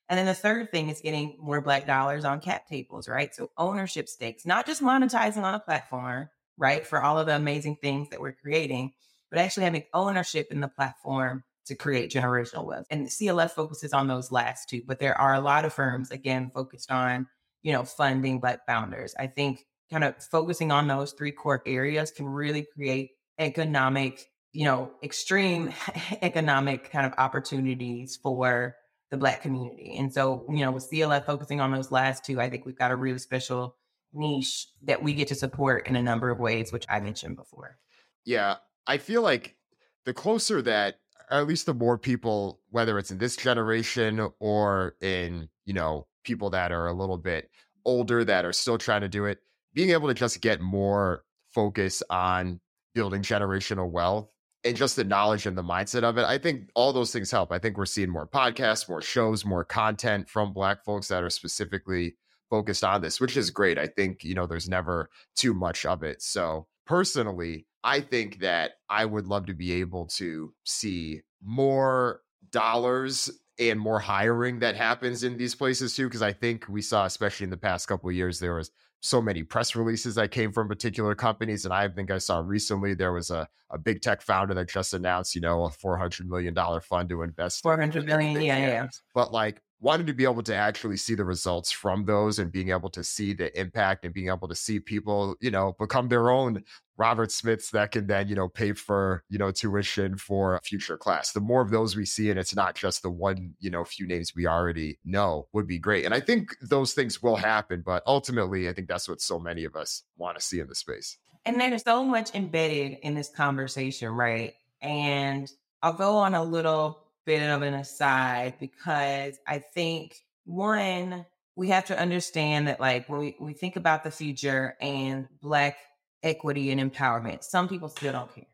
And 0.08 0.18
then 0.18 0.26
the 0.26 0.34
third 0.34 0.70
thing 0.70 0.88
is 0.88 1.00
getting 1.00 1.36
more 1.38 1.60
black 1.60 1.86
dollars 1.86 2.24
on 2.24 2.40
cap 2.40 2.66
tables, 2.66 3.08
right? 3.08 3.34
So 3.34 3.50
ownership 3.58 4.08
stakes, 4.08 4.46
not 4.46 4.66
just 4.66 4.82
monetizing 4.82 5.42
on 5.42 5.54
a 5.54 5.60
platform, 5.60 6.28
right? 6.56 6.86
For 6.86 7.02
all 7.02 7.18
of 7.18 7.26
the 7.26 7.36
amazing 7.36 7.76
things 7.82 8.08
that 8.10 8.20
we're 8.20 8.32
creating, 8.32 8.92
but 9.34 9.42
actually 9.42 9.64
having 9.64 9.82
ownership 9.92 10.52
in 10.52 10.60
the 10.60 10.68
platform 10.68 11.42
to 11.66 11.74
create 11.74 12.08
generational 12.08 12.64
wealth. 12.64 12.86
And 12.88 13.08
CLF 13.08 13.50
focuses 13.50 13.92
on 13.92 14.06
those 14.06 14.30
last 14.30 14.68
two, 14.68 14.82
but 14.86 15.00
there 15.00 15.20
are 15.20 15.34
a 15.34 15.40
lot 15.40 15.64
of 15.64 15.72
firms, 15.72 16.12
again, 16.12 16.52
focused 16.54 16.92
on, 16.92 17.26
you 17.64 17.72
know, 17.72 17.82
funding 17.82 18.38
Black 18.38 18.64
founders. 18.64 19.12
I 19.18 19.26
think 19.26 19.66
kind 19.90 20.04
of 20.04 20.14
focusing 20.22 20.70
on 20.70 20.86
those 20.86 21.14
three 21.14 21.32
core 21.32 21.64
areas 21.66 22.12
can 22.12 22.26
really 22.26 22.64
create 22.76 23.10
economic, 23.40 24.24
you 24.52 24.66
know, 24.66 24.92
extreme 25.02 25.72
economic 26.22 26.92
kind 26.92 27.04
of 27.04 27.12
opportunities 27.18 28.16
for 28.22 28.76
the 29.10 29.16
Black 29.16 29.42
community. 29.42 29.96
And 29.98 30.14
so, 30.14 30.46
you 30.48 30.60
know, 30.60 30.70
with 30.70 30.88
CLF 30.88 31.26
focusing 31.26 31.60
on 31.60 31.72
those 31.72 31.90
last 31.90 32.24
two, 32.24 32.40
I 32.40 32.48
think 32.48 32.66
we've 32.66 32.78
got 32.78 32.92
a 32.92 32.96
really 32.96 33.18
special 33.18 33.74
niche 34.12 34.68
that 34.82 35.02
we 35.02 35.12
get 35.12 35.26
to 35.26 35.34
support 35.34 35.88
in 35.88 35.96
a 35.96 36.02
number 36.04 36.30
of 36.30 36.38
ways, 36.38 36.72
which 36.72 36.86
I 36.88 37.00
mentioned 37.00 37.34
before. 37.34 37.78
Yeah, 38.24 38.56
I 38.86 38.98
feel 38.98 39.22
like 39.22 39.56
the 40.04 40.14
closer 40.14 40.60
that, 40.62 40.98
or 41.30 41.38
at 41.38 41.46
least 41.46 41.66
the 41.66 41.74
more 41.74 41.98
people, 41.98 42.60
whether 42.70 42.98
it's 42.98 43.10
in 43.10 43.18
this 43.18 43.36
generation 43.36 44.28
or 44.40 44.96
in, 45.00 45.48
you 45.64 45.72
know, 45.72 46.06
people 46.24 46.50
that 46.50 46.72
are 46.72 46.86
a 46.86 46.92
little 46.92 47.18
bit 47.18 47.50
older 47.84 48.24
that 48.24 48.44
are 48.44 48.52
still 48.52 48.78
trying 48.78 49.00
to 49.02 49.08
do 49.08 49.24
it, 49.24 49.38
being 49.72 49.90
able 49.90 50.08
to 50.08 50.14
just 50.14 50.40
get 50.40 50.60
more 50.60 51.24
focus 51.52 52.02
on 52.10 52.60
building 52.94 53.22
generational 53.22 53.90
wealth 53.90 54.28
and 54.64 54.76
just 54.76 54.96
the 54.96 55.04
knowledge 55.04 55.46
and 55.46 55.58
the 55.58 55.62
mindset 55.62 56.02
of 56.02 56.16
it. 56.16 56.24
I 56.24 56.38
think 56.38 56.70
all 56.74 56.92
those 56.92 57.12
things 57.12 57.30
help. 57.30 57.52
I 57.52 57.58
think 57.58 57.76
we're 57.76 57.86
seeing 57.86 58.10
more 58.10 58.26
podcasts, 58.26 58.88
more 58.88 59.02
shows, 59.02 59.44
more 59.44 59.64
content 59.64 60.28
from 60.28 60.52
Black 60.52 60.84
folks 60.84 61.08
that 61.08 61.22
are 61.22 61.30
specifically 61.30 62.16
focused 62.48 62.84
on 62.84 63.02
this, 63.02 63.20
which 63.20 63.36
is 63.36 63.50
great. 63.50 63.78
I 63.78 63.86
think, 63.86 64.24
you 64.24 64.34
know, 64.34 64.46
there's 64.46 64.68
never 64.68 65.10
too 65.36 65.54
much 65.54 65.84
of 65.84 66.02
it. 66.02 66.22
So 66.22 66.66
personally, 66.86 67.66
I 67.84 68.00
think 68.00 68.40
that 68.40 68.72
I 68.88 69.04
would 69.04 69.26
love 69.26 69.46
to 69.46 69.54
be 69.54 69.72
able 69.74 70.06
to 70.16 70.52
see 70.64 71.20
more 71.42 72.22
dollars 72.50 73.30
and 73.58 73.78
more 73.78 74.00
hiring 74.00 74.58
that 74.60 74.74
happens 74.74 75.22
in 75.22 75.36
these 75.36 75.54
places 75.54 75.94
too 75.94 76.06
because 76.06 76.22
i 76.22 76.32
think 76.32 76.64
we 76.68 76.82
saw 76.82 77.04
especially 77.04 77.44
in 77.44 77.50
the 77.50 77.56
past 77.56 77.86
couple 77.86 78.08
of 78.08 78.14
years 78.14 78.40
there 78.40 78.54
was 78.54 78.70
so 79.00 79.20
many 79.20 79.42
press 79.42 79.76
releases 79.76 80.14
that 80.14 80.30
came 80.30 80.50
from 80.50 80.66
particular 80.66 81.14
companies 81.14 81.64
and 81.64 81.74
i 81.74 81.86
think 81.88 82.10
i 82.10 82.18
saw 82.18 82.42
recently 82.44 82.94
there 82.94 83.12
was 83.12 83.30
a, 83.30 83.46
a 83.70 83.78
big 83.78 84.00
tech 84.00 84.22
founder 84.22 84.54
that 84.54 84.68
just 84.68 84.94
announced 84.94 85.34
you 85.34 85.40
know 85.40 85.64
a 85.64 85.70
400 85.70 86.28
million 86.28 86.54
dollar 86.54 86.80
fund 86.80 87.08
to 87.08 87.22
invest 87.22 87.62
400 87.62 88.04
million 88.06 88.40
yeah 88.40 88.58
yeah. 88.58 88.86
But 89.14 89.32
like 89.32 89.60
wanted 89.84 90.06
to 90.06 90.14
be 90.14 90.24
able 90.24 90.42
to 90.42 90.54
actually 90.54 90.96
see 90.96 91.14
the 91.14 91.24
results 91.24 91.70
from 91.70 92.06
those 92.06 92.38
and 92.38 92.50
being 92.50 92.70
able 92.70 92.88
to 92.88 93.04
see 93.04 93.34
the 93.34 93.56
impact 93.60 94.06
and 94.06 94.14
being 94.14 94.28
able 94.28 94.48
to 94.48 94.54
see 94.54 94.80
people, 94.80 95.36
you 95.40 95.50
know, 95.50 95.76
become 95.78 96.08
their 96.08 96.30
own 96.30 96.64
Robert 96.96 97.30
Smiths 97.30 97.70
that 97.70 97.90
can 97.90 98.06
then, 98.06 98.26
you 98.26 98.34
know, 98.34 98.48
pay 98.48 98.72
for, 98.72 99.24
you 99.28 99.36
know, 99.36 99.50
tuition 99.50 100.16
for 100.16 100.54
a 100.54 100.60
future 100.62 100.96
class. 100.96 101.32
The 101.32 101.40
more 101.40 101.60
of 101.60 101.70
those 101.70 101.96
we 101.96 102.06
see, 102.06 102.30
and 102.30 102.38
it's 102.38 102.56
not 102.56 102.74
just 102.74 103.02
the 103.02 103.10
one, 103.10 103.52
you 103.60 103.68
know, 103.68 103.84
few 103.84 104.06
names 104.06 104.32
we 104.34 104.46
already 104.46 104.98
know 105.04 105.48
would 105.52 105.66
be 105.66 105.78
great. 105.78 106.06
And 106.06 106.14
I 106.14 106.20
think 106.20 106.56
those 106.62 106.94
things 106.94 107.22
will 107.22 107.36
happen, 107.36 107.82
but 107.84 108.02
ultimately, 108.06 108.70
I 108.70 108.72
think 108.72 108.88
that's 108.88 109.06
what 109.06 109.20
so 109.20 109.38
many 109.38 109.64
of 109.64 109.76
us 109.76 110.02
want 110.16 110.38
to 110.38 110.42
see 110.42 110.60
in 110.60 110.66
the 110.66 110.74
space. 110.74 111.18
And 111.44 111.60
there's 111.60 111.82
so 111.82 112.02
much 112.02 112.34
embedded 112.34 113.00
in 113.02 113.14
this 113.14 113.28
conversation, 113.28 114.08
right? 114.08 114.54
And 114.80 115.50
I'll 115.82 115.92
go 115.92 116.16
on 116.16 116.34
a 116.34 116.42
little 116.42 117.03
bit 117.24 117.42
of 117.42 117.62
an 117.62 117.74
aside 117.74 118.54
because 118.60 119.38
I 119.46 119.58
think 119.58 120.16
one, 120.44 121.26
we 121.56 121.68
have 121.68 121.86
to 121.86 121.98
understand 121.98 122.68
that 122.68 122.80
like 122.80 123.08
when 123.08 123.20
we, 123.20 123.36
we 123.40 123.54
think 123.54 123.76
about 123.76 124.04
the 124.04 124.10
future 124.10 124.76
and 124.80 125.28
black 125.40 125.76
equity 126.22 126.70
and 126.70 126.80
empowerment, 126.80 127.44
some 127.44 127.68
people 127.68 127.88
still 127.88 128.12
don't 128.12 128.34
care. 128.34 128.44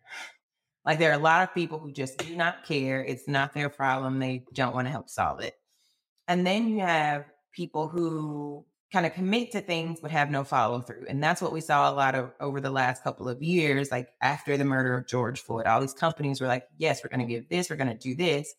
Like 0.85 0.99
there 0.99 1.11
are 1.11 1.19
a 1.19 1.23
lot 1.23 1.43
of 1.43 1.55
people 1.55 1.79
who 1.79 1.93
just 1.93 2.19
do 2.19 2.37
not 2.37 2.65
care. 2.65 3.05
It's 3.05 3.29
not 3.29 3.53
their 3.53 3.69
problem. 3.69 4.19
They 4.19 4.45
don't 4.55 4.75
want 4.75 4.87
to 4.87 4.93
help 4.93 5.09
solve 5.09 5.41
it. 5.41 5.55
And 6.27 6.47
then 6.47 6.69
you 6.69 6.81
have 6.81 7.25
people 7.53 7.89
who 7.89 8.65
kind 8.93 9.07
of 9.07 9.15
commit 9.15 9.53
to 9.53 9.61
things 9.61 10.01
but 10.01 10.11
have 10.11 10.31
no 10.31 10.45
follow 10.45 10.81
through. 10.81 11.07
And 11.09 11.23
that's 11.23 11.41
what 11.41 11.53
we 11.53 11.61
saw 11.61 11.91
a 11.91 11.95
lot 11.95 12.15
of 12.15 12.33
over 12.41 12.61
the 12.61 12.71
last 12.71 13.05
couple 13.05 13.29
of 13.29 13.43
years. 13.43 13.91
Like 13.91 14.09
after 14.21 14.57
the 14.57 14.65
murder 14.65 14.97
of 14.97 15.07
George 15.07 15.41
Floyd, 15.41 15.67
all 15.67 15.81
these 15.81 15.95
companies 15.95 16.41
were 16.41 16.47
like, 16.47 16.67
yes, 16.77 17.03
we're 17.03 17.17
going 17.17 17.27
to 17.27 17.33
give 17.33 17.49
this, 17.49 17.71
we're 17.71 17.77
going 17.77 17.89
to 17.89 17.95
do 17.95 18.15
this. 18.15 18.53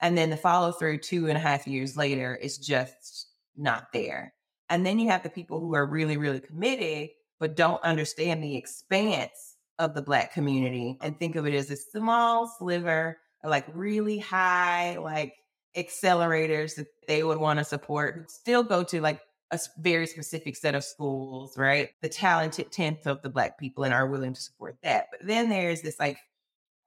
And 0.00 0.16
then 0.16 0.30
the 0.30 0.36
follow 0.36 0.72
through 0.72 0.98
two 0.98 1.28
and 1.28 1.36
a 1.36 1.40
half 1.40 1.66
years 1.66 1.96
later 1.96 2.34
is 2.34 2.58
just 2.58 3.28
not 3.56 3.92
there. 3.92 4.34
And 4.68 4.84
then 4.84 4.98
you 4.98 5.10
have 5.10 5.22
the 5.22 5.30
people 5.30 5.60
who 5.60 5.74
are 5.74 5.86
really, 5.86 6.16
really 6.16 6.40
committed, 6.40 7.10
but 7.38 7.56
don't 7.56 7.82
understand 7.84 8.42
the 8.42 8.56
expanse 8.56 9.56
of 9.78 9.94
the 9.94 10.02
Black 10.02 10.32
community 10.32 10.98
and 11.00 11.18
think 11.18 11.36
of 11.36 11.46
it 11.46 11.54
as 11.54 11.70
a 11.70 11.76
small 11.76 12.48
sliver 12.58 13.18
like 13.44 13.66
really 13.74 14.18
high, 14.18 14.96
like 14.96 15.34
accelerators 15.76 16.76
that 16.76 16.86
they 17.06 17.22
would 17.22 17.38
want 17.38 17.58
to 17.58 17.64
support, 17.64 18.30
still 18.30 18.62
go 18.62 18.82
to 18.84 19.00
like 19.00 19.20
a 19.54 19.80
very 19.80 20.06
specific 20.06 20.56
set 20.56 20.74
of 20.74 20.84
schools, 20.84 21.56
right? 21.56 21.90
The 22.02 22.08
talented 22.08 22.72
tenth 22.72 23.06
of 23.06 23.22
the 23.22 23.30
Black 23.30 23.58
people 23.58 23.84
and 23.84 23.94
are 23.94 24.06
willing 24.06 24.34
to 24.34 24.40
support 24.40 24.76
that. 24.82 25.08
But 25.10 25.26
then 25.26 25.48
there's 25.48 25.82
this 25.82 25.98
like 25.98 26.18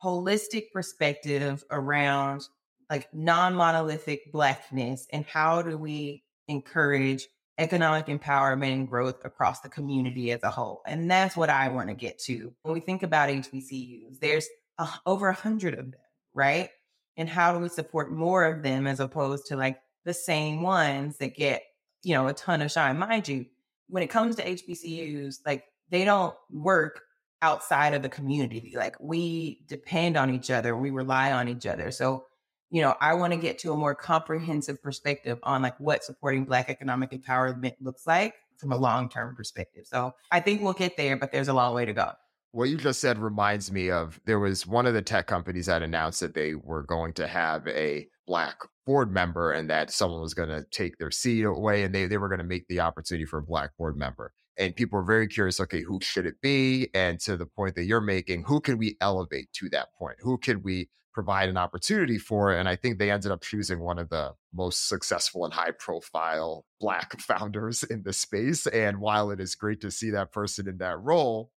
holistic 0.03 0.71
perspective 0.71 1.63
around 1.71 2.47
like 2.89 3.13
non 3.13 3.55
monolithic 3.55 4.31
Blackness 4.31 5.07
and 5.11 5.25
how 5.25 5.61
do 5.61 5.77
we 5.77 6.23
encourage 6.47 7.27
economic 7.57 8.05
empowerment 8.05 8.73
and 8.73 8.87
growth 8.87 9.25
across 9.25 9.61
the 9.61 9.69
community 9.69 10.31
as 10.31 10.43
a 10.43 10.51
whole. 10.51 10.81
And 10.85 11.09
that's 11.09 11.35
what 11.35 11.49
I 11.49 11.69
want 11.69 11.89
to 11.89 11.95
get 11.95 12.19
to. 12.19 12.53
When 12.61 12.73
we 12.73 12.79
think 12.79 13.03
about 13.03 13.29
HBCUs, 13.29 14.19
there's 14.19 14.47
a, 14.77 14.87
over 15.05 15.29
a 15.29 15.33
hundred 15.33 15.73
of 15.73 15.91
them, 15.91 16.01
right? 16.33 16.69
And 17.17 17.27
how 17.27 17.53
do 17.53 17.59
we 17.59 17.69
support 17.69 18.11
more 18.11 18.45
of 18.45 18.61
them 18.61 18.85
as 18.85 18.99
opposed 18.99 19.47
to 19.47 19.55
like 19.55 19.79
the 20.05 20.13
same 20.13 20.61
ones 20.61 21.17
that 21.17 21.35
get, 21.35 21.63
you 22.03 22.13
know, 22.13 22.27
a 22.27 22.33
ton 22.33 22.61
of 22.61 22.71
shine? 22.71 22.97
Mind 22.99 23.27
you, 23.27 23.45
when 23.89 24.03
it 24.03 24.07
comes 24.07 24.35
to 24.35 24.45
HBCUs, 24.45 25.39
like 25.45 25.65
they 25.89 26.05
don't 26.05 26.35
work 26.51 27.01
outside 27.41 27.93
of 27.93 28.01
the 28.01 28.09
community. 28.09 28.73
Like 28.75 28.95
we 28.99 29.63
depend 29.67 30.17
on 30.17 30.33
each 30.33 30.49
other, 30.51 30.75
we 30.75 30.89
rely 30.89 31.31
on 31.31 31.47
each 31.47 31.65
other. 31.65 31.91
So 31.91 32.25
you 32.69 32.81
know, 32.81 32.95
I 32.99 33.13
want 33.13 33.33
to 33.33 33.39
get 33.39 33.59
to 33.59 33.71
a 33.71 33.77
more 33.77 33.95
comprehensive 33.95 34.81
perspective 34.83 35.39
on 35.43 35.61
like 35.61 35.79
what 35.79 36.03
supporting 36.03 36.45
Black 36.45 36.69
economic 36.69 37.11
empowerment 37.11 37.75
looks 37.79 38.05
like 38.05 38.33
from 38.57 38.71
a 38.71 38.77
long 38.77 39.09
term 39.09 39.35
perspective. 39.35 39.85
So 39.87 40.13
I 40.31 40.39
think 40.39 40.61
we'll 40.61 40.73
get 40.73 40.97
there, 40.97 41.15
but 41.15 41.31
there's 41.31 41.47
a 41.47 41.53
long 41.53 41.73
way 41.73 41.85
to 41.85 41.93
go. 41.93 42.11
What 42.51 42.69
you 42.69 42.77
just 42.77 42.99
said 42.99 43.19
reminds 43.19 43.71
me 43.71 43.91
of 43.91 44.19
there 44.25 44.39
was 44.39 44.65
one 44.65 44.85
of 44.85 44.93
the 44.93 45.01
tech 45.01 45.27
companies 45.27 45.67
that 45.67 45.81
announced 45.81 46.19
that 46.21 46.33
they 46.33 46.55
were 46.55 46.83
going 46.83 47.13
to 47.13 47.27
have 47.27 47.67
a 47.67 48.07
black 48.27 48.59
board 48.85 49.11
member 49.11 49.51
and 49.51 49.69
that 49.69 49.89
someone 49.91 50.21
was 50.21 50.33
going 50.33 50.49
to 50.49 50.63
take 50.71 50.97
their 50.97 51.11
seat 51.11 51.43
away 51.43 51.83
and 51.83 51.95
they, 51.95 52.05
they 52.05 52.17
were 52.17 52.29
going 52.29 52.39
to 52.39 52.43
make 52.43 52.67
the 52.67 52.79
opportunity 52.79 53.25
for 53.25 53.39
a 53.39 53.43
black 53.43 53.75
board 53.77 53.97
member. 53.97 54.31
And 54.57 54.75
people 54.75 54.97
were 54.97 55.05
very 55.05 55.27
curious, 55.27 55.59
okay, 55.59 55.81
who 55.81 55.99
should 56.01 56.25
it 56.25 56.41
be? 56.41 56.89
And 56.93 57.19
to 57.21 57.37
the 57.37 57.45
point 57.45 57.75
that 57.75 57.85
you're 57.85 58.01
making, 58.01 58.43
who 58.43 58.59
can 58.59 58.77
we 58.77 58.97
elevate 59.01 59.51
to 59.53 59.69
that 59.69 59.93
point? 59.97 60.17
Who 60.21 60.37
can 60.37 60.61
we 60.63 60.89
provide 61.17 61.49
an 61.49 61.57
opportunity 61.57 62.19
for. 62.19 62.51
And 62.51 62.69
I 62.69 62.75
think 62.75 62.99
they 62.99 63.09
ended 63.09 63.31
up 63.31 63.41
choosing 63.41 63.79
one 63.79 63.97
of 63.97 64.09
the 64.09 64.35
most 64.53 64.87
successful 64.87 65.45
and 65.45 65.53
high 65.55 65.71
profile 65.71 66.63
Black 66.79 67.19
founders 67.19 67.81
in 67.81 68.03
the 68.03 68.13
space. 68.13 68.67
And 68.67 68.99
while 68.99 69.31
it 69.31 69.39
is 69.39 69.55
great 69.55 69.81
to 69.81 69.89
see 69.89 70.11
that 70.11 70.31
person 70.31 70.67
in 70.67 70.77
that 70.77 71.01
role, 71.01 71.49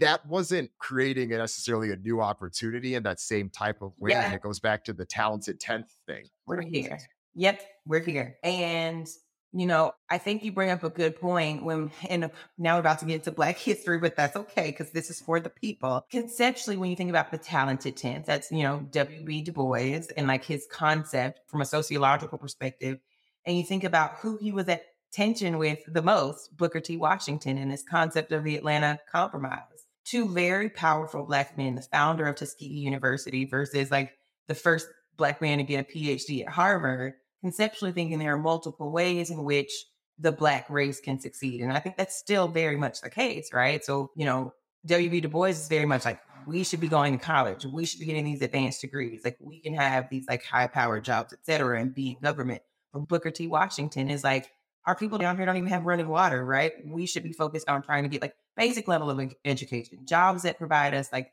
that 0.00 0.26
wasn't 0.26 0.70
creating 0.78 1.30
necessarily 1.30 1.92
a 1.92 1.96
new 1.96 2.20
opportunity 2.20 2.94
in 2.94 3.02
that 3.04 3.20
same 3.20 3.50
type 3.50 3.82
of 3.82 3.92
way. 3.98 4.10
Yeah. 4.10 4.26
And 4.26 4.34
it 4.34 4.42
goes 4.42 4.60
back 4.60 4.84
to 4.84 4.92
the 4.92 5.04
talented 5.04 5.60
10th 5.60 5.90
thing. 6.06 6.24
We're 6.46 6.62
here. 6.62 6.98
Yep, 7.34 7.62
we're 7.86 8.00
here. 8.00 8.36
And 8.42 9.06
you 9.52 9.66
know, 9.66 9.92
I 10.10 10.18
think 10.18 10.44
you 10.44 10.52
bring 10.52 10.68
up 10.68 10.84
a 10.84 10.90
good 10.90 11.18
point 11.18 11.64
when, 11.64 11.90
and 12.10 12.30
now 12.58 12.76
we're 12.76 12.80
about 12.80 12.98
to 12.98 13.06
get 13.06 13.14
into 13.14 13.30
Black 13.30 13.56
history, 13.56 13.98
but 13.98 14.14
that's 14.14 14.36
okay 14.36 14.66
because 14.66 14.90
this 14.90 15.08
is 15.08 15.18
for 15.20 15.40
the 15.40 15.48
people. 15.48 16.04
Conceptually, 16.10 16.76
when 16.76 16.90
you 16.90 16.96
think 16.96 17.08
about 17.08 17.30
the 17.30 17.38
talented 17.38 17.96
10th, 17.96 18.26
that's, 18.26 18.50
you 18.52 18.62
know, 18.62 18.86
W.B. 18.90 19.42
Du 19.42 19.52
Bois 19.52 20.02
and 20.16 20.26
like 20.26 20.44
his 20.44 20.66
concept 20.70 21.40
from 21.46 21.62
a 21.62 21.64
sociological 21.64 22.36
perspective. 22.36 22.98
And 23.46 23.56
you 23.56 23.64
think 23.64 23.84
about 23.84 24.16
who 24.16 24.36
he 24.36 24.52
was 24.52 24.68
at 24.68 24.82
tension 25.10 25.56
with 25.56 25.78
the 25.86 26.02
most, 26.02 26.54
Booker 26.54 26.80
T. 26.80 26.98
Washington 26.98 27.56
and 27.56 27.70
his 27.70 27.82
concept 27.82 28.32
of 28.32 28.44
the 28.44 28.56
Atlanta 28.56 28.98
Compromise. 29.10 29.75
Two 30.06 30.28
very 30.28 30.70
powerful 30.70 31.24
Black 31.24 31.58
men, 31.58 31.74
the 31.74 31.82
founder 31.82 32.26
of 32.26 32.36
Tuskegee 32.36 32.74
University 32.74 33.44
versus 33.44 33.90
like 33.90 34.12
the 34.48 34.54
first 34.54 34.86
Black 35.16 35.40
man 35.40 35.58
to 35.58 35.64
get 35.64 35.88
a 35.88 35.92
PhD 35.92 36.46
at 36.46 36.52
Harvard 36.52 37.14
conceptually 37.40 37.92
thinking 37.92 38.18
there 38.18 38.34
are 38.34 38.38
multiple 38.38 38.90
ways 38.90 39.30
in 39.30 39.44
which 39.44 39.70
the 40.18 40.32
black 40.32 40.68
race 40.70 41.00
can 41.00 41.20
succeed. 41.20 41.60
And 41.60 41.72
I 41.72 41.78
think 41.78 41.96
that's 41.96 42.16
still 42.16 42.48
very 42.48 42.76
much 42.76 43.00
the 43.00 43.10
case, 43.10 43.50
right? 43.52 43.84
So, 43.84 44.10
you 44.16 44.24
know, 44.24 44.52
W.B. 44.86 45.20
Du 45.20 45.28
Bois 45.28 45.46
is 45.46 45.68
very 45.68 45.84
much 45.84 46.04
like, 46.04 46.20
we 46.46 46.64
should 46.64 46.80
be 46.80 46.88
going 46.88 47.18
to 47.18 47.24
college. 47.24 47.64
We 47.64 47.84
should 47.84 48.00
be 48.00 48.06
getting 48.06 48.24
these 48.24 48.42
advanced 48.42 48.80
degrees. 48.80 49.22
Like 49.24 49.36
we 49.40 49.60
can 49.60 49.74
have 49.74 50.08
these 50.08 50.26
like 50.28 50.44
high 50.44 50.68
powered 50.68 51.04
jobs, 51.04 51.32
et 51.32 51.40
cetera, 51.44 51.80
and 51.80 51.94
be 51.94 52.10
in 52.10 52.16
government. 52.22 52.62
But 52.92 53.08
Booker 53.08 53.30
T. 53.30 53.46
Washington 53.46 54.10
is 54.10 54.24
like, 54.24 54.50
our 54.86 54.94
people 54.94 55.18
down 55.18 55.36
here 55.36 55.46
don't 55.46 55.56
even 55.56 55.68
have 55.68 55.84
running 55.84 56.08
water, 56.08 56.44
right? 56.44 56.72
We 56.84 57.06
should 57.06 57.24
be 57.24 57.32
focused 57.32 57.68
on 57.68 57.82
trying 57.82 58.04
to 58.04 58.08
get 58.08 58.22
like 58.22 58.36
basic 58.56 58.88
level 58.88 59.10
of 59.10 59.34
education, 59.44 60.00
jobs 60.04 60.42
that 60.42 60.58
provide 60.58 60.94
us 60.94 61.12
like 61.12 61.32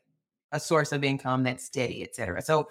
a 0.52 0.60
source 0.60 0.92
of 0.92 1.02
income 1.02 1.42
that's 1.42 1.64
steady, 1.64 2.02
et 2.02 2.14
cetera. 2.14 2.42
So 2.42 2.68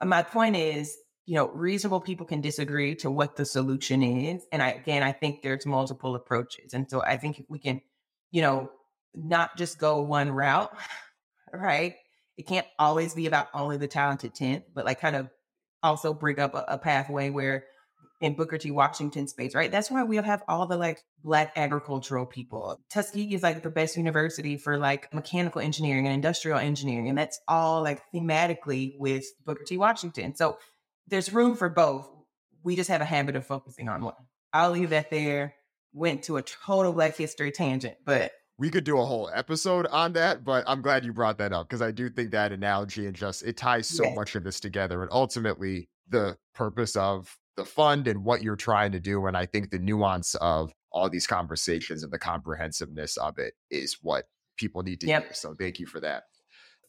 uh, 0.00 0.06
my 0.06 0.22
point 0.22 0.56
is 0.56 0.96
you 1.24 1.36
know, 1.36 1.48
reasonable 1.48 2.00
people 2.00 2.26
can 2.26 2.40
disagree 2.40 2.94
to 2.96 3.10
what 3.10 3.36
the 3.36 3.44
solution 3.44 4.02
is. 4.02 4.44
And 4.50 4.62
I, 4.62 4.70
again, 4.70 5.02
I 5.02 5.12
think 5.12 5.42
there's 5.42 5.64
multiple 5.64 6.14
approaches. 6.14 6.74
And 6.74 6.90
so 6.90 7.02
I 7.02 7.16
think 7.16 7.44
we 7.48 7.58
can, 7.58 7.80
you 8.32 8.42
know, 8.42 8.70
not 9.14 9.56
just 9.56 9.78
go 9.78 10.02
one 10.02 10.32
route, 10.32 10.76
right? 11.52 11.94
It 12.36 12.46
can't 12.46 12.66
always 12.78 13.14
be 13.14 13.26
about 13.26 13.48
only 13.54 13.76
the 13.76 13.86
talented 13.86 14.34
10th, 14.34 14.64
but 14.74 14.84
like 14.84 15.00
kind 15.00 15.14
of 15.14 15.30
also 15.82 16.12
bring 16.12 16.40
up 16.40 16.54
a, 16.54 16.64
a 16.68 16.78
pathway 16.78 17.30
where 17.30 17.66
in 18.22 18.34
Booker 18.34 18.56
T. 18.56 18.70
Washington 18.70 19.26
space, 19.26 19.54
right? 19.54 19.70
That's 19.70 19.90
why 19.90 20.04
we 20.04 20.16
have 20.16 20.44
all 20.46 20.66
the 20.66 20.76
like 20.76 21.02
black 21.24 21.52
agricultural 21.56 22.24
people. 22.24 22.78
Tuskegee 22.88 23.34
is 23.34 23.42
like 23.42 23.62
the 23.62 23.68
best 23.68 23.96
university 23.96 24.56
for 24.56 24.78
like 24.78 25.12
mechanical 25.12 25.60
engineering 25.60 26.06
and 26.06 26.14
industrial 26.14 26.58
engineering. 26.58 27.08
And 27.08 27.18
that's 27.18 27.40
all 27.48 27.82
like 27.82 28.00
thematically 28.14 28.94
with 28.98 29.24
Booker 29.44 29.64
T. 29.64 29.76
Washington. 29.76 30.36
So 30.36 30.56
there's 31.08 31.32
room 31.32 31.56
for 31.56 31.68
both. 31.68 32.08
We 32.62 32.76
just 32.76 32.90
have 32.90 33.00
a 33.00 33.04
habit 33.04 33.34
of 33.34 33.44
focusing 33.44 33.88
on 33.88 34.02
one. 34.02 34.14
I'll 34.52 34.70
leave 34.70 34.90
that 34.90 35.10
there. 35.10 35.56
Went 35.92 36.22
to 36.24 36.36
a 36.36 36.42
total 36.42 36.92
Black 36.92 37.16
History 37.16 37.50
tangent, 37.50 37.96
but 38.06 38.30
we 38.56 38.70
could 38.70 38.84
do 38.84 38.98
a 38.98 39.04
whole 39.04 39.30
episode 39.34 39.88
on 39.88 40.12
that, 40.12 40.44
but 40.44 40.62
I'm 40.68 40.80
glad 40.80 41.04
you 41.04 41.12
brought 41.12 41.38
that 41.38 41.52
up 41.52 41.68
because 41.68 41.82
I 41.82 41.90
do 41.90 42.08
think 42.08 42.30
that 42.30 42.52
analogy 42.52 43.06
and 43.06 43.16
just 43.16 43.42
it 43.42 43.56
ties 43.56 43.88
so 43.88 44.04
yes. 44.04 44.14
much 44.14 44.36
of 44.36 44.44
this 44.44 44.60
together. 44.60 45.02
And 45.02 45.10
ultimately, 45.10 45.88
the 46.08 46.36
purpose 46.54 46.94
of 46.94 47.36
the 47.56 47.64
fund 47.64 48.08
and 48.08 48.24
what 48.24 48.42
you're 48.42 48.56
trying 48.56 48.92
to 48.92 49.00
do. 49.00 49.26
And 49.26 49.36
I 49.36 49.46
think 49.46 49.70
the 49.70 49.78
nuance 49.78 50.34
of 50.36 50.72
all 50.90 51.08
these 51.08 51.26
conversations 51.26 52.02
and 52.02 52.12
the 52.12 52.18
comprehensiveness 52.18 53.16
of 53.16 53.38
it 53.38 53.54
is 53.70 53.98
what 54.02 54.26
people 54.56 54.82
need 54.82 55.00
to 55.00 55.06
yep. 55.06 55.24
hear. 55.24 55.34
So 55.34 55.54
thank 55.58 55.78
you 55.78 55.86
for 55.86 56.00
that 56.00 56.24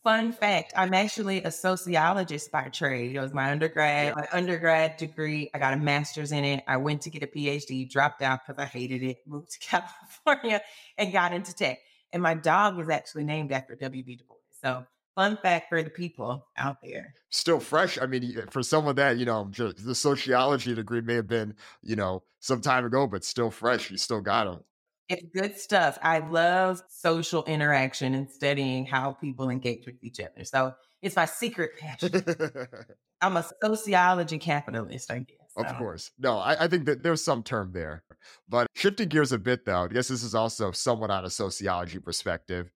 fun 0.03 0.34
fact 0.34 0.74
i'm 0.76 0.93
actually 0.93 1.41
a 1.43 1.51
sociologist 1.51 2.51
by 2.51 2.64
trade 2.64 3.16
it 3.16 3.22
was 3.22 3.34
my 3.34 3.51
undergrad 3.51 4.14
my 4.16 4.28
undergrad 4.34 4.97
degree 4.97 5.49
i 5.53 5.59
got 5.59 5.74
a 5.74 5.78
master's 5.78 6.34
in 6.34 6.43
it 6.43 6.64
i 6.68 6.76
went 6.76 7.01
to 7.01 7.09
get 7.09 7.24
a 7.24 7.28
phd 7.28 7.89
dropped 7.89 8.22
out 8.22 8.41
because 8.45 8.61
i 8.61 8.66
hated 8.66 9.01
it 9.01 9.18
moved 9.26 9.51
to 9.51 9.59
california 9.59 10.61
and 10.97 11.14
got 11.14 11.34
into 11.34 11.55
tech 11.55 11.80
and 12.11 12.22
my 12.22 12.34
dog 12.34 12.76
was 12.76 12.89
actually 12.89 13.24
named 13.24 13.51
after 13.51 13.76
wb 13.78 14.18
du 14.18 14.24
bois 14.26 14.36
so 14.61 14.86
fun 15.16 15.38
fact 15.38 15.70
for 15.70 15.82
the 15.84 15.89
people 15.89 16.47
out 16.57 16.78
there. 16.84 17.14
Still 17.30 17.59
fresh. 17.59 17.99
I 17.99 18.05
mean, 18.05 18.38
eh, 18.38 18.41
for 18.49 18.64
someone 18.64 18.95
that, 18.95 19.18
you 19.18 19.26
know, 19.26 19.49
the 19.55 19.95
sociology 19.95 20.76
degree 20.76 21.01
may 21.01 21.16
have 21.16 21.28
been, 21.28 21.55
you 21.82 21.95
know, 21.95 22.24
some 22.39 22.61
time 22.61 22.86
ago, 22.86 23.07
but 23.07 23.24
still 23.24 23.51
fresh. 23.51 23.89
You 23.91 23.97
still 23.97 24.22
got 24.22 24.45
them. 24.45 24.64
It's 25.09 25.24
good 25.34 25.57
stuff. 25.57 25.99
I 26.01 26.20
love 26.20 26.82
social 26.89 27.43
interaction 27.45 28.14
and 28.14 28.30
studying 28.30 28.86
how 28.86 29.14
people 29.14 29.49
engage 29.49 29.86
with 29.86 29.95
each 30.01 30.20
other. 30.20 30.43
So 30.43 30.74
it's 31.01 31.16
my 31.16 31.26
secret 31.26 31.72
passion. 31.78 32.24
I'm 33.22 33.38
a 33.38 33.45
sociology 33.61 34.38
capitalist, 34.38 35.11
I 35.11 35.20
guess. 35.20 35.38
Of 35.55 35.78
course. 35.78 36.11
No, 36.18 36.39
I, 36.39 36.64
I, 36.64 36.68
think 36.68 36.86
that 36.86 37.03
there's 37.03 37.24
some 37.24 37.43
term 37.43 37.72
there. 37.74 38.03
But 38.49 38.68
shifting 38.74 39.07
gears 39.07 39.32
a 39.32 39.38
bit, 39.38 39.66
though, 39.66 39.84
I 39.84 39.88
guess 39.88 40.07
this 40.07 40.24
is 40.24 40.34
also 40.34 40.72
somewhat 40.72 41.11
on 41.11 41.26
a 41.26 41.30
sociology 41.30 41.99
perspective, 41.99 42.72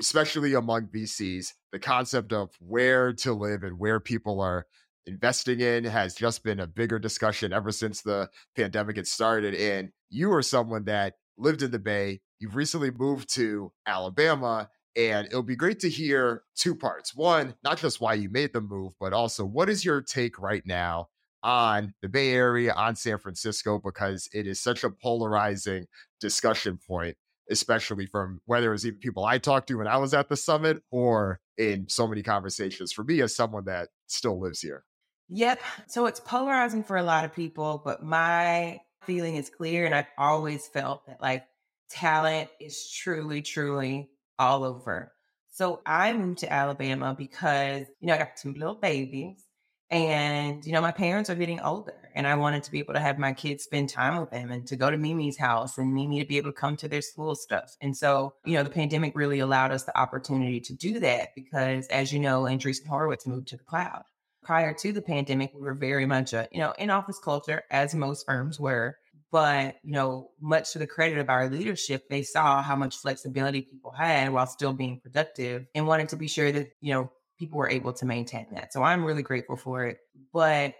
especially 0.00 0.54
among 0.54 0.88
VCs. 0.88 1.54
The 1.72 1.78
concept 1.78 2.32
of 2.32 2.50
where 2.60 3.12
to 3.14 3.32
live 3.32 3.62
and 3.62 3.78
where 3.78 4.00
people 4.00 4.40
are 4.40 4.66
investing 5.06 5.60
in 5.60 5.84
has 5.84 6.14
just 6.14 6.44
been 6.44 6.60
a 6.60 6.66
bigger 6.66 6.98
discussion 6.98 7.52
ever 7.52 7.70
since 7.72 8.02
the 8.02 8.28
pandemic 8.56 8.96
had 8.96 9.06
started. 9.06 9.54
And 9.54 9.90
you 10.10 10.32
are 10.32 10.42
someone 10.42 10.84
that 10.84 11.14
lived 11.36 11.62
in 11.62 11.70
the 11.70 11.78
Bay. 11.78 12.20
You've 12.38 12.56
recently 12.56 12.90
moved 12.90 13.32
to 13.34 13.72
Alabama. 13.86 14.68
And 14.96 15.26
it'll 15.28 15.42
be 15.42 15.54
great 15.54 15.78
to 15.80 15.88
hear 15.88 16.42
two 16.56 16.74
parts. 16.74 17.14
One, 17.14 17.54
not 17.62 17.78
just 17.78 18.00
why 18.00 18.14
you 18.14 18.28
made 18.30 18.52
the 18.52 18.60
move, 18.60 18.94
but 18.98 19.12
also 19.12 19.44
what 19.44 19.68
is 19.68 19.84
your 19.84 20.00
take 20.02 20.40
right 20.40 20.62
now 20.66 21.08
on 21.44 21.94
the 22.02 22.08
Bay 22.08 22.32
Area, 22.32 22.72
on 22.72 22.96
San 22.96 23.18
Francisco, 23.18 23.78
because 23.78 24.28
it 24.32 24.46
is 24.46 24.60
such 24.60 24.82
a 24.82 24.90
polarizing 24.90 25.86
discussion 26.20 26.78
point, 26.84 27.16
especially 27.50 28.06
from 28.06 28.40
whether 28.46 28.72
it's 28.72 28.84
even 28.84 28.98
people 28.98 29.24
I 29.24 29.38
talked 29.38 29.68
to 29.68 29.78
when 29.78 29.86
I 29.86 29.96
was 29.96 30.14
at 30.14 30.28
the 30.28 30.36
summit 30.36 30.82
or 30.90 31.40
in 31.56 31.88
so 31.88 32.06
many 32.06 32.22
conversations 32.22 32.92
for 32.92 33.04
me 33.04 33.20
as 33.20 33.34
someone 33.34 33.64
that 33.64 33.88
still 34.06 34.40
lives 34.40 34.60
here. 34.60 34.84
Yep. 35.28 35.60
So 35.88 36.06
it's 36.06 36.20
polarizing 36.20 36.84
for 36.84 36.96
a 36.96 37.02
lot 37.02 37.24
of 37.24 37.34
people, 37.34 37.82
but 37.84 38.02
my 38.02 38.80
feeling 39.02 39.36
is 39.36 39.50
clear. 39.50 39.84
And 39.84 39.94
I've 39.94 40.06
always 40.16 40.66
felt 40.66 41.06
that 41.06 41.20
like 41.20 41.44
talent 41.90 42.48
is 42.60 42.90
truly, 42.90 43.42
truly 43.42 44.10
all 44.38 44.64
over. 44.64 45.12
So 45.50 45.80
I 45.84 46.12
moved 46.12 46.38
to 46.40 46.52
Alabama 46.52 47.14
because, 47.18 47.86
you 48.00 48.06
know, 48.06 48.14
I 48.14 48.18
got 48.18 48.36
two 48.36 48.52
little 48.52 48.76
babies 48.76 49.44
and, 49.90 50.64
you 50.66 50.72
know, 50.72 50.82
my 50.82 50.92
parents 50.92 51.30
are 51.30 51.34
getting 51.34 51.60
older 51.60 51.94
and 52.14 52.26
I 52.26 52.34
wanted 52.34 52.62
to 52.64 52.70
be 52.70 52.78
able 52.78 52.94
to 52.94 53.00
have 53.00 53.18
my 53.18 53.32
kids 53.32 53.64
spend 53.64 53.88
time 53.88 54.20
with 54.20 54.30
them 54.30 54.50
and 54.50 54.66
to 54.66 54.76
go 54.76 54.90
to 54.90 54.98
Mimi's 54.98 55.38
house 55.38 55.78
and 55.78 55.94
Mimi 55.94 56.20
to 56.20 56.26
be 56.26 56.36
able 56.36 56.50
to 56.50 56.56
come 56.56 56.76
to 56.78 56.88
their 56.88 57.00
school 57.00 57.34
stuff. 57.34 57.74
And 57.80 57.96
so, 57.96 58.34
you 58.44 58.54
know, 58.54 58.62
the 58.62 58.70
pandemic 58.70 59.16
really 59.16 59.38
allowed 59.38 59.72
us 59.72 59.84
the 59.84 59.98
opportunity 59.98 60.60
to 60.60 60.74
do 60.74 61.00
that 61.00 61.30
because, 61.34 61.86
as 61.88 62.12
you 62.12 62.18
know, 62.18 62.42
Andreessen 62.42 62.86
Horowitz 62.86 63.26
moved 63.26 63.48
to 63.48 63.56
the 63.56 63.64
cloud. 63.64 64.02
Prior 64.42 64.74
to 64.74 64.92
the 64.92 65.02
pandemic, 65.02 65.52
we 65.54 65.62
were 65.62 65.74
very 65.74 66.06
much 66.06 66.32
a, 66.34 66.48
you 66.52 66.58
know, 66.58 66.72
in 66.78 66.90
office 66.90 67.18
culture, 67.18 67.62
as 67.70 67.94
most 67.94 68.26
firms 68.26 68.60
were. 68.60 68.96
But, 69.30 69.76
you 69.82 69.92
know, 69.92 70.30
much 70.40 70.72
to 70.72 70.78
the 70.78 70.86
credit 70.86 71.18
of 71.18 71.28
our 71.28 71.50
leadership, 71.50 72.08
they 72.08 72.22
saw 72.22 72.62
how 72.62 72.76
much 72.76 72.96
flexibility 72.96 73.60
people 73.60 73.90
had 73.90 74.32
while 74.32 74.46
still 74.46 74.72
being 74.72 75.00
productive 75.00 75.66
and 75.74 75.86
wanted 75.86 76.08
to 76.10 76.16
be 76.16 76.28
sure 76.28 76.50
that, 76.50 76.68
you 76.80 76.94
know, 76.94 77.12
people 77.38 77.58
were 77.58 77.70
able 77.70 77.92
to 77.92 78.06
maintain 78.06 78.46
that. 78.52 78.72
So 78.72 78.82
I'm 78.82 79.04
really 79.04 79.22
grateful 79.22 79.56
for 79.56 79.84
it. 79.86 79.98
But, 80.32 80.74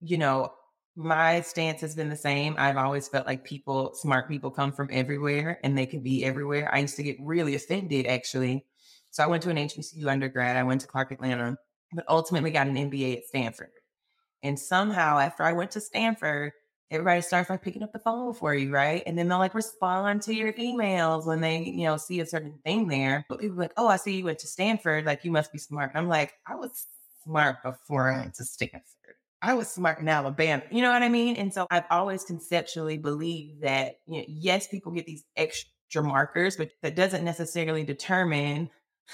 you 0.00 0.16
know, 0.18 0.52
my 0.96 1.40
stance 1.40 1.80
has 1.80 1.96
been 1.96 2.08
the 2.08 2.16
same. 2.16 2.54
I've 2.56 2.76
always 2.76 3.08
felt 3.08 3.26
like 3.26 3.44
people, 3.44 3.94
smart 3.94 4.28
people 4.28 4.50
come 4.50 4.72
from 4.72 4.88
everywhere 4.92 5.58
and 5.64 5.76
they 5.76 5.86
can 5.86 6.00
be 6.00 6.24
everywhere. 6.24 6.72
I 6.72 6.78
used 6.78 6.96
to 6.96 7.02
get 7.02 7.16
really 7.20 7.54
offended 7.54 8.06
actually. 8.06 8.64
So 9.10 9.24
I 9.24 9.26
went 9.26 9.42
to 9.44 9.50
an 9.50 9.56
HBCU 9.56 10.06
undergrad. 10.06 10.56
I 10.56 10.62
went 10.62 10.80
to 10.82 10.86
Clark 10.86 11.10
Atlanta, 11.10 11.56
but 11.92 12.04
ultimately 12.08 12.50
got 12.50 12.68
an 12.68 12.76
MBA 12.76 13.18
at 13.18 13.24
Stanford. 13.24 13.70
And 14.42 14.58
somehow 14.58 15.18
after 15.18 15.42
I 15.42 15.52
went 15.52 15.72
to 15.72 15.80
Stanford, 15.80 16.52
everybody 16.90 17.20
starts 17.20 17.50
like 17.50 17.62
picking 17.62 17.82
up 17.82 17.92
the 17.92 17.98
phone 17.98 18.34
for 18.34 18.54
you, 18.54 18.72
right? 18.72 19.02
And 19.06 19.18
then 19.18 19.28
they'll 19.28 19.38
like 19.38 19.54
respond 19.54 20.22
to 20.22 20.34
your 20.34 20.52
emails 20.54 21.26
when 21.26 21.40
they, 21.40 21.62
you 21.62 21.84
know, 21.84 21.96
see 21.96 22.20
a 22.20 22.26
certain 22.26 22.58
thing 22.64 22.88
there. 22.88 23.24
But 23.28 23.40
people 23.40 23.56
like, 23.56 23.72
oh, 23.76 23.88
I 23.88 23.96
see 23.96 24.18
you 24.18 24.24
went 24.24 24.38
to 24.40 24.46
Stanford. 24.46 25.04
Like 25.04 25.24
you 25.24 25.30
must 25.30 25.52
be 25.52 25.58
smart. 25.58 25.90
And 25.90 25.98
I'm 25.98 26.08
like, 26.08 26.34
I 26.46 26.54
was 26.54 26.86
smart 27.24 27.62
before 27.62 28.10
I 28.10 28.20
went 28.20 28.34
to 28.34 28.44
Stanford. 28.44 28.82
I 29.42 29.54
was 29.54 29.68
smart 29.68 29.98
in 29.98 30.08
Alabama. 30.08 30.62
You 30.70 30.82
know 30.82 30.90
what 30.90 31.02
I 31.02 31.08
mean? 31.08 31.36
And 31.36 31.52
so 31.52 31.66
I've 31.70 31.84
always 31.90 32.24
conceptually 32.24 32.96
believed 32.96 33.62
that, 33.62 33.96
you 34.06 34.18
know, 34.18 34.24
yes, 34.26 34.68
people 34.68 34.92
get 34.92 35.04
these 35.04 35.24
extra 35.36 36.02
markers, 36.02 36.56
but 36.56 36.70
that 36.82 36.96
doesn't 36.96 37.24
necessarily 37.24 37.84
determine 37.84 38.70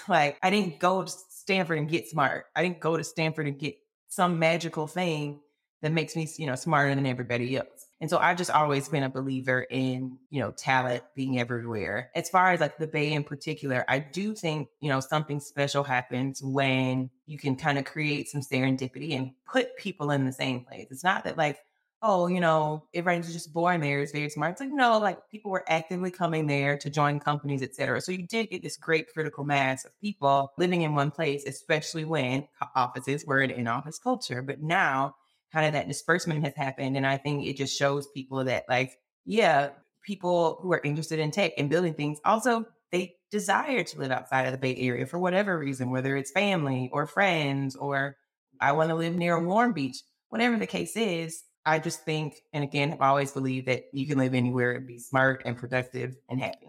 like 0.08 0.38
I 0.42 0.50
didn't 0.50 0.78
go 0.78 1.02
to 1.02 1.12
Stanford 1.30 1.78
and 1.78 1.88
get 1.88 2.08
smart. 2.08 2.46
I 2.54 2.62
didn't 2.62 2.80
go 2.80 2.96
to 2.96 3.02
Stanford 3.02 3.48
and 3.48 3.58
get 3.58 3.76
some 4.08 4.38
magical 4.38 4.86
thing 4.86 5.40
that 5.82 5.92
makes 5.92 6.16
me, 6.16 6.28
you 6.36 6.46
know, 6.46 6.54
smarter 6.54 6.94
than 6.94 7.06
everybody 7.06 7.56
else. 7.56 7.86
And 8.02 8.08
so 8.08 8.18
I've 8.18 8.38
just 8.38 8.50
always 8.50 8.88
been 8.88 9.02
a 9.02 9.10
believer 9.10 9.66
in, 9.70 10.16
you 10.30 10.40
know, 10.40 10.52
talent 10.52 11.02
being 11.14 11.38
everywhere. 11.38 12.10
As 12.14 12.30
far 12.30 12.52
as 12.52 12.60
like 12.60 12.78
the 12.78 12.86
Bay 12.86 13.12
in 13.12 13.24
particular, 13.24 13.84
I 13.88 13.98
do 13.98 14.34
think, 14.34 14.68
you 14.80 14.88
know, 14.88 15.00
something 15.00 15.38
special 15.38 15.84
happens 15.84 16.42
when 16.42 17.10
you 17.26 17.38
can 17.38 17.56
kind 17.56 17.78
of 17.78 17.84
create 17.84 18.28
some 18.28 18.40
serendipity 18.40 19.16
and 19.16 19.32
put 19.50 19.76
people 19.76 20.10
in 20.10 20.24
the 20.24 20.32
same 20.32 20.64
place. 20.64 20.86
It's 20.90 21.04
not 21.04 21.24
that 21.24 21.36
like, 21.36 21.58
oh, 22.02 22.26
you 22.26 22.40
know, 22.40 22.82
everybody's 22.94 23.30
just 23.30 23.52
born 23.52 23.82
there 23.82 24.00
is 24.00 24.12
very 24.12 24.30
smart. 24.30 24.52
It's 24.52 24.60
like, 24.62 24.72
no, 24.72 24.98
like 24.98 25.18
people 25.30 25.50
were 25.50 25.64
actively 25.68 26.10
coming 26.10 26.46
there 26.46 26.78
to 26.78 26.88
join 26.88 27.20
companies, 27.20 27.60
et 27.60 27.74
cetera. 27.74 28.00
So 28.00 28.12
you 28.12 28.26
did 28.26 28.48
get 28.48 28.62
this 28.62 28.78
great 28.78 29.12
critical 29.12 29.44
mass 29.44 29.84
of 29.84 29.92
people 30.00 30.52
living 30.56 30.80
in 30.80 30.94
one 30.94 31.10
place, 31.10 31.44
especially 31.46 32.06
when 32.06 32.48
offices 32.74 33.26
were 33.26 33.40
an 33.40 33.50
in-office 33.50 33.98
culture. 33.98 34.40
But 34.40 34.62
now 34.62 35.16
kind 35.52 35.66
of 35.66 35.72
that 35.72 35.88
disbursement 35.88 36.44
has 36.44 36.54
happened. 36.54 36.96
And 36.96 37.06
I 37.06 37.16
think 37.16 37.46
it 37.46 37.56
just 37.56 37.78
shows 37.78 38.08
people 38.14 38.44
that, 38.44 38.64
like, 38.68 38.92
yeah, 39.24 39.70
people 40.04 40.58
who 40.62 40.72
are 40.72 40.80
interested 40.82 41.18
in 41.18 41.30
tech 41.30 41.52
and 41.58 41.68
building 41.68 41.94
things 41.94 42.18
also 42.24 42.64
they 42.90 43.14
desire 43.30 43.84
to 43.84 43.98
live 43.98 44.10
outside 44.10 44.46
of 44.46 44.52
the 44.52 44.58
Bay 44.58 44.74
Area 44.76 45.06
for 45.06 45.18
whatever 45.18 45.56
reason, 45.56 45.90
whether 45.90 46.16
it's 46.16 46.32
family 46.32 46.90
or 46.92 47.06
friends 47.06 47.76
or 47.76 48.16
I 48.60 48.72
want 48.72 48.90
to 48.90 48.96
live 48.96 49.14
near 49.14 49.36
a 49.36 49.44
warm 49.44 49.72
beach, 49.72 49.98
whatever 50.28 50.56
the 50.58 50.66
case 50.66 50.96
is. 50.96 51.42
I 51.64 51.78
just 51.78 52.04
think, 52.04 52.34
and 52.52 52.64
again, 52.64 52.92
I've 52.92 53.00
always 53.00 53.32
believed 53.32 53.68
that 53.68 53.84
you 53.92 54.06
can 54.06 54.18
live 54.18 54.34
anywhere 54.34 54.72
and 54.72 54.86
be 54.86 54.98
smart 54.98 55.42
and 55.44 55.56
productive 55.56 56.16
and 56.28 56.40
happy. 56.40 56.68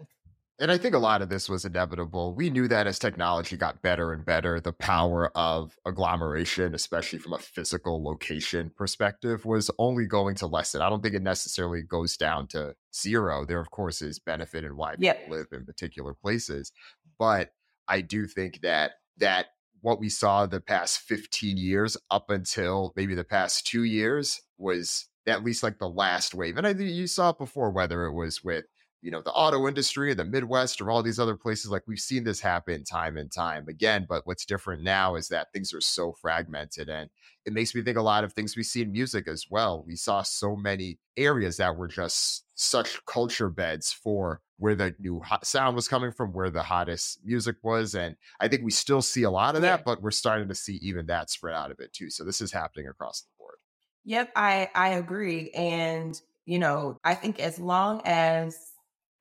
And 0.62 0.70
I 0.70 0.78
think 0.78 0.94
a 0.94 0.98
lot 0.98 1.22
of 1.22 1.28
this 1.28 1.48
was 1.48 1.64
inevitable. 1.64 2.36
We 2.36 2.48
knew 2.48 2.68
that 2.68 2.86
as 2.86 2.96
technology 2.96 3.56
got 3.56 3.82
better 3.82 4.12
and 4.12 4.24
better, 4.24 4.60
the 4.60 4.72
power 4.72 5.36
of 5.36 5.76
agglomeration, 5.84 6.72
especially 6.72 7.18
from 7.18 7.32
a 7.32 7.38
physical 7.38 8.00
location 8.00 8.70
perspective, 8.76 9.44
was 9.44 9.72
only 9.80 10.06
going 10.06 10.36
to 10.36 10.46
lessen. 10.46 10.80
I 10.80 10.88
don't 10.88 11.02
think 11.02 11.16
it 11.16 11.22
necessarily 11.22 11.82
goes 11.82 12.16
down 12.16 12.46
to 12.48 12.76
zero. 12.94 13.44
There, 13.44 13.58
of 13.58 13.72
course, 13.72 14.02
is 14.02 14.20
benefit 14.20 14.62
in 14.62 14.76
why 14.76 14.94
yep. 15.00 15.24
people 15.24 15.36
live 15.36 15.48
in 15.50 15.64
particular 15.64 16.14
places. 16.14 16.70
But 17.18 17.50
I 17.88 18.00
do 18.00 18.28
think 18.28 18.60
that 18.60 18.92
that 19.16 19.46
what 19.80 19.98
we 19.98 20.08
saw 20.08 20.46
the 20.46 20.60
past 20.60 21.00
15 21.00 21.56
years 21.56 21.96
up 22.08 22.30
until 22.30 22.92
maybe 22.94 23.16
the 23.16 23.24
past 23.24 23.66
two 23.66 23.82
years 23.82 24.40
was 24.58 25.08
at 25.26 25.42
least 25.42 25.64
like 25.64 25.80
the 25.80 25.88
last 25.88 26.34
wave. 26.34 26.56
And 26.56 26.68
I 26.68 26.72
think 26.72 26.90
you 26.90 27.08
saw 27.08 27.30
it 27.30 27.38
before, 27.38 27.70
whether 27.70 28.04
it 28.04 28.12
was 28.12 28.44
with 28.44 28.64
you 29.02 29.10
know 29.10 29.20
the 29.20 29.32
auto 29.32 29.68
industry 29.68 30.10
in 30.12 30.16
the 30.16 30.24
midwest 30.24 30.80
or 30.80 30.90
all 30.90 31.02
these 31.02 31.18
other 31.18 31.36
places 31.36 31.70
like 31.70 31.82
we've 31.86 31.98
seen 31.98 32.24
this 32.24 32.40
happen 32.40 32.84
time 32.84 33.16
and 33.16 33.30
time 33.32 33.68
again 33.68 34.06
but 34.08 34.26
what's 34.26 34.46
different 34.46 34.82
now 34.82 35.16
is 35.16 35.28
that 35.28 35.52
things 35.52 35.74
are 35.74 35.80
so 35.80 36.12
fragmented 36.12 36.88
and 36.88 37.10
it 37.44 37.52
makes 37.52 37.74
me 37.74 37.82
think 37.82 37.96
a 37.96 38.02
lot 38.02 38.24
of 38.24 38.32
things 38.32 38.56
we 38.56 38.62
see 38.62 38.82
in 38.82 38.92
music 38.92 39.26
as 39.26 39.46
well. 39.50 39.82
We 39.86 39.96
saw 39.96 40.22
so 40.22 40.54
many 40.54 40.98
areas 41.16 41.56
that 41.56 41.76
were 41.76 41.88
just 41.88 42.44
such 42.54 43.04
culture 43.06 43.48
beds 43.50 43.92
for 43.92 44.40
where 44.58 44.74
the 44.74 44.94
new 45.00 45.20
sound 45.42 45.74
was 45.74 45.88
coming 45.88 46.12
from 46.12 46.32
where 46.32 46.50
the 46.50 46.62
hottest 46.62 47.18
music 47.24 47.56
was 47.62 47.96
and 47.96 48.16
i 48.40 48.46
think 48.46 48.62
we 48.62 48.70
still 48.70 49.02
see 49.02 49.24
a 49.24 49.30
lot 49.30 49.56
of 49.56 49.62
that 49.62 49.84
but 49.84 50.00
we're 50.00 50.12
starting 50.12 50.48
to 50.48 50.54
see 50.54 50.76
even 50.76 51.04
that 51.06 51.28
spread 51.28 51.54
out 51.54 51.72
of 51.72 51.80
it 51.80 51.92
too 51.92 52.08
so 52.08 52.22
this 52.22 52.40
is 52.40 52.52
happening 52.52 52.86
across 52.86 53.22
the 53.22 53.28
board. 53.38 53.56
Yep 54.04 54.30
i 54.36 54.70
i 54.74 54.90
agree 54.90 55.50
and 55.50 56.20
you 56.46 56.58
know 56.60 56.98
i 57.02 57.14
think 57.14 57.40
as 57.40 57.58
long 57.58 58.00
as 58.04 58.71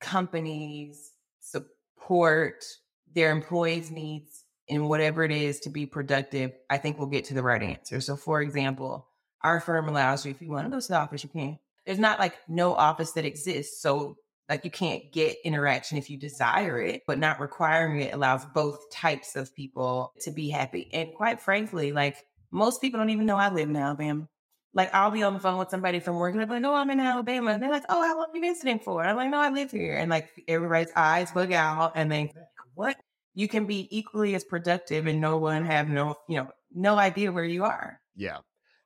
companies 0.01 1.11
support 1.39 2.65
their 3.13 3.31
employees' 3.31 3.91
needs 3.91 4.43
in 4.67 4.87
whatever 4.87 5.23
it 5.23 5.31
is 5.31 5.59
to 5.61 5.69
be 5.69 5.85
productive, 5.85 6.51
I 6.69 6.77
think 6.77 6.97
we'll 6.97 7.07
get 7.07 7.25
to 7.25 7.33
the 7.33 7.43
right 7.43 7.61
answer. 7.61 7.99
So, 8.01 8.15
for 8.15 8.41
example, 8.41 9.07
our 9.43 9.59
firm 9.59 9.89
allows 9.89 10.25
you, 10.25 10.31
if 10.31 10.41
you 10.41 10.49
want 10.49 10.65
to 10.65 10.71
go 10.71 10.79
to 10.79 10.87
the 10.87 10.97
office, 10.97 11.23
you 11.23 11.29
can. 11.29 11.59
There's 11.85 11.99
not 11.99 12.19
like 12.19 12.35
no 12.47 12.73
office 12.73 13.11
that 13.13 13.25
exists. 13.25 13.81
So, 13.81 14.17
like, 14.49 14.63
you 14.65 14.71
can't 14.71 15.11
get 15.11 15.37
interaction 15.43 15.97
if 15.97 16.09
you 16.09 16.17
desire 16.17 16.81
it, 16.81 17.03
but 17.07 17.19
not 17.19 17.39
requiring 17.39 18.01
it 18.01 18.13
allows 18.13 18.45
both 18.45 18.89
types 18.91 19.35
of 19.35 19.53
people 19.55 20.13
to 20.21 20.31
be 20.31 20.49
happy. 20.49 20.89
And 20.93 21.13
quite 21.13 21.41
frankly, 21.41 21.91
like, 21.91 22.17
most 22.51 22.81
people 22.81 22.99
don't 22.99 23.09
even 23.09 23.25
know 23.25 23.37
I 23.37 23.49
live 23.49 23.69
in 23.69 23.75
Alabama. 23.75 24.27
Like 24.73 24.93
I'll 24.93 25.11
be 25.11 25.23
on 25.23 25.33
the 25.33 25.39
phone 25.39 25.57
with 25.57 25.69
somebody 25.69 25.99
from 25.99 26.15
work 26.15 26.33
and 26.33 26.39
they're 26.39 26.47
like, 26.47 26.63
"Oh, 26.63 26.73
I'm 26.73 26.89
in 26.89 26.99
Alabama." 26.99 27.51
And 27.51 27.61
they're 27.61 27.69
like, 27.69 27.85
"Oh, 27.89 28.01
how 28.01 28.17
long 28.17 28.29
you 28.33 28.41
visiting 28.41 28.79
for?" 28.79 29.01
And 29.01 29.09
I'm 29.09 29.17
like, 29.17 29.29
"No, 29.29 29.39
I 29.39 29.49
live 29.49 29.71
here." 29.71 29.97
And 29.97 30.09
like 30.09 30.29
everybody's 30.47 30.93
eyes 30.95 31.31
bug 31.31 31.51
out 31.51 31.93
and 31.95 32.11
they, 32.11 32.31
"What?" 32.75 32.97
you 33.33 33.47
can 33.47 33.65
be 33.65 33.87
equally 33.95 34.35
as 34.35 34.43
productive 34.43 35.07
and 35.07 35.21
no 35.21 35.37
one 35.37 35.65
have 35.65 35.89
no, 35.89 36.15
you 36.27 36.37
know, 36.37 36.49
no 36.73 36.97
idea 36.97 37.31
where 37.31 37.45
you 37.45 37.63
are. 37.63 37.99
Yeah. 38.15 38.39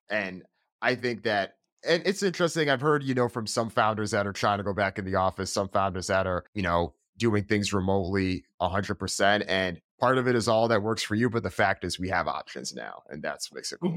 And 0.10 0.44
I 0.82 0.96
think 0.96 1.24
that 1.24 1.56
and 1.88 2.02
it's 2.06 2.24
interesting. 2.24 2.70
I've 2.70 2.82
heard, 2.82 3.04
you 3.04 3.14
know, 3.14 3.30
from 3.30 3.46
some 3.46 3.70
founders 3.70 4.12
that 4.12 4.26
are 4.26 4.34
trying 4.34 4.58
to 4.58 4.64
go 4.64 4.74
back 4.74 4.98
in 4.98 5.06
the 5.06 5.16
office, 5.16 5.54
some 5.54 5.70
founders 5.70 6.08
that 6.08 6.26
are, 6.26 6.46
you 6.56 6.64
know, 6.64 6.96
doing 7.18 7.44
things 7.44 7.74
remotely 7.74 8.44
100%. 8.60 9.46
And 9.48 9.80
part 10.00 10.18
of 10.18 10.28
it 10.28 10.36
is 10.36 10.48
all 10.48 10.68
that 10.70 10.82
works 10.82 11.04
for 11.04 11.14
you. 11.14 11.30
But 11.30 11.44
the 11.44 11.52
fact 11.52 11.84
is, 11.84 12.00
we 12.00 12.10
have 12.10 12.28
options 12.28 12.74
now, 12.74 13.04
and 13.10 13.22
that's 13.22 13.54
makes 13.54 13.72
it 13.72 13.80
cool. 13.84 13.96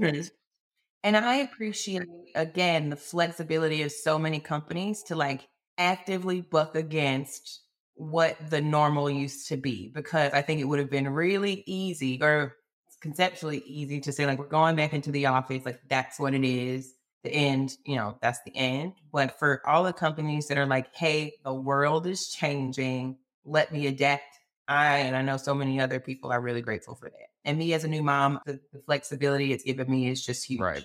And 1.04 1.16
I 1.16 1.36
appreciate, 1.36 2.02
again, 2.34 2.90
the 2.90 2.96
flexibility 2.96 3.82
of 3.82 3.92
so 3.92 4.18
many 4.18 4.40
companies 4.40 5.02
to 5.04 5.14
like 5.14 5.46
actively 5.78 6.40
buck 6.40 6.74
against 6.74 7.62
what 7.94 8.36
the 8.50 8.60
normal 8.60 9.08
used 9.10 9.48
to 9.48 9.56
be, 9.56 9.90
because 9.94 10.32
I 10.32 10.42
think 10.42 10.60
it 10.60 10.64
would 10.64 10.78
have 10.78 10.90
been 10.90 11.08
really 11.08 11.64
easy 11.66 12.20
or 12.22 12.56
conceptually 13.00 13.58
easy 13.66 14.00
to 14.00 14.12
say, 14.12 14.26
like, 14.26 14.38
we're 14.38 14.46
going 14.46 14.76
back 14.76 14.92
into 14.92 15.12
the 15.12 15.26
office, 15.26 15.64
like, 15.64 15.80
that's 15.88 16.18
what 16.18 16.34
it 16.34 16.44
is. 16.44 16.94
The 17.24 17.32
end, 17.32 17.76
you 17.84 17.96
know, 17.96 18.16
that's 18.22 18.40
the 18.44 18.56
end. 18.56 18.92
But 19.12 19.38
for 19.38 19.60
all 19.66 19.82
the 19.82 19.92
companies 19.92 20.46
that 20.48 20.58
are 20.58 20.66
like, 20.66 20.94
hey, 20.94 21.34
the 21.44 21.52
world 21.52 22.06
is 22.06 22.28
changing, 22.28 23.18
let 23.44 23.72
me 23.72 23.88
adapt. 23.88 24.37
I, 24.68 24.98
and 24.98 25.16
I 25.16 25.22
know 25.22 25.38
so 25.38 25.54
many 25.54 25.80
other 25.80 25.98
people 25.98 26.30
are 26.30 26.40
really 26.40 26.60
grateful 26.60 26.94
for 26.94 27.08
that. 27.08 27.28
And 27.44 27.58
me 27.58 27.72
as 27.72 27.84
a 27.84 27.88
new 27.88 28.02
mom, 28.02 28.38
the, 28.44 28.60
the 28.72 28.80
flexibility 28.80 29.52
it's 29.52 29.64
given 29.64 29.90
me 29.90 30.08
is 30.08 30.24
just 30.24 30.44
huge. 30.44 30.60
Right. 30.60 30.84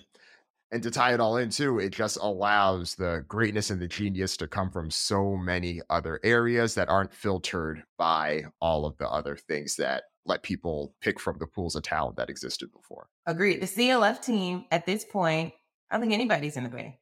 And 0.72 0.82
to 0.82 0.90
tie 0.90 1.14
it 1.14 1.20
all 1.20 1.38
in 1.38 1.50
too, 1.50 1.80
it 1.80 1.92
just 1.92 2.18
allows 2.22 2.96
the 2.96 3.26
greatness 3.28 3.70
and 3.70 3.80
the 3.80 3.88
genius 3.88 4.38
to 4.38 4.48
come 4.48 4.72
from 4.72 4.90
so 4.90 5.36
many 5.36 5.82
other 5.90 6.20
areas 6.24 6.74
that 6.76 6.90
aren't 6.90 7.14
filtered 7.14 7.84
by 7.98 8.46
all 8.60 8.86
of 8.86 8.98
the 8.98 9.08
other 9.08 9.36
things 9.36 9.76
that 9.76 10.06
let 10.26 10.42
people 10.42 10.96
pick 11.02 11.20
from 11.20 11.38
the 11.38 11.46
pools 11.46 11.76
of 11.76 11.84
talent 11.84 12.16
that 12.16 12.30
existed 12.30 12.72
before. 12.72 13.08
Agreed. 13.26 13.62
The 13.62 13.68
CLF 13.68 14.22
team 14.24 14.66
at 14.72 14.86
this 14.86 15.04
point, 15.04 15.54
I 15.92 15.96
don't 15.96 16.02
think 16.02 16.14
anybody's 16.14 16.58
in 16.58 16.64
the 16.64 16.70
way. 16.70 17.00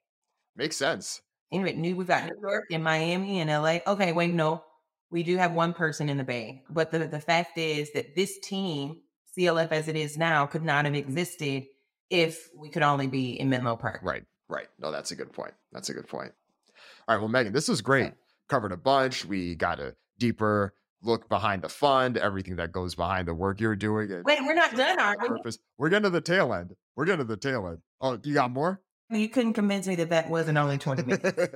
Makes 0.55 0.77
sense. 0.77 1.21
Anyway, 1.51 1.73
new 1.73 1.95
we've 1.95 2.07
got 2.07 2.25
New 2.25 2.41
York 2.41 2.65
and 2.71 2.83
Miami 2.83 3.39
and 3.39 3.49
LA. 3.49 3.79
Okay, 3.85 4.11
wait, 4.11 4.33
no. 4.33 4.63
We 5.11 5.23
do 5.23 5.37
have 5.37 5.51
one 5.51 5.73
person 5.73 6.09
in 6.09 6.17
the 6.17 6.23
Bay. 6.23 6.63
But 6.69 6.91
the, 6.91 6.99
the 6.99 7.19
fact 7.19 7.57
is 7.57 7.91
that 7.93 8.15
this 8.15 8.39
team, 8.39 9.01
CLF 9.37 9.71
as 9.71 9.87
it 9.87 9.95
is 9.95 10.17
now, 10.17 10.45
could 10.45 10.63
not 10.63 10.85
have 10.85 10.95
existed 10.95 11.65
if 12.09 12.49
we 12.57 12.69
could 12.69 12.81
only 12.81 13.07
be 13.07 13.39
in 13.39 13.49
Menlo 13.49 13.75
Park. 13.75 13.99
Right, 14.03 14.23
right. 14.49 14.67
No, 14.79 14.91
that's 14.91 15.11
a 15.11 15.15
good 15.15 15.31
point. 15.33 15.53
That's 15.71 15.89
a 15.89 15.93
good 15.93 16.07
point. 16.07 16.31
All 17.07 17.15
right, 17.15 17.21
well, 17.21 17.29
Megan, 17.29 17.53
this 17.53 17.67
was 17.67 17.81
great. 17.81 18.07
Okay. 18.07 18.15
Covered 18.47 18.71
a 18.71 18.77
bunch. 18.77 19.25
We 19.25 19.55
got 19.55 19.79
a 19.79 19.95
deeper 20.17 20.73
look 21.03 21.27
behind 21.29 21.61
the 21.61 21.69
fund, 21.69 22.17
everything 22.17 22.57
that 22.57 22.71
goes 22.71 22.95
behind 22.95 23.27
the 23.27 23.33
work 23.33 23.59
you're 23.59 23.75
doing. 23.75 24.09
Wait, 24.23 24.39
we're 24.41 24.53
not 24.53 24.75
done, 24.75 24.99
are 24.99 25.17
we? 25.19 25.27
Purpose. 25.27 25.57
We're 25.77 25.89
getting 25.89 26.03
to 26.03 26.09
the 26.09 26.21
tail 26.21 26.53
end. 26.53 26.75
We're 26.95 27.05
getting 27.05 27.25
to 27.25 27.29
the 27.29 27.37
tail 27.37 27.67
end. 27.67 27.79
Oh, 27.99 28.19
you 28.23 28.33
got 28.33 28.51
more? 28.51 28.81
You 29.11 29.27
couldn't 29.27 29.53
convince 29.53 29.87
me 29.87 29.95
that 29.95 30.09
that 30.09 30.29
wasn't 30.29 30.57
only 30.57 30.77
20 30.77 31.03
minutes. 31.03 31.51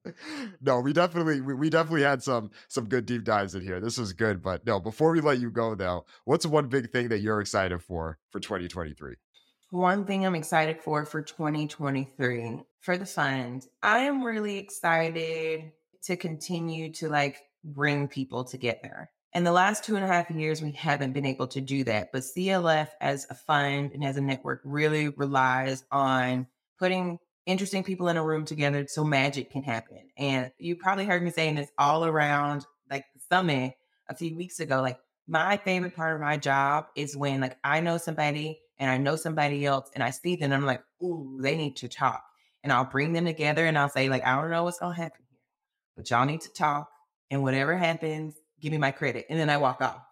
no, 0.60 0.80
we 0.80 0.92
definitely 0.92 1.40
we, 1.40 1.54
we 1.54 1.70
definitely 1.70 2.02
had 2.02 2.22
some 2.22 2.50
some 2.68 2.88
good 2.88 3.06
deep 3.06 3.24
dives 3.24 3.54
in 3.54 3.62
here. 3.62 3.80
This 3.80 3.96
was 3.96 4.12
good, 4.12 4.42
but 4.42 4.66
no, 4.66 4.80
before 4.80 5.12
we 5.12 5.22
let 5.22 5.40
you 5.40 5.50
go 5.50 5.74
though, 5.74 6.04
what's 6.24 6.44
one 6.44 6.68
big 6.68 6.90
thing 6.90 7.08
that 7.08 7.20
you're 7.20 7.40
excited 7.40 7.82
for 7.82 8.18
for 8.30 8.38
2023? 8.38 9.14
One 9.70 10.04
thing 10.04 10.26
I'm 10.26 10.34
excited 10.34 10.80
for 10.82 11.06
for 11.06 11.22
2023 11.22 12.60
for 12.80 12.98
the 12.98 13.06
fund, 13.06 13.66
I 13.82 14.00
am 14.00 14.22
really 14.22 14.58
excited 14.58 15.72
to 16.02 16.16
continue 16.16 16.92
to 16.92 17.08
like 17.08 17.38
bring 17.64 18.08
people 18.08 18.44
together. 18.44 19.10
In 19.32 19.42
the 19.42 19.52
last 19.52 19.82
two 19.82 19.96
and 19.96 20.04
a 20.04 20.08
half 20.08 20.30
years, 20.30 20.62
we 20.62 20.70
haven't 20.72 21.12
been 21.12 21.26
able 21.26 21.48
to 21.48 21.60
do 21.60 21.82
that. 21.84 22.12
But 22.12 22.22
CLF 22.22 22.88
as 23.00 23.26
a 23.30 23.34
fund 23.34 23.92
and 23.92 24.04
as 24.04 24.16
a 24.16 24.20
network 24.20 24.60
really 24.64 25.08
relies 25.08 25.82
on 25.90 26.46
putting 26.84 27.18
interesting 27.46 27.82
people 27.82 28.08
in 28.08 28.18
a 28.18 28.22
room 28.22 28.44
together 28.44 28.84
so 28.86 29.02
magic 29.02 29.50
can 29.50 29.62
happen. 29.62 30.06
And 30.18 30.52
you 30.58 30.76
probably 30.76 31.06
heard 31.06 31.22
me 31.22 31.30
saying 31.30 31.54
this 31.54 31.70
all 31.78 32.04
around 32.04 32.66
like 32.90 33.06
the 33.14 33.20
summit 33.30 33.72
a 34.10 34.14
few 34.14 34.36
weeks 34.36 34.60
ago. 34.60 34.82
Like 34.82 34.98
my 35.26 35.56
favorite 35.56 35.96
part 35.96 36.14
of 36.14 36.20
my 36.20 36.36
job 36.36 36.88
is 36.94 37.16
when 37.16 37.40
like 37.40 37.56
I 37.64 37.80
know 37.80 37.96
somebody 37.96 38.60
and 38.78 38.90
I 38.90 38.98
know 38.98 39.16
somebody 39.16 39.64
else 39.64 39.88
and 39.94 40.04
I 40.04 40.10
see 40.10 40.36
them 40.36 40.52
I'm 40.52 40.66
like, 40.66 40.82
ooh, 41.02 41.38
they 41.40 41.56
need 41.56 41.76
to 41.76 41.88
talk. 41.88 42.22
And 42.62 42.70
I'll 42.70 42.84
bring 42.84 43.14
them 43.14 43.24
together 43.24 43.64
and 43.64 43.78
I'll 43.78 43.88
say, 43.88 44.10
like, 44.10 44.26
I 44.26 44.38
don't 44.38 44.50
know 44.50 44.64
what's 44.64 44.78
gonna 44.78 44.94
happen 44.94 45.22
here, 45.30 45.40
but 45.96 46.10
y'all 46.10 46.26
need 46.26 46.42
to 46.42 46.52
talk. 46.52 46.90
And 47.30 47.42
whatever 47.42 47.78
happens, 47.78 48.34
give 48.60 48.72
me 48.72 48.78
my 48.78 48.90
credit. 48.90 49.24
And 49.30 49.40
then 49.40 49.48
I 49.48 49.56
walk 49.56 49.80
off. 49.80 50.02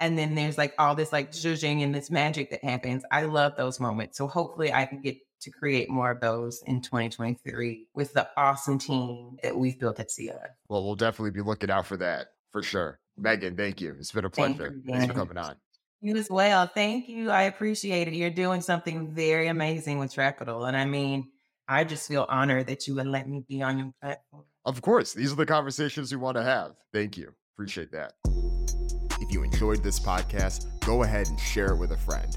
And 0.00 0.18
then 0.18 0.34
there's 0.34 0.58
like 0.58 0.74
all 0.80 0.96
this 0.96 1.12
like 1.12 1.30
zhuzhing 1.30 1.84
and 1.84 1.94
this 1.94 2.10
magic 2.10 2.50
that 2.50 2.64
happens. 2.64 3.04
I 3.12 3.22
love 3.22 3.54
those 3.56 3.78
moments. 3.78 4.18
So 4.18 4.26
hopefully 4.26 4.72
I 4.72 4.84
can 4.84 5.00
get 5.00 5.16
to 5.40 5.50
create 5.50 5.88
more 5.88 6.10
of 6.10 6.20
those 6.20 6.62
in 6.66 6.80
2023 6.80 7.86
with 7.94 8.12
the 8.12 8.28
awesome 8.36 8.78
team 8.78 9.36
that 9.42 9.56
we've 9.56 9.78
built 9.78 10.00
at 10.00 10.08
CLF. 10.08 10.48
Well, 10.68 10.84
we'll 10.84 10.96
definitely 10.96 11.30
be 11.30 11.42
looking 11.42 11.70
out 11.70 11.86
for 11.86 11.96
that 11.98 12.28
for 12.50 12.62
sure. 12.62 12.98
Megan, 13.16 13.56
thank 13.56 13.80
you. 13.80 13.94
It's 13.98 14.12
been 14.12 14.24
a 14.24 14.30
pleasure. 14.30 14.70
Thank 14.70 14.86
Thanks 14.86 15.06
for 15.06 15.12
coming 15.12 15.38
on. 15.38 15.56
You 16.00 16.16
as 16.16 16.30
well. 16.30 16.66
Thank 16.66 17.08
you. 17.08 17.30
I 17.30 17.42
appreciate 17.42 18.06
it. 18.08 18.14
You're 18.14 18.30
doing 18.30 18.60
something 18.60 19.12
very 19.12 19.48
amazing 19.48 19.98
with 19.98 20.14
Trapital. 20.14 20.68
And 20.68 20.76
I 20.76 20.84
mean, 20.84 21.28
I 21.66 21.84
just 21.84 22.06
feel 22.06 22.26
honored 22.28 22.68
that 22.68 22.86
you 22.86 22.94
would 22.94 23.06
let 23.06 23.28
me 23.28 23.44
be 23.48 23.62
on 23.62 23.78
your 23.78 23.92
platform. 24.00 24.44
Of 24.64 24.80
course. 24.80 25.12
These 25.12 25.32
are 25.32 25.36
the 25.36 25.46
conversations 25.46 26.12
we 26.12 26.18
want 26.18 26.36
to 26.36 26.42
have. 26.42 26.72
Thank 26.92 27.16
you. 27.16 27.32
Appreciate 27.56 27.90
that. 27.92 28.12
If 29.20 29.32
you 29.32 29.42
enjoyed 29.42 29.82
this 29.82 29.98
podcast, 29.98 30.66
go 30.86 31.02
ahead 31.02 31.26
and 31.26 31.40
share 31.40 31.72
it 31.72 31.76
with 31.76 31.90
a 31.90 31.96
friend. 31.96 32.36